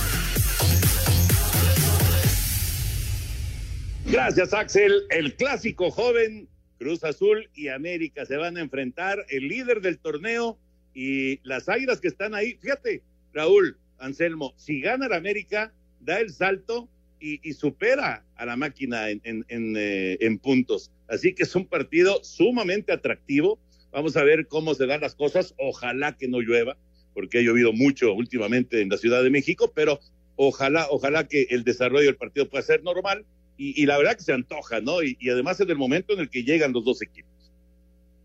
Gracias, 4.06 4.54
Axel. 4.54 5.06
El 5.10 5.34
clásico 5.34 5.90
joven, 5.90 6.48
Cruz 6.78 7.04
Azul 7.04 7.50
y 7.56 7.70
América 7.70 8.28
se 8.28 8.38
van 8.38 8.56
a 8.58 8.62
enfrentar, 8.62 9.26
el 9.30 9.48
líder 9.48 9.82
del 9.82 9.98
torneo 9.98 10.60
y 10.94 11.40
las 11.42 11.70
águilas 11.70 12.00
que 12.00 12.08
están 12.08 12.36
ahí. 12.36 12.56
Fíjate, 12.62 13.02
Raúl, 13.34 13.80
Anselmo, 13.98 14.54
si 14.58 14.80
gana 14.80 15.08
el 15.08 15.14
América, 15.14 15.74
da 16.00 16.20
el 16.20 16.32
salto 16.32 16.89
y, 17.20 17.54
supera 17.54 18.24
a 18.36 18.45
la 18.45 18.56
máquina 18.56 19.10
en, 19.10 19.22
en, 19.24 19.76
eh, 19.78 20.18
en, 20.22 20.39
puntos. 20.39 20.91
Así 21.08 21.34
que 21.34 21.43
es 21.43 21.56
un 21.56 21.66
partido 21.66 22.24
sumamente 22.24 22.91
atractivo. 22.91 23.60
Vamos 23.91 24.16
a 24.16 24.24
ver 24.24 24.47
cómo 24.47 24.74
se 24.74 24.86
dan 24.86 25.02
las 25.02 25.16
cosas. 25.16 25.54
Ojalá 25.58 26.16
que 26.16 26.28
no 26.28 26.39
llueva, 26.39 26.78
porque 27.14 27.39
ha 27.39 27.41
llovido 27.41 27.74
mucho 27.74 28.14
últimamente 28.14 28.82
en 28.82 28.89
la 28.89 28.97
Ciudad 28.97 29.24
de 29.24 29.30
México, 29.30 29.72
pero 29.76 30.00
ojalá, 30.36 30.88
ojalá 30.89 31.28
que 31.28 31.47
el 31.50 31.64
desarrollo 31.64 32.06
del 32.06 32.16
partido 32.16 32.50
pueda 32.50 32.64
ser 32.64 32.84
normal 32.84 33.26
y, 33.62 33.86
la 33.86 33.97
verdad 33.97 34.16
que 34.16 34.24
se 34.24 34.32
antoja, 34.32 34.80
¿no? 34.80 35.04
Y, 35.04 35.18
además 35.30 35.60
es 35.60 35.68
el 35.68 35.76
momento 35.76 36.14
en 36.14 36.22
el 36.22 36.30
que 36.30 36.43
llegan 36.43 36.72
los 36.72 36.86
dos 36.86 37.02
equipos. 37.02 37.52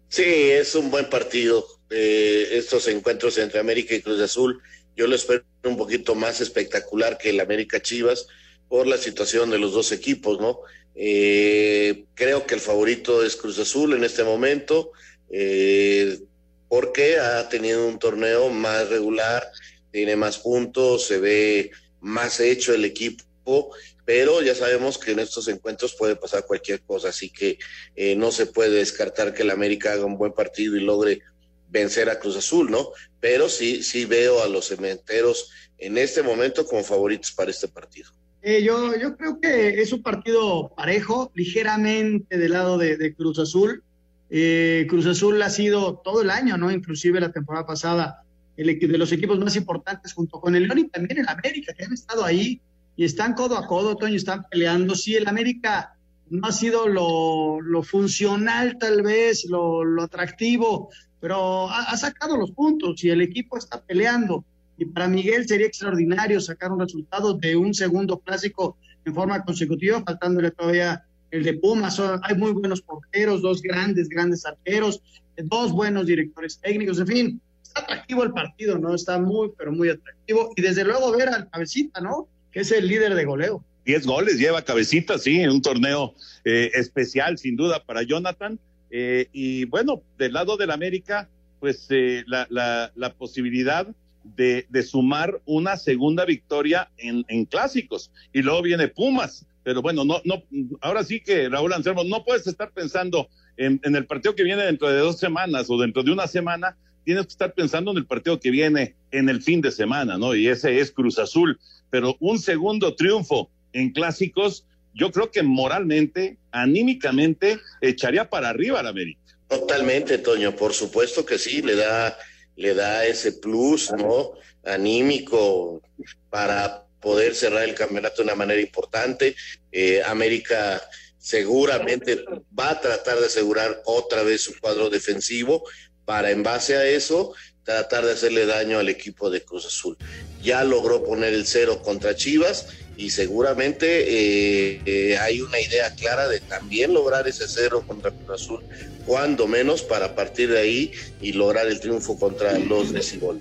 Sí, 0.09 0.23
es 0.23 0.77
un 0.77 0.93
buen 0.93 1.11
partido. 1.11 1.67
eh, 1.91 2.49
estos 2.53 2.87
encuentros 2.89 3.37
entre 3.39 3.59
América 3.59 3.95
y 3.95 4.01
Cruz 4.01 4.21
Azul, 4.21 4.61
yo 4.97 5.07
lo 5.07 5.15
espero 5.15 5.45
un 5.65 5.77
poquito 5.77 6.15
más 6.15 6.41
espectacular 6.41 7.19
que 7.19 7.31
el 7.31 7.41
América 7.41 7.81
Chivas 7.81 8.27
por 8.69 8.87
la 8.87 8.97
situación 8.97 9.51
de 9.51 9.59
los 9.59 9.73
dos 9.73 9.93
equipos, 9.93 10.41
¿no? 10.41 10.61
Eh, 10.95 12.05
creo 12.15 12.47
que 12.47 12.55
el 12.55 12.61
favorito 12.61 13.25
es 13.25 13.37
Cruz 13.37 13.59
Azul 13.59 13.95
en 13.95 14.05
este 14.05 14.25
momento, 14.25 14.93
eh, 15.31 16.21
porque 16.69 17.19
ha 17.19 17.49
tenido 17.49 17.87
un 17.87 17.99
torneo 17.99 18.49
más 18.51 18.89
regular, 18.89 19.47
tiene 19.91 20.17
más 20.17 20.39
puntos, 20.39 21.07
se 21.07 21.19
ve 21.19 21.71
más 22.01 22.41
hecho 22.41 22.75
el 22.75 22.85
equipo, 22.85 23.75
pero 24.05 24.43
ya 24.43 24.55
sabemos 24.55 24.99
que 24.99 25.13
en 25.13 25.21
estos 25.21 25.49
encuentros 25.49 25.95
puede 25.95 26.17
pasar 26.17 26.45
cualquier 26.47 26.83
cosa, 26.83 27.09
así 27.09 27.31
que 27.31 27.59
eh, 27.97 28.15
no 28.17 28.31
se 28.31 28.47
puede 28.47 28.71
descartar 28.71 29.35
que 29.35 29.43
el 29.43 29.51
América 29.51 29.93
haga 29.93 30.05
un 30.05 30.19
buen 30.19 30.33
partido 30.33 30.77
y 30.77 30.81
logre 30.81 31.23
vencer 31.69 32.09
a 32.09 32.19
Cruz 32.19 32.37
Azul, 32.37 32.71
¿no? 32.71 32.89
Pero 33.21 33.49
sí, 33.49 33.83
sí 33.83 34.05
veo 34.05 34.43
a 34.43 34.49
los 34.49 34.69
cementeros 34.69 35.51
en 35.79 35.99
este 35.99 36.23
momento 36.23 36.67
como 36.67 36.83
favoritos 36.83 37.33
para 37.33 37.51
este 37.51 37.69
partido. 37.69 38.11
Eh, 38.43 38.63
yo, 38.63 38.95
yo 38.97 39.17
creo 39.17 39.41
que 39.41 39.81
es 39.81 39.93
un 39.93 40.03
partido 40.03 40.73
parejo, 40.77 41.33
ligeramente 41.35 42.37
del 42.37 42.53
lado 42.53 42.77
de, 42.77 43.15
Cruz 43.15 43.39
Azul. 43.39 43.83
Eh, 44.29 44.87
Cruz 44.89 45.07
Azul 45.07 45.41
ha 45.41 45.49
sido 45.49 45.97
todo 46.05 46.21
el 46.21 46.31
año, 46.31 46.59
¿no? 46.59 46.71
Inclusive 46.71 47.21
la 47.21 47.33
temporada 47.33 47.67
pasada, 47.67 48.23
el 48.57 48.79
de 48.79 48.99
los 48.99 49.13
equipos 49.13 49.39
más 49.39 49.57
importantes 49.57 50.13
junto 50.13 50.41
con 50.41 50.55
el 50.55 50.65
León 50.65 50.79
y 50.79 50.89
también 50.89 51.21
el 51.21 51.29
América, 51.29 51.73
que 51.73 51.85
han 51.85 51.93
estado 51.95 52.25
ahí 52.25 52.61
y 52.97 53.05
están 53.05 53.35
codo 53.35 53.57
a 53.57 53.67
codo, 53.67 53.97
Toño, 53.97 54.15
están 54.15 54.45
peleando. 54.51 54.95
Sí, 54.95 55.17
el 55.17 55.27
América 55.27 55.94
no 56.35 56.49
ha 56.49 56.53
sido 56.53 56.89
lo, 56.89 57.61
lo 57.61 57.83
funcional 57.83 58.77
tal 58.79 59.03
vez, 59.03 59.45
lo, 59.49 59.85
lo 59.85 60.03
atractivo, 60.03 60.91
pero 61.21 61.71
ha, 61.71 61.97
sacado 61.97 62.37
los 62.37 62.51
puntos 62.51 63.03
y 63.05 63.11
el 63.11 63.23
equipo 63.23 63.57
está 63.57 63.81
peleando. 63.81 64.45
Y 64.77 64.87
para 64.87 65.07
Miguel 65.07 65.47
sería 65.47 65.69
extraordinario 65.69 66.41
sacar 66.41 66.73
un 66.73 66.81
resultado 66.81 67.35
de 67.35 67.55
un 67.55 67.73
segundo 67.73 68.19
clásico 68.19 68.77
en 69.05 69.15
forma 69.15 69.45
consecutiva, 69.45 70.03
faltándole 70.03 70.51
todavía 70.51 71.05
el 71.31 71.45
de 71.45 71.55
Pumas. 71.55 72.01
Hay 72.01 72.37
muy 72.37 72.51
buenos 72.51 72.83
porteros, 72.83 73.41
dos 73.41 73.63
grandes, 73.63 74.09
grandes 74.09 74.45
arqueros, 74.45 75.03
dos 75.37 75.73
buenos 75.73 76.07
directores 76.07 76.59
técnicos, 76.59 76.99
en 76.99 77.07
fin, 77.07 77.41
está 77.63 77.81
atractivo 77.81 78.25
el 78.25 78.33
partido, 78.33 78.77
¿no? 78.79 78.95
Está 78.95 79.21
muy, 79.21 79.53
pero 79.57 79.71
muy 79.71 79.89
atractivo. 79.89 80.51
Y 80.57 80.63
desde 80.63 80.85
luego 80.85 81.17
ver 81.17 81.29
al 81.29 81.49
cabecita, 81.49 82.01
¿no? 82.01 82.27
Que 82.51 82.61
es 82.61 82.73
el 82.73 82.89
líder 82.89 83.15
de 83.15 83.25
goleo. 83.25 83.65
Diez 83.85 84.07
goles 84.07 84.39
lleva 84.39 84.63
cabecita, 84.63 85.19
sí, 85.19 85.41
en 85.41 85.51
un 85.51 85.63
torneo 85.63 86.15
eh, 86.45 86.71
especial, 86.75 87.37
sin 87.37 87.57
duda, 87.57 87.85
para 87.85 88.03
Jonathan. 88.03 88.59
Eh, 88.91 89.29
y 89.33 89.67
bueno, 89.67 90.03
del 90.19 90.33
lado 90.33 90.57
del 90.57 90.71
América, 90.71 91.29
pues 91.61 91.87
eh, 91.91 92.25
la, 92.27 93.15
posibilidad 93.19 93.87
de, 94.23 94.67
de 94.71 94.83
sumar 94.83 95.41
una 95.45 95.77
segunda 95.77 96.25
victoria 96.25 96.91
en, 96.97 97.25
en, 97.29 97.45
clásicos. 97.45 98.11
Y 98.33 98.43
luego 98.43 98.63
viene 98.63 98.89
Pumas. 98.89 99.47
Pero 99.65 99.83
bueno, 99.83 100.05
no, 100.05 100.21
no, 100.25 100.43
ahora 100.81 101.05
sí 101.05 101.21
que 101.21 101.49
Raúl 101.49 101.73
Anselmo, 101.73 102.05
no 102.05 102.25
puedes 102.25 102.47
estar 102.47 102.71
pensando 102.73 103.29
en, 103.57 103.81
en 103.83 103.97
el 103.97 104.07
partido 104.07 104.35
que 104.35 104.45
viene 104.45 104.63
dentro 104.63 104.89
de 104.89 104.99
dos 104.99 105.19
semanas 105.19 105.69
o 105.69 105.79
dentro 105.79 106.03
de 106.03 106.13
una 106.13 106.27
semana, 106.27 106.77
tienes 107.05 107.27
que 107.27 107.33
estar 107.33 107.55
pensando 107.55 107.91
en 107.91 107.99
el 107.99 108.07
partido 108.07 108.41
que 108.41 108.51
viene 108.51 108.95
en 109.11 109.29
el 109.29 109.43
fin 109.43 109.61
de 109.61 109.71
semana, 109.71 110.19
¿no? 110.19 110.35
Y 110.35 110.49
ese 110.49 110.81
es 110.81 110.91
Cruz 110.91 111.19
Azul. 111.19 111.59
Pero 111.91 112.17
un 112.21 112.39
segundo 112.39 112.95
triunfo 112.95 113.51
en 113.75 113.91
clásicos, 113.91 114.65
yo 114.95 115.11
creo 115.11 115.31
que 115.31 115.43
moralmente, 115.43 116.39
anímicamente, 116.51 117.59
echaría 117.83 118.31
para 118.31 118.49
arriba 118.49 118.81
al 118.81 118.87
América. 118.87 119.21
Totalmente, 119.49 120.19
Toño, 120.19 120.57
por 120.57 120.73
supuesto 120.73 121.27
que 121.27 121.37
sí, 121.37 121.61
le 121.61 121.75
da 121.75 122.17
le 122.57 122.75
da 122.75 123.05
ese 123.05 123.33
plus, 123.33 123.93
¿no? 123.93 124.33
Anímico 124.65 125.83
para 126.31 126.85
poder 127.01 127.35
cerrar 127.35 127.65
el 127.65 127.75
campeonato 127.75 128.19
de 128.19 128.23
una 128.25 128.35
manera 128.35 128.61
importante. 128.61 129.35
Eh, 129.73 130.03
América 130.05 130.81
seguramente 131.19 132.25
va 132.59 132.71
a 132.71 132.81
tratar 132.81 133.19
de 133.19 133.27
asegurar 133.27 133.83
otra 133.87 134.23
vez 134.23 134.43
su 134.43 134.59
cuadro 134.59 134.91
defensivo 134.91 135.65
para 136.05 136.31
en 136.31 136.43
base 136.43 136.77
a 136.77 136.87
eso 136.87 137.35
tratar 137.65 138.05
de 138.05 138.13
hacerle 138.13 138.47
daño 138.47 138.79
al 138.79 138.89
equipo 138.89 139.31
de 139.31 139.43
Cruz 139.43 139.67
Azul. 139.67 139.97
Ya 140.43 140.63
logró 140.65 141.03
poner 141.03 141.33
el 141.33 141.47
cero 141.47 141.81
contra 141.83 142.15
Chivas 142.15 142.67
y 142.97 143.11
seguramente 143.11 143.87
eh, 143.87 144.81
eh, 144.85 145.19
hay 145.19 145.41
una 145.41 145.59
idea 145.59 145.95
clara 145.95 146.29
de 146.29 146.41
también 146.41 146.95
lograr 146.95 147.27
ese 147.27 147.49
cero 147.49 147.83
contra 147.87 148.11
Cruz 148.11 148.43
Azul 148.43 148.63
cuando 149.07 149.47
menos 149.47 149.83
para 149.83 150.15
partir 150.15 150.51
de 150.51 150.61
ahí 150.61 150.93
y 151.21 151.33
lograr 151.33 151.67
el 151.67 151.81
triunfo 151.81 152.19
contra 152.19 152.59
los 152.59 152.93
de 152.93 153.03
Cibol. 153.03 153.39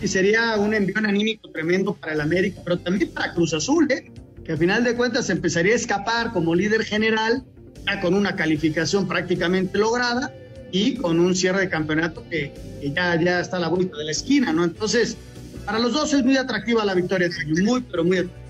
Y 0.00 0.08
sería 0.08 0.56
un 0.56 0.74
envío 0.74 0.96
anímico 0.98 1.50
tremendo 1.50 1.94
para 1.94 2.14
el 2.14 2.20
América, 2.20 2.60
pero 2.64 2.78
también 2.78 3.10
para 3.10 3.32
Cruz 3.34 3.54
Azul, 3.54 3.90
¿eh? 3.90 4.10
que 4.44 4.52
a 4.52 4.56
final 4.56 4.82
de 4.84 4.96
cuentas 4.96 5.30
empezaría 5.30 5.74
a 5.74 5.76
escapar 5.76 6.32
como 6.32 6.54
líder 6.54 6.84
general, 6.84 7.44
ya 7.86 8.00
con 8.00 8.14
una 8.14 8.34
calificación 8.34 9.06
prácticamente 9.06 9.78
lograda 9.78 10.32
y 10.72 10.94
con 10.94 11.20
un 11.20 11.36
cierre 11.36 11.60
de 11.60 11.68
campeonato 11.68 12.24
que, 12.28 12.52
que 12.80 12.90
ya, 12.90 13.20
ya 13.20 13.40
está 13.40 13.58
a 13.58 13.60
la 13.60 13.68
vuelta 13.68 13.96
de 13.98 14.04
la 14.04 14.10
esquina, 14.10 14.52
¿no? 14.52 14.64
Entonces, 14.64 15.16
para 15.64 15.78
los 15.78 15.92
dos 15.92 16.12
es 16.12 16.24
muy 16.24 16.36
atractiva 16.36 16.84
la 16.84 16.94
victoria, 16.94 17.28
muy, 17.62 17.82
pero 17.82 18.02
muy 18.02 18.18
atractiva. 18.18 18.42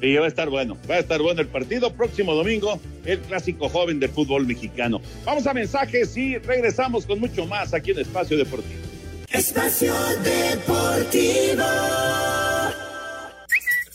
Sí, 0.00 0.14
va 0.14 0.24
a 0.24 0.28
estar 0.28 0.48
bueno, 0.48 0.78
va 0.88 0.94
a 0.94 0.98
estar 1.00 1.20
bueno 1.20 1.40
el 1.40 1.48
partido. 1.48 1.92
Próximo 1.92 2.34
domingo, 2.34 2.80
el 3.04 3.18
clásico 3.18 3.68
joven 3.68 4.00
del 4.00 4.10
fútbol 4.10 4.46
mexicano. 4.46 5.00
Vamos 5.24 5.46
a 5.46 5.52
mensajes 5.52 6.16
y 6.16 6.38
regresamos 6.38 7.04
con 7.04 7.20
mucho 7.20 7.46
más 7.46 7.74
aquí 7.74 7.90
en 7.90 7.98
Espacio 7.98 8.36
Deportivo. 8.38 8.80
Espacio 9.30 9.94
Deportivo. 10.24 11.64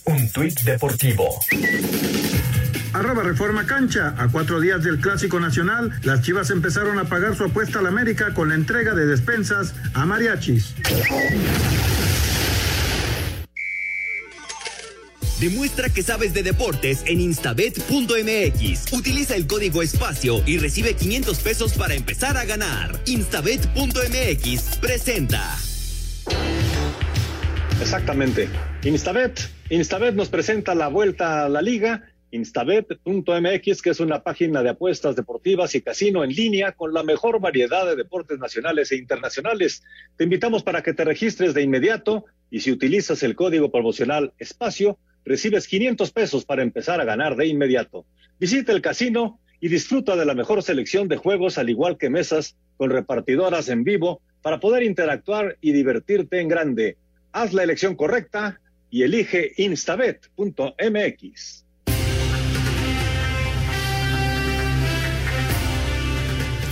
Un 0.04 0.30
tuit 0.30 0.60
deportivo. 0.60 1.40
Arroba 2.96 3.22
Reforma 3.22 3.66
Cancha. 3.66 4.14
A 4.16 4.28
cuatro 4.28 4.58
días 4.58 4.82
del 4.82 4.98
Clásico 4.98 5.38
Nacional, 5.38 5.92
las 6.02 6.22
Chivas 6.22 6.48
empezaron 6.48 6.98
a 6.98 7.04
pagar 7.04 7.36
su 7.36 7.44
apuesta 7.44 7.80
al 7.80 7.86
América 7.86 8.32
con 8.32 8.48
la 8.48 8.54
entrega 8.54 8.94
de 8.94 9.04
despensas 9.04 9.74
a 9.92 10.06
mariachis. 10.06 10.74
Demuestra 15.38 15.90
que 15.90 16.02
sabes 16.02 16.32
de 16.32 16.42
deportes 16.42 17.02
en 17.04 17.20
instabet.mx. 17.20 18.92
Utiliza 18.94 19.36
el 19.36 19.46
código 19.46 19.82
espacio 19.82 20.42
y 20.46 20.56
recibe 20.56 20.94
500 20.94 21.38
pesos 21.40 21.74
para 21.74 21.92
empezar 21.92 22.38
a 22.38 22.46
ganar. 22.46 22.98
Instabet.mx 23.04 24.78
presenta. 24.80 25.42
Exactamente. 27.78 28.48
Instabet. 28.84 29.50
Instabet 29.68 30.14
nos 30.14 30.30
presenta 30.30 30.74
la 30.74 30.88
vuelta 30.88 31.44
a 31.44 31.50
la 31.50 31.60
liga. 31.60 32.15
Instabet.mx, 32.36 33.82
que 33.82 33.90
es 33.90 34.00
una 34.00 34.22
página 34.22 34.62
de 34.62 34.70
apuestas 34.70 35.16
deportivas 35.16 35.74
y 35.74 35.82
casino 35.82 36.22
en 36.22 36.30
línea 36.30 36.72
con 36.72 36.94
la 36.94 37.02
mejor 37.02 37.40
variedad 37.40 37.86
de 37.86 37.96
deportes 37.96 38.38
nacionales 38.38 38.92
e 38.92 38.96
internacionales. 38.96 39.82
Te 40.16 40.24
invitamos 40.24 40.62
para 40.62 40.82
que 40.82 40.94
te 40.94 41.04
registres 41.04 41.54
de 41.54 41.62
inmediato 41.62 42.26
y 42.50 42.60
si 42.60 42.70
utilizas 42.70 43.22
el 43.22 43.34
código 43.34 43.72
promocional 43.72 44.32
espacio, 44.38 44.98
recibes 45.24 45.66
500 45.66 46.12
pesos 46.12 46.44
para 46.44 46.62
empezar 46.62 47.00
a 47.00 47.04
ganar 47.04 47.34
de 47.36 47.48
inmediato. 47.48 48.06
Visita 48.38 48.72
el 48.72 48.80
casino 48.80 49.40
y 49.60 49.68
disfruta 49.68 50.14
de 50.14 50.24
la 50.24 50.34
mejor 50.34 50.62
selección 50.62 51.08
de 51.08 51.16
juegos 51.16 51.58
al 51.58 51.68
igual 51.70 51.98
que 51.98 52.10
mesas 52.10 52.56
con 52.76 52.90
repartidoras 52.90 53.68
en 53.68 53.82
vivo 53.84 54.20
para 54.42 54.60
poder 54.60 54.84
interactuar 54.84 55.56
y 55.60 55.72
divertirte 55.72 56.40
en 56.40 56.48
grande. 56.48 56.96
Haz 57.32 57.52
la 57.52 57.64
elección 57.64 57.96
correcta 57.96 58.60
y 58.90 59.02
elige 59.02 59.52
instabet.mx. 59.56 61.65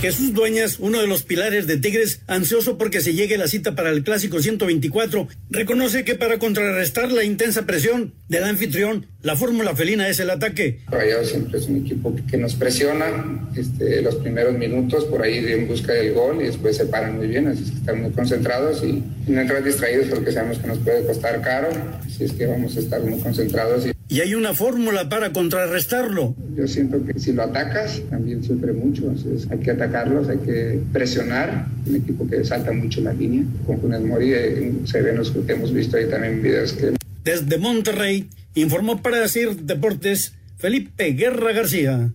Jesús 0.05 0.35
Dueñas, 0.35 0.77
uno 0.77 1.01
de 1.01 1.07
los 1.07 1.23
pilares 1.23 1.65
de 1.65 1.77
Tigres, 1.77 2.21
ansioso 2.27 2.77
porque 2.77 3.01
se 3.01 3.15
llegue 3.15 3.39
la 3.39 3.47
cita 3.47 3.73
para 3.73 3.89
el 3.89 4.03
Clásico 4.03 4.39
124, 4.39 5.27
reconoce 5.49 6.03
que 6.03 6.13
para 6.13 6.37
contrarrestar 6.37 7.11
la 7.11 7.23
intensa 7.23 7.65
presión 7.65 8.13
del 8.29 8.43
anfitrión, 8.43 9.07
la 9.25 9.35
fórmula 9.35 9.75
felina 9.75 10.07
es 10.07 10.19
el 10.19 10.29
ataque. 10.29 10.81
Rayados 10.87 11.29
siempre 11.29 11.57
es 11.57 11.67
un 11.67 11.77
equipo 11.77 12.15
que 12.29 12.37
nos 12.37 12.53
presiona 12.53 13.07
este, 13.55 14.03
los 14.03 14.15
primeros 14.17 14.55
minutos, 14.55 15.05
por 15.05 15.23
ahí 15.23 15.43
en 15.51 15.67
busca 15.67 15.93
del 15.93 16.13
gol 16.13 16.41
y 16.41 16.45
después 16.45 16.77
se 16.77 16.85
paran 16.85 17.17
muy 17.17 17.25
bien, 17.25 17.47
así 17.47 17.63
es 17.63 17.71
que 17.71 17.77
están 17.77 18.03
muy 18.03 18.11
concentrados 18.11 18.83
y 18.83 19.03
no 19.27 19.41
entrar 19.41 19.63
distraídos 19.63 20.09
porque 20.09 20.31
sabemos 20.31 20.59
que 20.59 20.67
nos 20.67 20.77
puede 20.77 21.03
costar 21.07 21.41
caro, 21.41 21.69
así 22.05 22.23
es 22.23 22.33
que 22.33 22.45
vamos 22.45 22.77
a 22.77 22.79
estar 22.79 23.01
muy 23.01 23.19
concentrados. 23.19 23.87
Y... 23.87 23.93
Y 24.07 24.21
hay 24.21 24.35
una 24.35 24.53
fórmula 24.53 25.09
para 25.09 25.33
contrarrestarlo. 25.33 26.35
Yo 26.55 26.67
siento 26.67 27.03
que 27.03 27.19
si 27.19 27.33
lo 27.33 27.41
atacas, 27.41 28.03
también 28.11 28.43
sufre 28.43 28.71
mucho. 28.71 29.07
Entonces 29.07 29.47
hay 29.49 29.57
que 29.57 29.71
atacarlos, 29.71 30.29
hay 30.29 30.37
que 30.37 30.79
presionar. 30.93 31.65
Un 31.87 31.95
equipo 31.95 32.29
que 32.29 32.45
salta 32.45 32.71
mucho 32.71 33.01
la 33.01 33.13
línea. 33.13 33.43
Con 33.65 33.81
Funes 33.81 34.01
Mori 34.01 34.31
eh, 34.31 34.73
se 34.85 35.01
ven 35.01 35.17
los 35.17 35.31
que 35.31 35.51
hemos 35.51 35.73
visto 35.73 35.97
ahí 35.97 36.07
también 36.07 36.43
videos 36.43 36.73
que... 36.73 36.91
Desde 37.23 37.57
Monterrey, 37.57 38.29
informó 38.55 39.01
para 39.01 39.19
decir 39.19 39.55
Deportes 39.57 40.33
Felipe 40.57 41.11
Guerra 41.11 41.51
García. 41.51 42.11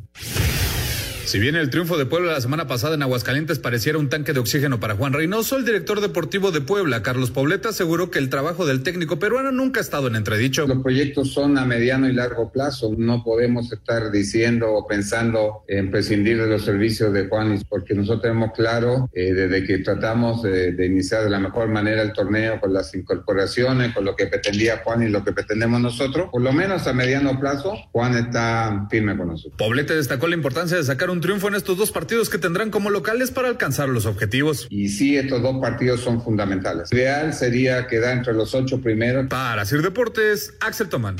Si 1.31 1.39
bien 1.39 1.55
el 1.55 1.71
triunfo 1.71 1.97
de 1.97 2.07
Puebla 2.07 2.33
la 2.33 2.41
semana 2.41 2.67
pasada 2.67 2.97
en 2.97 3.03
Aguascalientes 3.03 3.61
pareciera 3.61 3.99
un 3.99 4.09
tanque 4.09 4.33
de 4.33 4.41
oxígeno 4.41 4.81
para 4.81 4.97
Juan 4.97 5.13
Reynoso, 5.13 5.57
el 5.59 5.65
director 5.65 6.01
deportivo 6.01 6.51
de 6.51 6.61
Puebla, 6.61 7.05
Carlos 7.05 7.31
Pobleta, 7.31 7.69
aseguró 7.69 8.11
que 8.11 8.19
el 8.19 8.31
trabajo 8.31 8.67
del 8.67 8.83
técnico 8.83 9.21
peruano 9.21 9.53
nunca 9.53 9.79
ha 9.79 9.83
estado 9.85 10.09
en 10.09 10.17
entredicho. 10.17 10.67
Los 10.67 10.83
proyectos 10.83 11.33
son 11.33 11.57
a 11.57 11.65
mediano 11.65 12.09
y 12.09 12.15
largo 12.15 12.51
plazo. 12.51 12.97
No 12.99 13.23
podemos 13.23 13.71
estar 13.71 14.11
diciendo 14.11 14.73
o 14.73 14.89
pensando 14.89 15.63
en 15.69 15.93
prescindir 15.93 16.37
de 16.37 16.49
los 16.49 16.65
servicios 16.65 17.13
de 17.13 17.29
Juanis, 17.29 17.63
porque 17.63 17.95
nosotros 17.95 18.23
tenemos 18.23 18.51
claro, 18.53 19.09
eh, 19.13 19.33
desde 19.33 19.65
que 19.65 19.79
tratamos 19.79 20.43
de, 20.43 20.73
de, 20.73 20.87
iniciar 20.87 21.23
de 21.23 21.31
la 21.31 21.39
mejor 21.39 21.69
manera 21.69 22.03
el 22.03 22.13
torneo 22.13 22.59
con 22.61 22.73
las 22.73 22.93
incorporaciones, 22.93 23.95
con 23.95 24.05
lo 24.05 24.17
que 24.17 24.27
pretendía 24.27 24.79
Juan 24.83 25.05
y 25.05 25.09
lo 25.09 25.23
que 25.23 25.31
pretendemos 25.31 25.81
nosotros, 25.81 26.29
por 26.33 26.43
lo 26.43 26.53
menos 26.53 26.89
a 26.89 26.93
mediano 26.93 27.39
plazo, 27.39 27.77
Juan 27.93 28.17
está 28.17 28.89
firme 28.91 29.17
con 29.17 29.29
nosotros. 29.29 29.55
Poblete 29.57 29.95
destacó 29.95 30.27
la 30.27 30.35
importancia 30.35 30.77
de 30.77 30.83
sacar 30.83 31.09
un 31.09 31.20
triunfo 31.21 31.49
en 31.49 31.55
estos 31.55 31.77
dos 31.77 31.91
partidos 31.93 32.29
que 32.31 32.39
tendrán 32.39 32.71
como 32.71 32.91
locales 32.91 33.31
para 33.31 33.49
alcanzar 33.49 33.89
los 33.89 34.07
objetivos. 34.07 34.67
Y 34.71 34.89
sí, 34.89 35.17
estos 35.17 35.43
dos 35.43 35.61
partidos 35.61 36.01
son 36.01 36.23
fundamentales. 36.23 36.93
Ideal 36.93 37.35
sería 37.35 37.87
quedar 37.87 38.19
entre 38.19 38.35
los 38.35 38.55
ocho 38.55 38.81
primeros. 38.81 39.27
Para 39.29 39.65
Sir 39.65 39.83
Deportes, 39.83 40.55
Axel 40.61 40.89
Tomán. 40.89 41.17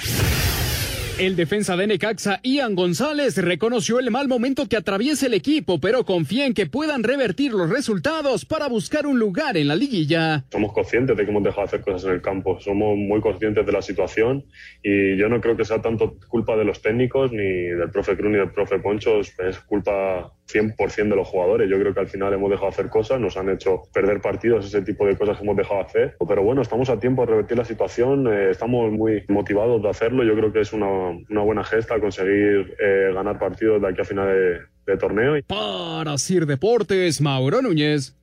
El 1.21 1.37
defensa 1.37 1.77
de 1.77 1.87
Necaxa, 1.87 2.41
Ian 2.43 2.75
González, 2.75 3.37
reconoció 3.37 3.99
el 3.99 4.11
mal 4.11 4.27
momento 4.27 4.65
que 4.67 4.79
atraviesa 4.79 5.27
el 5.27 5.35
equipo, 5.35 5.79
pero 5.79 6.07
confía 6.07 6.47
en 6.47 6.55
que 6.55 6.65
puedan 6.65 7.03
revertir 7.03 7.53
los 7.53 7.69
resultados 7.69 8.47
para 8.47 8.69
buscar 8.69 9.07
un 9.07 9.19
lugar 9.19 9.59
en 9.59 9.69
la 9.69 9.77
liguilla. 9.77 10.47
Somos 10.51 10.73
conscientes 10.73 11.15
de 11.19 11.23
que 11.23 11.31
hemos 11.31 11.43
dejado 11.43 11.61
de 11.61 11.67
hacer 11.67 11.83
cosas 11.83 12.05
en 12.05 12.13
el 12.13 12.23
campo, 12.23 12.59
somos 12.59 12.97
muy 12.97 13.21
conscientes 13.21 13.67
de 13.67 13.71
la 13.71 13.83
situación 13.83 14.47
y 14.83 15.19
yo 15.19 15.29
no 15.29 15.43
creo 15.43 15.59
que 15.59 15.67
sea 15.67 15.83
tanto 15.83 16.17
culpa 16.27 16.57
de 16.57 16.65
los 16.65 16.81
técnicos, 16.81 17.31
ni 17.33 17.67
del 17.67 17.91
profe 17.91 18.17
Cruz 18.17 18.31
ni 18.31 18.39
del 18.39 18.53
profe 18.53 18.79
Poncho, 18.79 19.21
es 19.21 19.59
culpa 19.67 20.33
100% 20.53 21.09
de 21.09 21.17
los 21.17 21.29
jugadores. 21.29 21.69
Yo 21.71 21.79
creo 21.79 21.95
que 21.95 22.01
al 22.01 22.09
final 22.09 22.33
hemos 22.33 22.51
dejado 22.51 22.69
de 22.69 22.75
hacer 22.75 22.89
cosas, 22.89 23.21
nos 23.21 23.37
han 23.37 23.49
hecho 23.49 23.83
perder 23.93 24.21
partidos, 24.21 24.67
ese 24.67 24.83
tipo 24.83 25.07
de 25.07 25.17
cosas 25.17 25.37
que 25.37 25.45
hemos 25.45 25.57
dejado 25.57 25.81
de 25.81 25.87
hacer. 25.87 26.17
Pero 26.27 26.43
bueno, 26.43 26.63
estamos 26.63 26.89
a 26.91 26.99
tiempo 26.99 27.23
de 27.23 27.33
revertir 27.33 27.59
la 27.59 27.65
situación, 27.65 28.27
eh, 28.27 28.51
estamos 28.51 28.91
muy 28.93 29.25
motivados 29.29 29.83
de 29.83 29.89
hacerlo. 29.89 30.25
Yo 30.25 30.35
creo 30.35 30.53
que 30.53 30.61
es 30.61 30.73
una, 30.73 30.89
una 30.89 31.43
buena 31.43 31.65
gesta 31.65 32.01
conseguir 32.01 32.75
eh, 32.81 33.11
ganar 33.15 33.39
partidos 33.39 33.81
de 33.83 33.89
aquí 33.89 34.01
a 34.01 34.05
final 34.05 34.27
de, 34.29 34.61
de 34.87 34.99
torneo. 34.99 35.43
Para 35.47 36.19
Sir 36.19 36.47
Deportes, 36.47 37.21
Mauro 37.21 37.63
Núñez. 37.63 38.15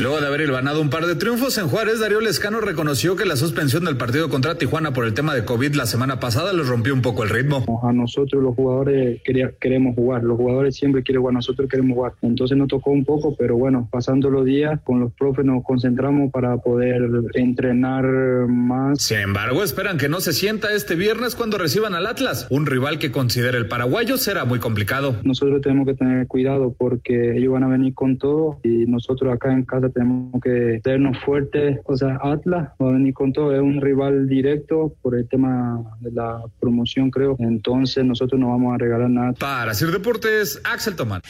Luego 0.00 0.20
de 0.20 0.26
haber 0.26 0.40
hilvanado 0.40 0.80
un 0.80 0.88
par 0.90 1.06
de 1.06 1.14
triunfos 1.14 1.58
en 1.58 1.68
Juárez, 1.68 2.00
Darío 2.00 2.20
Lescano 2.20 2.60
reconoció 2.60 3.14
que 3.14 3.26
la 3.26 3.36
suspensión 3.36 3.84
del 3.84 3.98
partido 3.98 4.30
contra 4.30 4.56
Tijuana 4.56 4.92
por 4.92 5.04
el 5.04 5.12
tema 5.12 5.34
de 5.34 5.44
COVID 5.44 5.74
la 5.74 5.86
semana 5.86 6.18
pasada 6.18 6.52
les 6.52 6.66
rompió 6.66 6.94
un 6.94 7.02
poco 7.02 7.22
el 7.22 7.28
ritmo. 7.28 7.80
A 7.84 7.92
nosotros 7.92 8.42
los 8.42 8.54
jugadores 8.56 9.20
queremos 9.60 9.94
jugar, 9.94 10.24
los 10.24 10.38
jugadores 10.38 10.76
siempre 10.76 11.02
quieren 11.02 11.20
jugar, 11.20 11.34
nosotros 11.34 11.68
queremos 11.68 11.94
jugar. 11.94 12.12
Entonces 12.22 12.56
nos 12.56 12.68
tocó 12.68 12.90
un 12.90 13.04
poco, 13.04 13.36
pero 13.36 13.56
bueno, 13.56 13.86
pasando 13.92 14.30
los 14.30 14.46
días 14.46 14.80
con 14.82 14.98
los 14.98 15.12
profes 15.12 15.44
nos 15.44 15.62
concentramos 15.62 16.32
para 16.32 16.56
poder 16.56 17.02
entrenar 17.34 18.04
más. 18.48 19.02
Sin 19.02 19.18
embargo, 19.18 19.62
esperan 19.62 19.98
que 19.98 20.08
no 20.08 20.20
se 20.20 20.32
sienta 20.32 20.72
este 20.72 20.94
viernes 20.94 21.36
cuando 21.36 21.58
reciban 21.58 21.94
al 21.94 22.06
Atlas, 22.06 22.46
un 22.50 22.64
rival 22.66 22.98
que 22.98 23.12
considera 23.12 23.58
el 23.58 23.68
paraguayo 23.68 24.16
será 24.16 24.46
muy 24.46 24.58
complicado. 24.58 25.16
Nosotros 25.22 25.60
tenemos 25.60 25.86
que 25.86 25.94
tener 25.94 26.26
cuidado 26.26 26.74
porque 26.76 27.36
ellos 27.36 27.52
van 27.52 27.64
a 27.64 27.68
venir 27.68 27.94
con 27.94 28.16
todo 28.16 28.58
y 28.64 28.86
nosotros 28.86 29.32
acá 29.32 29.52
en 29.52 29.64
casa 29.64 29.81
tenemos 29.90 30.40
que 30.42 30.80
tenernos 30.82 31.18
fuertes. 31.24 31.80
O 31.84 31.96
sea, 31.96 32.18
Atlas 32.22 32.70
va 32.80 32.88
a 32.88 32.92
venir 32.92 33.14
con 33.14 33.32
todo, 33.32 33.54
es 33.54 33.60
un 33.60 33.80
rival 33.80 34.28
directo 34.28 34.94
por 35.02 35.16
el 35.16 35.28
tema 35.28 35.82
de 36.00 36.12
la 36.12 36.42
promoción, 36.60 37.10
creo. 37.10 37.36
Entonces 37.38 38.04
nosotros 38.04 38.40
no 38.40 38.48
vamos 38.48 38.74
a 38.74 38.78
regalar 38.78 39.10
nada. 39.10 39.32
Para 39.32 39.72
hacer 39.72 39.90
deportes, 39.90 40.60
Axel 40.64 40.96
Tomán. 40.96 41.22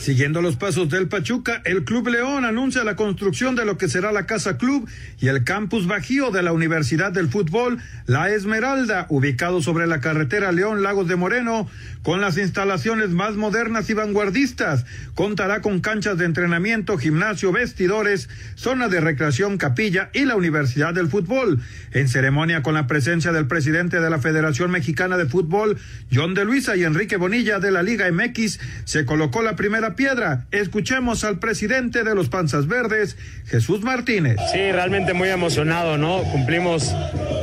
Siguiendo 0.00 0.40
los 0.40 0.56
pasos 0.56 0.88
del 0.88 1.08
Pachuca, 1.08 1.60
el 1.66 1.84
Club 1.84 2.08
León 2.08 2.46
anuncia 2.46 2.84
la 2.84 2.96
construcción 2.96 3.54
de 3.54 3.66
lo 3.66 3.76
que 3.76 3.86
será 3.86 4.12
la 4.12 4.24
Casa 4.24 4.56
Club 4.56 4.88
y 5.20 5.28
el 5.28 5.44
Campus 5.44 5.86
Bajío 5.86 6.30
de 6.30 6.42
la 6.42 6.54
Universidad 6.54 7.12
del 7.12 7.28
Fútbol, 7.28 7.76
La 8.06 8.30
Esmeralda, 8.30 9.04
ubicado 9.10 9.60
sobre 9.60 9.86
la 9.86 10.00
carretera 10.00 10.52
León 10.52 10.82
Lagos 10.82 11.06
de 11.06 11.16
Moreno, 11.16 11.68
con 12.02 12.22
las 12.22 12.38
instalaciones 12.38 13.10
más 13.10 13.36
modernas 13.36 13.90
y 13.90 13.92
vanguardistas. 13.92 14.86
Contará 15.14 15.60
con 15.60 15.80
canchas 15.80 16.16
de 16.16 16.24
entrenamiento, 16.24 16.96
gimnasio, 16.96 17.52
vestidores, 17.52 18.30
zona 18.54 18.88
de 18.88 19.00
recreación, 19.00 19.58
capilla 19.58 20.08
y 20.14 20.24
la 20.24 20.34
Universidad 20.34 20.94
del 20.94 21.08
Fútbol. 21.08 21.60
En 21.92 22.08
ceremonia 22.08 22.62
con 22.62 22.72
la 22.72 22.86
presencia 22.86 23.32
del 23.32 23.46
presidente 23.46 24.00
de 24.00 24.08
la 24.08 24.18
Federación 24.18 24.70
Mexicana 24.70 25.18
de 25.18 25.26
Fútbol, 25.26 25.76
John 26.10 26.32
de 26.32 26.46
Luisa 26.46 26.74
y 26.74 26.84
Enrique 26.84 27.18
Bonilla 27.18 27.58
de 27.58 27.70
la 27.70 27.82
Liga 27.82 28.10
MX, 28.10 28.58
se 28.84 29.04
colocó 29.04 29.42
la 29.42 29.56
primera 29.56 29.89
piedra. 29.94 30.46
Escuchemos 30.50 31.24
al 31.24 31.38
presidente 31.38 32.04
de 32.04 32.14
los 32.14 32.28
Panzas 32.28 32.66
Verdes, 32.66 33.16
Jesús 33.46 33.82
Martínez. 33.82 34.36
Sí, 34.52 34.72
realmente 34.72 35.12
muy 35.12 35.28
emocionado, 35.28 35.98
¿no? 35.98 36.22
Cumplimos 36.24 36.94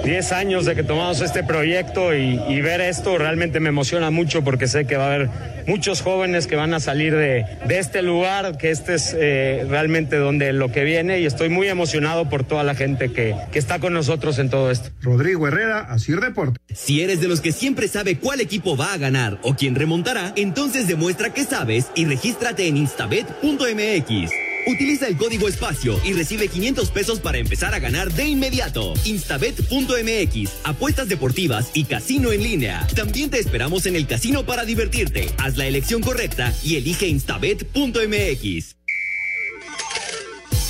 10 0.03 0.31
años 0.31 0.65
de 0.65 0.75
que 0.75 0.83
tomamos 0.83 1.21
este 1.21 1.43
proyecto 1.43 2.15
y, 2.15 2.41
y, 2.49 2.61
ver 2.61 2.81
esto 2.81 3.17
realmente 3.17 3.59
me 3.59 3.69
emociona 3.69 4.09
mucho 4.09 4.43
porque 4.43 4.67
sé 4.67 4.85
que 4.85 4.95
va 4.95 5.03
a 5.05 5.13
haber 5.13 5.29
muchos 5.67 6.01
jóvenes 6.01 6.47
que 6.47 6.55
van 6.55 6.73
a 6.73 6.79
salir 6.79 7.13
de, 7.15 7.45
de 7.67 7.79
este 7.79 8.01
lugar, 8.01 8.57
que 8.57 8.71
este 8.71 8.95
es 8.95 9.15
eh, 9.17 9.65
realmente 9.69 10.15
donde 10.15 10.53
lo 10.53 10.71
que 10.71 10.83
viene 10.83 11.19
y 11.19 11.25
estoy 11.25 11.49
muy 11.49 11.67
emocionado 11.67 12.29
por 12.29 12.43
toda 12.43 12.63
la 12.63 12.73
gente 12.73 13.11
que, 13.11 13.35
que 13.51 13.59
está 13.59 13.79
con 13.79 13.93
nosotros 13.93 14.39
en 14.39 14.49
todo 14.49 14.71
esto. 14.71 14.89
Rodrigo 15.01 15.47
Herrera, 15.47 15.81
Asir 15.81 16.19
Deporte. 16.21 16.59
Si 16.73 17.01
eres 17.01 17.19
de 17.19 17.27
los 17.27 17.41
que 17.41 17.51
siempre 17.51 17.87
sabe 17.87 18.17
cuál 18.17 18.39
equipo 18.39 18.77
va 18.77 18.93
a 18.93 18.97
ganar 18.97 19.39
o 19.43 19.55
quién 19.55 19.75
remontará, 19.75 20.31
entonces 20.35 20.87
demuestra 20.87 21.33
que 21.33 21.43
sabes 21.43 21.87
y 21.95 22.05
regístrate 22.37 22.67
en 22.67 22.77
instabet.mx. 22.77 24.31
Utiliza 24.67 25.07
el 25.07 25.17
código 25.17 25.47
espacio 25.47 25.99
y 26.03 26.13
recibe 26.13 26.49
500 26.49 26.91
pesos 26.91 27.19
para 27.19 27.39
empezar 27.39 27.73
a 27.73 27.79
ganar 27.79 28.11
de 28.13 28.25
inmediato. 28.25 28.93
Instabet.mx, 29.05 30.51
apuestas 30.63 31.07
deportivas 31.07 31.71
y 31.73 31.85
casino 31.85 32.31
en 32.31 32.43
línea. 32.43 32.85
También 32.95 33.31
te 33.31 33.39
esperamos 33.39 33.85
en 33.87 33.95
el 33.95 34.05
casino 34.05 34.45
para 34.45 34.65
divertirte. 34.65 35.31
Haz 35.39 35.57
la 35.57 35.65
elección 35.65 36.01
correcta 36.01 36.53
y 36.63 36.75
elige 36.75 37.07
Instabet.mx. 37.07 38.75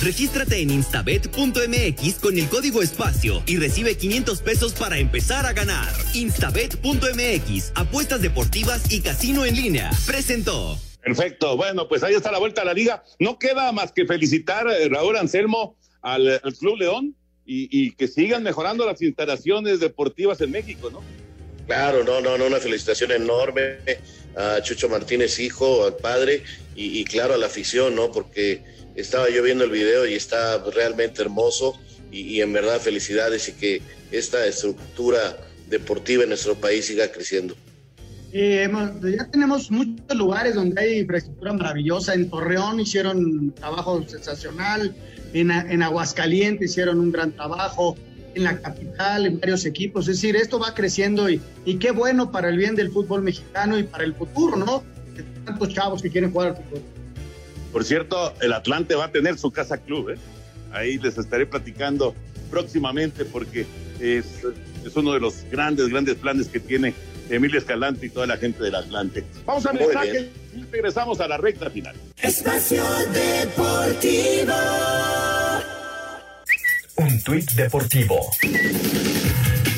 Regístrate 0.00 0.62
en 0.62 0.70
instabet.mx 0.70 2.14
con 2.20 2.38
el 2.38 2.48
código 2.48 2.82
espacio 2.82 3.42
y 3.46 3.56
recibe 3.56 3.96
500 3.96 4.40
pesos 4.42 4.72
para 4.74 4.98
empezar 4.98 5.44
a 5.44 5.52
ganar. 5.52 5.92
Instabet.mx, 6.14 7.72
apuestas 7.74 8.22
deportivas 8.22 8.90
y 8.90 9.00
casino 9.00 9.44
en 9.44 9.56
línea. 9.56 9.90
Presentó. 10.06 10.78
Perfecto. 11.08 11.56
Bueno, 11.56 11.88
pues 11.88 12.02
ahí 12.02 12.14
está 12.14 12.30
la 12.30 12.38
vuelta 12.38 12.62
a 12.62 12.64
la 12.66 12.74
liga. 12.74 13.02
No 13.18 13.38
queda 13.38 13.72
más 13.72 13.92
que 13.92 14.04
felicitar, 14.04 14.66
eh, 14.68 14.88
Raúl 14.88 15.16
Anselmo, 15.16 15.76
al, 16.02 16.40
Club 16.58 16.76
León 16.76 17.14
y, 17.46 17.92
que 17.92 18.08
sigan 18.08 18.42
mejorando 18.42 18.84
las 18.84 19.00
instalaciones 19.00 19.80
deportivas 19.80 20.38
en 20.42 20.50
México, 20.50 20.90
¿no? 20.90 21.02
Claro, 21.66 22.04
no, 22.04 22.20
no, 22.20 22.36
no, 22.36 22.46
una 22.46 22.58
felicitación 22.58 23.10
enorme 23.12 23.78
a 24.36 24.60
Chucho 24.60 24.88
Martínez, 24.90 25.38
hijo, 25.38 25.84
al 25.84 25.96
padre 25.96 26.42
y, 26.76 27.00
y 27.00 27.04
claro, 27.04 27.34
a 27.34 27.38
la 27.38 27.46
afición, 27.46 27.94
¿no? 27.94 28.12
Porque 28.12 28.62
estaba 28.94 29.30
yo 29.30 29.42
viendo 29.42 29.64
el 29.64 29.70
video 29.70 30.06
y 30.06 30.12
está 30.12 30.62
realmente 30.70 31.22
hermoso 31.22 31.80
y, 32.12 32.20
y 32.20 32.42
en 32.42 32.52
verdad 32.52 32.80
felicidades 32.80 33.48
y 33.48 33.52
que 33.52 33.82
esta 34.12 34.46
estructura 34.46 35.38
deportiva 35.68 36.24
en 36.24 36.28
nuestro 36.28 36.54
país 36.54 36.86
siga 36.86 37.10
creciendo. 37.10 37.56
Eh, 38.32 38.70
ya 39.16 39.24
tenemos 39.30 39.70
muchos 39.70 40.16
lugares 40.16 40.54
donde 40.54 40.80
hay 40.80 40.98
infraestructura 40.98 41.52
maravillosa. 41.54 42.14
En 42.14 42.28
Torreón 42.28 42.80
hicieron 42.80 43.18
un 43.18 43.52
trabajo 43.52 44.04
sensacional, 44.06 44.94
en, 45.32 45.50
en, 45.50 45.82
Aguascalientes 45.82 46.70
hicieron 46.70 47.00
un 47.00 47.10
gran 47.12 47.32
trabajo, 47.32 47.96
en 48.34 48.44
la 48.44 48.58
capital, 48.60 49.26
en 49.26 49.40
varios 49.40 49.64
equipos. 49.64 50.08
Es 50.08 50.20
decir, 50.20 50.36
esto 50.36 50.58
va 50.58 50.74
creciendo 50.74 51.28
y, 51.28 51.40
y 51.64 51.76
qué 51.76 51.90
bueno 51.90 52.30
para 52.30 52.48
el 52.48 52.56
bien 52.56 52.74
del 52.74 52.90
fútbol 52.90 53.22
mexicano 53.22 53.78
y 53.78 53.84
para 53.84 54.04
el 54.04 54.14
futuro, 54.14 54.56
¿no? 54.56 54.82
De 55.16 55.22
tantos 55.44 55.68
chavos 55.70 56.02
que 56.02 56.10
quieren 56.10 56.30
jugar 56.30 56.48
al 56.48 56.56
fútbol. 56.56 56.82
Por 57.72 57.84
cierto, 57.84 58.34
el 58.40 58.52
Atlante 58.52 58.94
va 58.94 59.06
a 59.06 59.12
tener 59.12 59.38
su 59.38 59.50
casa 59.50 59.78
club, 59.78 60.10
¿eh? 60.10 60.18
Ahí 60.72 60.98
les 60.98 61.18
estaré 61.18 61.46
platicando 61.46 62.14
próximamente 62.50 63.24
porque 63.24 63.66
es, 64.00 64.26
es 64.84 64.96
uno 64.96 65.12
de 65.12 65.20
los 65.20 65.44
grandes, 65.50 65.88
grandes 65.88 66.16
planes 66.16 66.48
que 66.48 66.60
tiene 66.60 66.94
Emilio 67.30 67.58
Escalante 67.58 68.06
y 68.06 68.10
toda 68.10 68.26
la 68.26 68.36
gente 68.36 68.62
del 68.62 68.74
Atlante. 68.74 69.24
Vamos 69.44 69.66
a 69.66 69.72
mensaje 69.72 70.30
y 70.54 70.62
regresamos 70.70 71.20
a 71.20 71.28
la 71.28 71.36
recta 71.36 71.70
final. 71.70 71.94
Espacio 72.22 72.84
Deportivo. 73.12 74.54
Un 76.96 77.22
tuit 77.22 77.50
deportivo. 77.52 78.30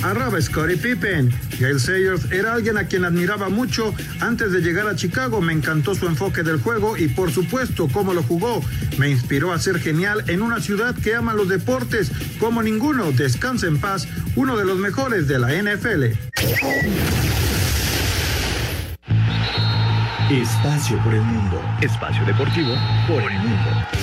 Arroba 0.03 0.41
Scottie 0.41 0.77
Pippen. 0.77 1.31
Gail 1.59 1.79
Sayers 1.79 2.31
era 2.33 2.55
alguien 2.55 2.79
a 2.79 2.85
quien 2.85 3.05
admiraba 3.05 3.49
mucho 3.49 3.95
antes 4.21 4.53
de 4.53 4.61
llegar 4.61 4.89
a 4.89 4.97
Chicago. 4.97 5.41
Me 5.41 5.53
encantó 5.53 5.95
su 5.95 6.07
enfoque 6.07 6.43
del 6.43 6.61
juego 6.61 6.97
y 6.97 7.09
por 7.09 7.31
supuesto 7.31 7.89
cómo 7.93 8.15
lo 8.15 8.23
jugó. 8.23 8.63
Me 8.99 9.11
inspiró 9.11 9.53
a 9.53 9.59
ser 9.59 9.79
genial 9.79 10.25
en 10.29 10.43
una 10.43 10.61
ciudad 10.61 10.95
que 10.95 11.15
ama 11.15 11.35
los 11.35 11.49
deportes 11.49 12.11
como 12.39 12.63
ninguno. 12.63 13.13
Descansa 13.13 13.67
en 13.67 13.79
paz, 13.79 14.09
uno 14.37 14.57
de 14.57 14.65
los 14.65 14.79
mejores 14.79 15.29
de 15.29 15.39
la 15.39 15.53
NFL. 15.53 16.05
Espacio 20.31 20.97
por 21.03 21.13
el 21.13 21.23
mundo. 21.23 21.61
Espacio 21.81 22.25
deportivo 22.25 22.73
por 23.09 23.21
el 23.21 23.39
mundo. 23.39 24.00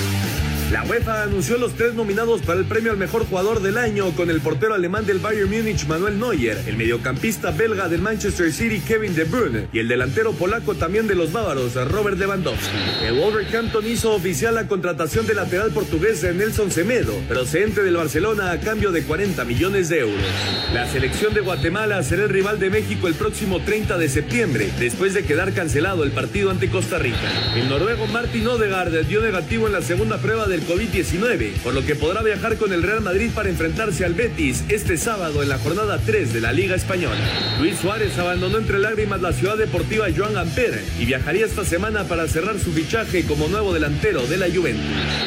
La 0.71 0.83
UEFA 0.83 1.23
anunció 1.23 1.57
los 1.57 1.75
tres 1.75 1.93
nominados 1.93 2.41
para 2.41 2.59
el 2.59 2.65
premio 2.65 2.91
al 2.91 2.97
mejor 2.97 3.25
jugador 3.25 3.61
del 3.61 3.77
año 3.77 4.11
con 4.11 4.29
el 4.29 4.41
portero 4.41 4.73
alemán 4.73 5.05
del 5.05 5.19
Bayern 5.19 5.49
Múnich 5.49 5.87
Manuel 5.87 6.19
Neuer, 6.19 6.61
el 6.67 6.75
mediocampista 6.75 7.51
belga 7.51 7.87
del 7.87 8.01
Manchester 8.01 8.51
City 8.51 8.81
Kevin 8.81 9.15
De 9.15 9.23
Bruyne 9.23 9.69
y 9.71 9.79
el 9.79 9.87
delantero 9.87 10.33
polaco 10.33 10.75
también 10.75 11.07
de 11.07 11.15
los 11.15 11.31
bávaros 11.31 11.75
Robert 11.89 12.17
Lewandowski. 12.17 12.75
El 13.01 13.13
Wolverhampton 13.13 13.87
hizo 13.87 14.13
oficial 14.13 14.55
la 14.55 14.67
contratación 14.67 15.25
del 15.25 15.37
lateral 15.37 15.71
portugués 15.71 16.23
Nelson 16.23 16.69
Semedo, 16.69 17.13
procedente 17.29 17.81
del 17.81 17.95
Barcelona 17.95 18.51
a 18.51 18.59
cambio 18.59 18.91
de 18.91 19.03
40 19.03 19.45
millones 19.45 19.87
de 19.87 19.99
euros. 19.99 20.25
La 20.73 20.85
selección 20.85 21.33
de 21.33 21.39
Guatemala 21.39 22.03
será 22.03 22.23
el 22.23 22.29
rival 22.29 22.59
de 22.59 22.71
México 22.71 23.07
el 23.07 23.15
próximo 23.15 23.61
30 23.61 23.97
de 23.97 24.09
septiembre, 24.09 24.69
después 24.77 25.13
de 25.13 25.23
quedar 25.23 25.53
cancelado 25.53 26.03
el 26.03 26.11
partido 26.11 26.51
ante 26.51 26.69
Costa 26.69 26.99
Rica. 26.99 27.55
El 27.55 27.69
noruego 27.69 28.05
Martin 28.07 28.45
Odegaard 28.47 29.05
dio 29.05 29.21
negativo 29.21 29.67
en 29.67 29.73
la 29.73 29.81
segunda 29.81 30.17
prueba 30.17 30.45
de 30.45 30.56
COVID-19, 30.65 31.53
por 31.63 31.73
lo 31.73 31.85
que 31.85 31.95
podrá 31.95 32.23
viajar 32.23 32.57
con 32.57 32.73
el 32.73 32.83
Real 32.83 33.01
Madrid 33.01 33.31
para 33.33 33.49
enfrentarse 33.49 34.05
al 34.05 34.13
Betis 34.13 34.63
este 34.69 34.97
sábado 34.97 35.43
en 35.43 35.49
la 35.49 35.57
jornada 35.57 35.99
3 36.05 36.33
de 36.33 36.41
la 36.41 36.53
Liga 36.53 36.75
Española. 36.75 37.19
Luis 37.59 37.77
Suárez 37.77 38.17
abandonó 38.17 38.57
entre 38.57 38.79
lágrimas 38.79 39.21
la 39.21 39.33
ciudad 39.33 39.57
deportiva 39.57 40.07
Joan 40.15 40.33
Gamper 40.33 40.81
y 40.99 41.05
viajaría 41.05 41.45
esta 41.45 41.65
semana 41.65 42.03
para 42.05 42.27
cerrar 42.27 42.57
su 42.59 42.71
fichaje 42.71 43.25
como 43.25 43.47
nuevo 43.47 43.73
delantero 43.73 44.25
de 44.27 44.37
la 44.37 44.47
Juventus. 44.49 44.85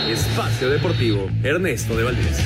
Espacio 0.09 0.71
Deportivo, 0.71 1.31
Ernesto 1.43 1.97
de 1.97 2.05
Valdés. 2.05 2.39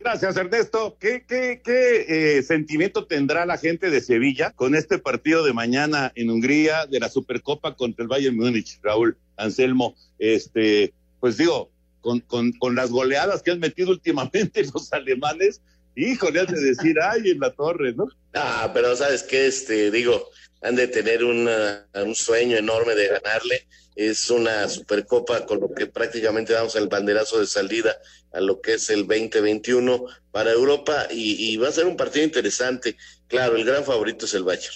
Gracias, 0.00 0.34
Ernesto. 0.38 0.96
¿Qué, 0.98 1.24
qué, 1.28 1.60
qué 1.62 2.38
eh, 2.38 2.42
sentimiento 2.42 3.06
tendrá 3.06 3.44
la 3.44 3.58
gente 3.58 3.90
de 3.90 4.00
Sevilla 4.00 4.50
con 4.52 4.74
este 4.74 4.98
partido 4.98 5.44
de 5.44 5.52
mañana 5.52 6.10
en 6.14 6.30
Hungría 6.30 6.86
de 6.86 7.00
la 7.00 7.10
Supercopa 7.10 7.76
contra 7.76 8.02
el 8.02 8.08
Bayern 8.08 8.34
Múnich, 8.34 8.80
Raúl 8.82 9.18
Anselmo? 9.36 9.94
Este, 10.18 10.94
pues 11.20 11.36
digo, 11.36 11.69
con, 12.00 12.20
con, 12.20 12.52
con 12.52 12.74
las 12.74 12.90
goleadas 12.90 13.42
que 13.42 13.50
han 13.50 13.60
metido 13.60 13.90
últimamente 13.90 14.64
los 14.74 14.92
alemanes, 14.92 15.60
híjole, 15.96 16.40
has 16.40 16.48
de 16.48 16.60
decir, 16.60 16.96
ay, 17.02 17.30
en 17.30 17.40
la 17.40 17.50
torre, 17.52 17.92
¿no? 17.94 18.08
Ah, 18.34 18.70
pero 18.72 18.94
sabes 18.96 19.22
qué, 19.22 19.46
este, 19.46 19.90
digo, 19.90 20.30
han 20.62 20.76
de 20.76 20.88
tener 20.88 21.24
una, 21.24 21.86
un 21.94 22.14
sueño 22.14 22.56
enorme 22.56 22.94
de 22.94 23.08
ganarle. 23.08 23.66
Es 23.96 24.30
una 24.30 24.68
supercopa 24.68 25.44
con 25.46 25.60
lo 25.60 25.74
que 25.74 25.86
prácticamente 25.86 26.52
damos 26.52 26.76
el 26.76 26.88
banderazo 26.88 27.40
de 27.40 27.46
salida 27.46 27.96
a 28.32 28.40
lo 28.40 28.60
que 28.60 28.74
es 28.74 28.88
el 28.88 29.06
2021 29.06 30.04
para 30.30 30.52
Europa 30.52 31.08
y, 31.10 31.52
y 31.52 31.56
va 31.56 31.68
a 31.68 31.72
ser 31.72 31.86
un 31.86 31.96
partido 31.96 32.24
interesante. 32.24 32.96
Claro, 33.26 33.56
el 33.56 33.64
gran 33.64 33.84
favorito 33.84 34.26
es 34.26 34.34
el 34.34 34.44
Bayern. 34.44 34.74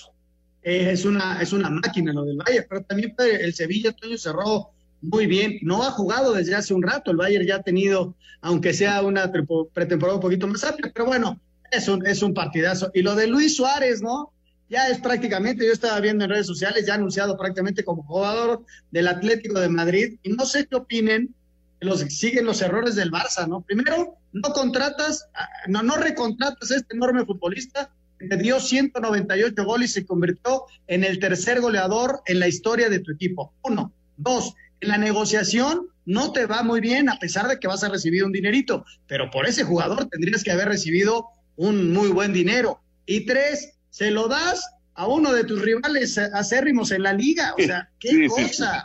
Eh, 0.62 0.91
es, 0.93 1.05
una, 1.05 1.41
es 1.41 1.53
una 1.53 1.70
máquina 1.70 2.12
lo 2.12 2.25
del 2.25 2.37
Bayern, 2.37 2.66
pero 2.68 2.83
también 2.83 3.14
el 3.18 3.55
Sevilla, 3.55 3.93
Toño 3.93 4.18
cerró 4.18 4.72
muy 5.05 5.26
bien. 5.26 5.59
No 5.62 5.82
ha 5.82 5.90
jugado 5.90 6.32
desde 6.32 6.55
hace 6.55 6.74
un 6.74 6.82
rato. 6.82 7.11
El 7.11 7.16
Bayern 7.16 7.46
ya 7.46 7.57
ha 7.57 7.62
tenido, 7.62 8.16
aunque 8.40 8.72
sea 8.72 9.02
una 9.02 9.30
pretemporada 9.30 10.16
un 10.16 10.22
poquito 10.22 10.46
más 10.46 10.64
amplia, 10.64 10.90
pero 10.94 11.07
bueno, 11.07 11.40
es 11.70 11.88
un, 11.88 12.07
es 12.07 12.22
un 12.22 12.34
partidazo. 12.34 12.90
Y 12.94 13.02
lo 13.02 13.14
de 13.14 13.26
Luis 13.26 13.57
Suárez, 13.57 14.02
¿no? 14.02 14.32
Ya 14.70 14.88
es 14.88 14.98
prácticamente, 14.98 15.66
yo 15.66 15.72
estaba 15.72 16.00
viendo 16.00 16.24
en 16.24 16.30
redes 16.30 16.46
sociales, 16.46 16.86
ya 16.86 16.94
anunciado 16.94 17.36
prácticamente 17.36 17.84
como 17.84 18.02
jugador 18.02 18.64
del 18.90 19.09
Atlético 19.09 19.61
de 19.61 19.68
Madrid. 19.68 20.18
Y 20.22 20.30
no 20.30 20.46
sé 20.46 20.66
qué 20.66 20.76
opinen, 20.76 21.34
los 21.80 22.00
siguen 22.00 22.46
los 22.46 22.62
errores 22.62 22.94
del 22.94 23.12
Barça, 23.12 23.46
¿no? 23.46 23.61
Primero, 23.61 24.16
no 24.32 24.52
contratas, 24.52 25.28
no, 25.68 25.82
no 25.82 25.96
recontratas 25.96 26.70
a 26.70 26.76
este 26.76 26.96
enorme 26.96 27.26
futbolista 27.26 27.90
que 28.18 28.36
dio 28.36 28.59
198 28.59 29.64
goles 29.64 29.90
y 29.90 29.92
se 29.94 30.07
convirtió 30.07 30.64
en 30.86 31.05
el 31.05 31.18
tercer 31.18 31.61
goleador 31.61 32.22
en 32.26 32.40
la 32.40 32.48
historia 32.48 32.88
de 32.88 33.00
tu 33.00 33.12
equipo. 33.12 33.52
Uno. 33.62 33.92
Dos, 34.16 34.55
la 34.85 34.99
negociación 34.99 35.89
no 36.05 36.32
te 36.32 36.47
va 36.47 36.62
muy 36.62 36.80
bien 36.80 37.09
a 37.09 37.18
pesar 37.18 37.49
de 37.49 37.59
que 37.59 37.68
vas 37.68 37.82
a 37.82 37.89
recibir 37.89 38.24
un 38.24 38.32
dinerito, 38.32 38.85
pero 39.07 39.30
por 39.30 39.47
ese 39.47 39.64
jugador 39.64 40.07
tendrías 40.09 40.45
que 40.45 40.51
haber 40.51 40.68
recibido 40.68 41.26
un 41.57 41.93
muy 41.93 42.09
buen 42.09 42.32
dinero. 42.32 42.80
Y 43.07 43.26
tres, 43.26 43.74
se 43.91 44.11
lo 44.11 44.28
das 44.28 44.62
a 44.95 45.07
uno 45.07 45.32
de 45.32 45.45
tus 45.45 45.61
rivales 45.61 46.18
acérrimos 46.18 46.91
en 46.93 47.03
la 47.03 47.12
liga, 47.12 47.55
o 47.59 47.62
sea, 47.62 47.91
qué 47.99 48.28
cosa. 48.28 48.85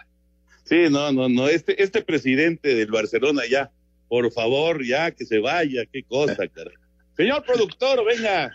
Sí, 0.63 0.85
no, 0.89 1.11
no, 1.11 1.29
no, 1.29 1.47
este, 1.47 1.81
este 1.81 2.01
presidente 2.03 2.75
del 2.75 2.91
Barcelona 2.91 3.43
ya, 3.49 3.71
por 4.07 4.31
favor, 4.31 4.83
ya 4.83 5.11
que 5.11 5.25
se 5.25 5.39
vaya, 5.39 5.83
qué 5.91 6.03
cosa, 6.03 6.47
cara. 6.47 6.71
Señor 7.15 7.43
productor, 7.43 8.05
venga. 8.05 8.51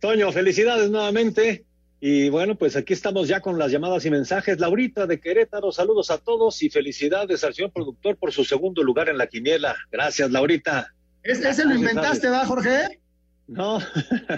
Toño, 0.00 0.30
felicidades 0.30 0.90
nuevamente. 0.90 1.64
Y 2.00 2.28
bueno, 2.28 2.56
pues 2.56 2.76
aquí 2.76 2.92
estamos 2.92 3.26
ya 3.26 3.40
con 3.40 3.58
las 3.58 3.72
llamadas 3.72 4.04
y 4.04 4.10
mensajes. 4.10 4.60
Laurita 4.60 5.06
de 5.06 5.18
Querétaro, 5.18 5.72
saludos 5.72 6.10
a 6.10 6.18
todos 6.18 6.62
y 6.62 6.70
felicidades 6.70 7.42
al 7.42 7.54
señor 7.54 7.72
productor 7.72 8.16
por 8.16 8.32
su 8.32 8.44
segundo 8.44 8.84
lugar 8.84 9.08
en 9.08 9.18
la 9.18 9.26
quiniela. 9.26 9.74
Gracias, 9.90 10.30
Laurita. 10.30 10.94
¿Ese, 11.24 11.64
lo 11.64 11.74
inventaste, 11.74 12.28
va, 12.28 12.46
Jorge? 12.46 13.00
No. 13.48 13.80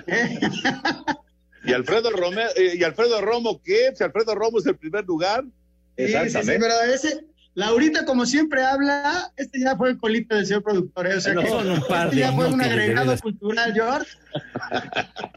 ¿Y 1.64 1.72
Alfredo, 1.74 2.10
Romeo, 2.10 2.48
eh, 2.56 2.76
¿Y 2.76 2.82
Alfredo 2.82 3.20
Romo 3.20 3.60
qué? 3.62 3.92
Si 3.94 4.02
Alfredo 4.02 4.34
Romo 4.34 4.58
es 4.58 4.66
el 4.66 4.76
primer 4.76 5.04
lugar. 5.04 5.44
Exactamente. 5.96 6.54
Sí, 6.54 6.58
pero 6.58 6.92
ese, 6.92 7.24
Laurita, 7.54 8.04
como 8.04 8.24
siempre 8.24 8.62
habla, 8.64 9.32
este 9.36 9.60
ya 9.60 9.76
fue 9.76 9.90
el 9.90 9.98
colito 9.98 10.34
del 10.34 10.46
señor 10.46 10.62
productor. 10.62 11.06
¿eh? 11.06 11.16
O 11.16 11.20
sea, 11.20 11.34
que 11.34 11.42
este 11.42 12.16
ya 12.16 12.32
fue 12.32 12.48
un 12.48 12.60
agregado 12.60 13.16
cultural, 13.18 13.74
George. 13.74 14.10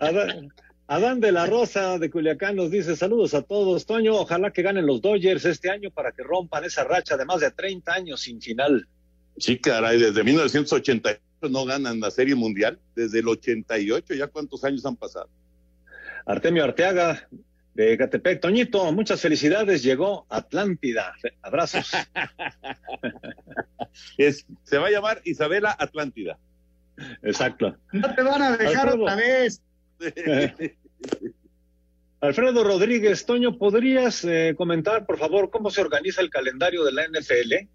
Adán 0.87 1.21
de 1.21 1.31
la 1.31 1.45
Rosa 1.45 1.97
de 1.97 2.09
Culiacán 2.09 2.57
nos 2.57 2.69
dice 2.69 2.95
saludos 2.95 3.33
a 3.33 3.41
todos. 3.41 3.85
Toño, 3.85 4.15
ojalá 4.15 4.51
que 4.51 4.61
ganen 4.61 4.85
los 4.85 5.01
Dodgers 5.01 5.45
este 5.45 5.69
año 5.69 5.89
para 5.91 6.11
que 6.11 6.23
rompan 6.23 6.65
esa 6.65 6.83
racha 6.83 7.15
de 7.15 7.25
más 7.25 7.39
de 7.39 7.51
30 7.51 7.93
años 7.93 8.21
sin 8.21 8.41
final. 8.41 8.87
Sí, 9.37 9.57
caray, 9.57 9.99
desde 9.99 10.23
1988 10.23 11.21
no 11.49 11.65
ganan 11.65 11.99
la 11.99 12.11
Serie 12.11 12.35
Mundial. 12.35 12.79
Desde 12.95 13.19
el 13.19 13.27
88, 13.27 14.13
¿ya 14.13 14.27
cuántos 14.27 14.63
años 14.63 14.85
han 14.85 14.97
pasado? 14.97 15.29
Artemio 16.25 16.65
Arteaga 16.65 17.27
de 17.73 17.97
Catepec. 17.97 18.41
Toñito, 18.41 18.91
muchas 18.91 19.21
felicidades. 19.21 19.83
Llegó 19.83 20.25
Atlántida. 20.29 21.15
Abrazos. 21.41 21.91
es, 24.17 24.45
se 24.63 24.77
va 24.77 24.87
a 24.87 24.91
llamar 24.91 25.21
Isabela 25.23 25.75
Atlántida. 25.77 26.37
Exacto. 27.23 27.75
No 27.91 28.13
te 28.13 28.21
van 28.21 28.41
a 28.41 28.57
dejar 28.57 28.89
otra 28.89 29.15
vez. 29.15 29.61
Alfredo 32.21 32.63
Rodríguez, 32.63 33.25
Toño, 33.25 33.57
¿podrías 33.57 34.23
eh, 34.23 34.53
comentar, 34.55 35.05
por 35.05 35.17
favor, 35.17 35.49
cómo 35.49 35.69
se 35.69 35.81
organiza 35.81 36.21
el 36.21 36.29
calendario 36.29 36.85
de 36.85 36.93
la 36.93 37.05
NFL? 37.07 37.67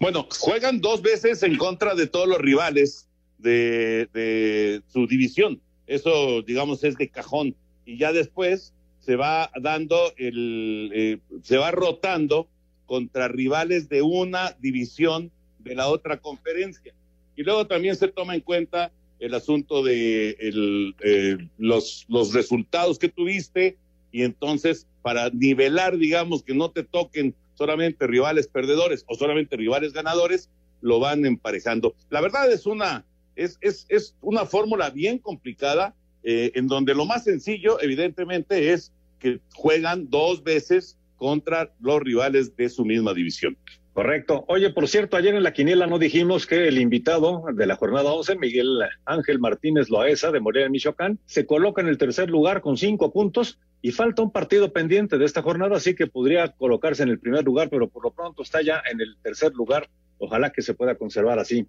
Bueno, 0.00 0.26
juegan 0.30 0.80
dos 0.80 1.02
veces 1.02 1.42
en 1.42 1.56
contra 1.56 1.94
de 1.94 2.06
todos 2.06 2.26
los 2.26 2.38
rivales 2.38 3.08
de, 3.38 4.82
su 4.88 5.06
división. 5.06 5.60
Eso, 5.86 6.40
digamos, 6.42 6.82
es 6.82 6.96
de 6.96 7.10
cajón. 7.10 7.54
Y 7.84 7.98
ya 7.98 8.12
después 8.12 8.72
se 9.00 9.16
va 9.16 9.50
dando 9.60 10.14
el, 10.16 10.90
eh, 10.94 11.18
se 11.42 11.58
va 11.58 11.70
rotando 11.70 12.48
contra 12.86 13.28
rivales 13.28 13.88
de 13.88 14.00
una 14.02 14.56
división 14.60 15.30
de 15.58 15.74
la 15.74 15.88
otra 15.88 16.18
conferencia. 16.18 16.94
Y 17.36 17.42
luego 17.42 17.66
también 17.66 17.96
se 17.96 18.08
toma 18.08 18.34
en 18.34 18.40
cuenta 18.40 18.92
el 19.24 19.34
asunto 19.34 19.82
de 19.82 20.36
eh, 20.38 21.48
los, 21.56 22.04
los 22.08 22.34
resultados 22.34 22.98
que 22.98 23.08
tuviste 23.08 23.78
y 24.12 24.22
entonces 24.22 24.86
para 25.00 25.30
nivelar, 25.30 25.96
digamos, 25.96 26.42
que 26.42 26.54
no 26.54 26.70
te 26.70 26.84
toquen 26.84 27.34
solamente 27.54 28.06
rivales 28.06 28.48
perdedores 28.48 29.04
o 29.08 29.14
solamente 29.14 29.56
rivales 29.56 29.94
ganadores, 29.94 30.50
lo 30.82 31.00
van 31.00 31.24
emparejando. 31.24 31.94
La 32.10 32.20
verdad 32.20 32.52
es 32.52 32.66
una, 32.66 33.06
es, 33.34 33.56
es, 33.62 33.86
es 33.88 34.14
una 34.20 34.44
fórmula 34.44 34.90
bien 34.90 35.18
complicada, 35.18 35.94
eh, 36.22 36.52
en 36.54 36.68
donde 36.68 36.94
lo 36.94 37.06
más 37.06 37.24
sencillo, 37.24 37.80
evidentemente, 37.80 38.72
es 38.72 38.92
que 39.20 39.40
juegan 39.54 40.10
dos 40.10 40.44
veces 40.44 40.98
contra 41.16 41.72
los 41.80 42.00
rivales 42.00 42.54
de 42.56 42.68
su 42.68 42.84
misma 42.84 43.14
división. 43.14 43.56
Correcto. 43.94 44.44
Oye, 44.48 44.70
por 44.70 44.88
cierto, 44.88 45.16
ayer 45.16 45.36
en 45.36 45.44
la 45.44 45.52
quiniela 45.52 45.86
no 45.86 46.00
dijimos 46.00 46.48
que 46.48 46.66
el 46.66 46.78
invitado 46.78 47.44
de 47.54 47.64
la 47.64 47.76
jornada 47.76 48.12
11, 48.12 48.36
Miguel 48.36 48.80
Ángel 49.04 49.38
Martínez 49.38 49.88
Loaesa 49.88 50.32
de 50.32 50.40
Morelia, 50.40 50.68
Michoacán, 50.68 51.20
se 51.26 51.46
coloca 51.46 51.80
en 51.80 51.86
el 51.86 51.96
tercer 51.96 52.28
lugar 52.28 52.60
con 52.60 52.76
cinco 52.76 53.12
puntos 53.12 53.60
y 53.82 53.92
falta 53.92 54.22
un 54.22 54.32
partido 54.32 54.72
pendiente 54.72 55.16
de 55.16 55.24
esta 55.24 55.42
jornada, 55.42 55.76
así 55.76 55.94
que 55.94 56.08
podría 56.08 56.48
colocarse 56.48 57.04
en 57.04 57.10
el 57.10 57.20
primer 57.20 57.44
lugar, 57.44 57.70
pero 57.70 57.88
por 57.88 58.02
lo 58.02 58.10
pronto 58.10 58.42
está 58.42 58.62
ya 58.62 58.82
en 58.90 59.00
el 59.00 59.16
tercer 59.22 59.52
lugar. 59.52 59.88
Ojalá 60.18 60.50
que 60.50 60.62
se 60.62 60.74
pueda 60.74 60.96
conservar 60.96 61.38
así. 61.38 61.64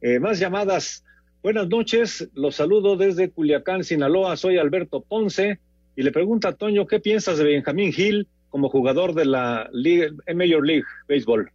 Eh, 0.00 0.18
más 0.18 0.40
llamadas. 0.40 1.04
Buenas 1.40 1.68
noches, 1.68 2.30
los 2.34 2.56
saludo 2.56 2.96
desde 2.96 3.30
Culiacán, 3.30 3.84
Sinaloa. 3.84 4.36
Soy 4.36 4.58
Alberto 4.58 5.02
Ponce 5.02 5.60
y 5.94 6.02
le 6.02 6.10
pregunta 6.10 6.48
a 6.48 6.52
Toño, 6.54 6.88
¿qué 6.88 6.98
piensas 6.98 7.38
de 7.38 7.44
Benjamín 7.44 7.92
Gil? 7.92 8.26
Como 8.54 8.68
jugador 8.68 9.14
de 9.14 9.24
la 9.24 9.68
Major 10.32 10.64
League 10.64 10.84
Baseball. 11.08 11.50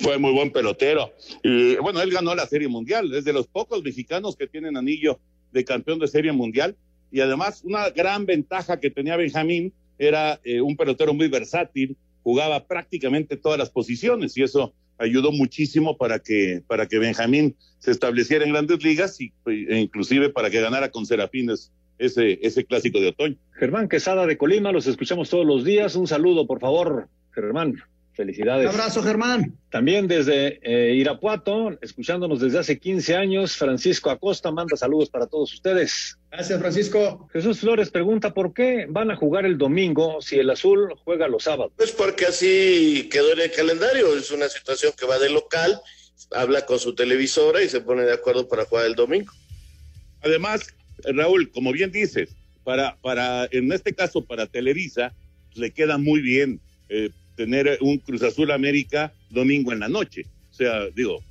Fue 0.00 0.18
muy 0.18 0.32
buen 0.32 0.50
pelotero. 0.50 1.12
Y 1.44 1.76
bueno, 1.76 2.02
él 2.02 2.10
ganó 2.10 2.34
la 2.34 2.48
Serie 2.48 2.66
Mundial. 2.66 3.14
Es 3.14 3.24
de 3.24 3.32
los 3.32 3.46
pocos 3.46 3.80
mexicanos 3.84 4.34
que 4.34 4.48
tienen 4.48 4.76
anillo 4.76 5.20
de 5.52 5.64
campeón 5.64 6.00
de 6.00 6.08
Serie 6.08 6.32
Mundial. 6.32 6.74
Y 7.12 7.20
además, 7.20 7.62
una 7.62 7.90
gran 7.90 8.26
ventaja 8.26 8.80
que 8.80 8.90
tenía 8.90 9.16
Benjamín 9.16 9.72
era 9.98 10.40
eh, 10.42 10.60
un 10.60 10.76
pelotero 10.76 11.14
muy 11.14 11.28
versátil, 11.28 11.96
jugaba 12.24 12.66
prácticamente 12.66 13.36
todas 13.36 13.56
las 13.56 13.70
posiciones 13.70 14.36
y 14.36 14.42
eso 14.42 14.74
ayudó 14.98 15.30
muchísimo 15.30 15.96
para 15.96 16.18
que, 16.18 16.60
para 16.66 16.88
que 16.88 16.98
Benjamín 16.98 17.54
se 17.78 17.92
estableciera 17.92 18.44
en 18.44 18.50
grandes 18.50 18.82
ligas 18.82 19.20
y, 19.20 19.32
e 19.46 19.78
inclusive 19.78 20.28
para 20.30 20.50
que 20.50 20.60
ganara 20.60 20.90
con 20.90 21.06
Serafines 21.06 21.70
ese, 21.98 22.38
ese 22.42 22.64
clásico 22.64 23.00
de 23.00 23.08
otoño. 23.08 23.36
Germán 23.52 23.88
Quesada 23.88 24.26
de 24.26 24.36
Colima, 24.36 24.72
los 24.72 24.86
escuchamos 24.86 25.30
todos 25.30 25.46
los 25.46 25.64
días. 25.64 25.94
Un 25.94 26.06
saludo, 26.06 26.46
por 26.46 26.60
favor, 26.60 27.08
Germán. 27.32 27.82
Felicidades. 28.14 28.68
Un 28.68 28.74
abrazo, 28.74 29.02
Germán. 29.02 29.56
También 29.70 30.06
desde 30.06 30.60
eh, 30.62 30.94
Irapuato, 30.96 31.78
escuchándonos 31.80 32.40
desde 32.40 32.58
hace 32.58 32.78
15 32.78 33.16
años, 33.16 33.56
Francisco 33.56 34.10
Acosta 34.10 34.50
manda 34.50 34.76
saludos 34.76 35.08
para 35.08 35.26
todos 35.26 35.54
ustedes. 35.54 36.18
Gracias, 36.30 36.60
Francisco. 36.60 37.28
Jesús 37.32 37.60
Flores 37.60 37.90
pregunta 37.90 38.34
por 38.34 38.52
qué 38.52 38.86
van 38.88 39.10
a 39.10 39.16
jugar 39.16 39.46
el 39.46 39.56
domingo 39.56 40.20
si 40.20 40.38
el 40.38 40.50
azul 40.50 40.94
juega 41.04 41.26
los 41.26 41.44
sábados. 41.44 41.72
Pues 41.76 41.92
porque 41.92 42.26
así 42.26 43.08
quedó 43.10 43.32
en 43.32 43.40
el 43.40 43.50
calendario. 43.50 44.14
Es 44.14 44.30
una 44.30 44.48
situación 44.48 44.92
que 44.98 45.06
va 45.06 45.18
de 45.18 45.30
local, 45.30 45.80
habla 46.32 46.66
con 46.66 46.78
su 46.78 46.94
televisora 46.94 47.62
y 47.62 47.68
se 47.70 47.80
pone 47.80 48.02
de 48.02 48.12
acuerdo 48.12 48.46
para 48.46 48.66
jugar 48.66 48.86
el 48.86 48.94
domingo. 48.94 49.32
Además, 50.20 50.74
Raúl, 51.04 51.50
como 51.50 51.72
bien 51.72 51.90
dices, 51.90 52.36
para, 52.64 52.96
para, 53.02 53.48
en 53.50 53.72
este 53.72 53.92
caso, 53.92 54.24
para 54.24 54.46
Televisa, 54.46 55.14
le 55.54 55.70
queda 55.70 55.98
muy 55.98 56.20
bien. 56.20 56.60
Eh, 56.88 57.10
tener 57.36 57.78
un 57.80 57.98
Cruz 57.98 58.22
Azul 58.22 58.50
América 58.50 59.12
domingo 59.30 59.72
en 59.72 59.80
la 59.80 59.88
noche. 59.88 60.26
O 60.50 60.54
sea, 60.54 60.86
digo, 60.94 61.22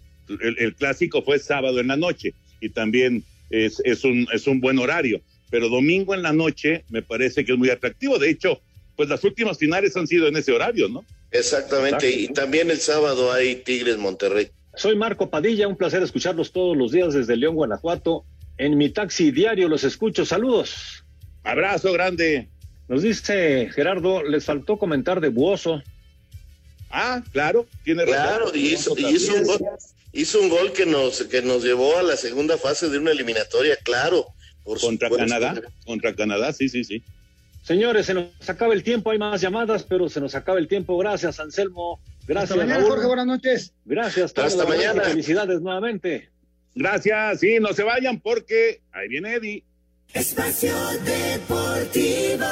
el, 0.41 0.73
clásico 0.75 1.21
fue 1.21 1.39
sábado 1.39 1.79
en 1.79 1.87
la 1.87 1.97
noche 1.97 2.33
y 2.59 2.69
también 2.69 3.23
es, 3.49 3.81
es, 3.85 4.03
un, 4.03 4.27
es 4.33 4.47
un 4.47 4.59
buen 4.59 4.79
horario, 4.79 5.21
pero 5.49 5.69
domingo 5.69 6.13
en 6.13 6.23
la 6.23 6.33
noche 6.33 6.83
me 6.89 7.01
parece 7.01 7.45
que 7.45 7.51
es 7.51 7.57
muy 7.57 7.69
atractivo. 7.69 8.17
De 8.17 8.29
hecho, 8.29 8.61
pues 8.95 9.09
las 9.09 9.23
últimas 9.23 9.57
finales 9.57 9.95
han 9.95 10.07
sido 10.07 10.27
en 10.27 10.35
ese 10.35 10.51
horario, 10.51 10.89
¿no? 10.89 11.05
Exactamente, 11.31 12.09
y 12.09 12.27
también 12.27 12.69
el 12.71 12.79
sábado 12.79 13.31
hay 13.31 13.55
Tigres 13.55 13.97
Monterrey. 13.97 14.49
Soy 14.75 14.95
Marco 14.95 15.29
Padilla, 15.29 15.67
un 15.67 15.77
placer 15.77 16.01
escucharlos 16.03 16.51
todos 16.51 16.75
los 16.75 16.91
días 16.91 17.13
desde 17.13 17.37
León, 17.37 17.55
Guanajuato. 17.55 18.25
En 18.61 18.77
mi 18.77 18.89
taxi 18.91 19.31
diario 19.31 19.67
los 19.67 19.83
escucho. 19.83 20.23
Saludos. 20.23 21.03
Abrazo 21.43 21.91
grande. 21.93 22.47
Nos 22.87 23.01
dice 23.01 23.71
Gerardo, 23.73 24.21
les 24.21 24.45
faltó 24.45 24.77
comentar 24.77 25.19
de 25.19 25.29
Buoso. 25.29 25.81
Ah, 26.91 27.23
claro, 27.31 27.65
tiene 27.83 28.03
claro, 28.05 28.45
razón. 28.45 28.51
Claro, 28.51 28.55
y, 28.55 28.73
hizo, 28.73 28.93
un 28.93 29.45
gol, 29.45 29.59
hizo 30.13 30.39
un 30.41 30.49
gol 30.49 30.73
que 30.73 30.85
nos, 30.85 31.23
que 31.23 31.41
nos 31.41 31.63
llevó 31.63 31.97
a 31.97 32.03
la 32.03 32.15
segunda 32.15 32.55
fase 32.55 32.87
de 32.89 32.99
una 32.99 33.09
eliminatoria, 33.09 33.77
claro. 33.77 34.27
Por 34.63 34.79
contra 34.79 35.09
Canadá, 35.09 35.59
contra 35.87 36.13
Canadá, 36.13 36.53
sí, 36.53 36.69
sí, 36.69 36.83
sí. 36.83 37.03
Señores, 37.63 38.05
se 38.05 38.13
nos 38.13 38.27
acaba 38.47 38.75
el 38.75 38.83
tiempo, 38.83 39.09
hay 39.09 39.17
más 39.17 39.41
llamadas, 39.41 39.81
pero 39.81 40.07
se 40.07 40.21
nos 40.21 40.35
acaba 40.35 40.59
el 40.59 40.67
tiempo. 40.67 40.95
Gracias, 40.99 41.39
Anselmo. 41.39 41.99
Gracias, 42.27 42.51
Hasta 42.51 42.63
mañana, 42.63 42.85
Jorge, 42.87 43.07
buenas 43.07 43.25
noches. 43.25 43.73
Gracias, 43.85 44.37
hasta 44.37 44.65
mañana. 44.65 45.01
Felicidades 45.01 45.61
nuevamente. 45.61 46.30
Gracias, 46.73 47.39
sí, 47.39 47.59
no 47.59 47.73
se 47.73 47.83
vayan 47.83 48.19
porque 48.19 48.81
ahí 48.91 49.07
viene 49.07 49.35
Eddie. 49.35 49.63
Espacio 50.13 50.73
Deportivo. 51.05 52.45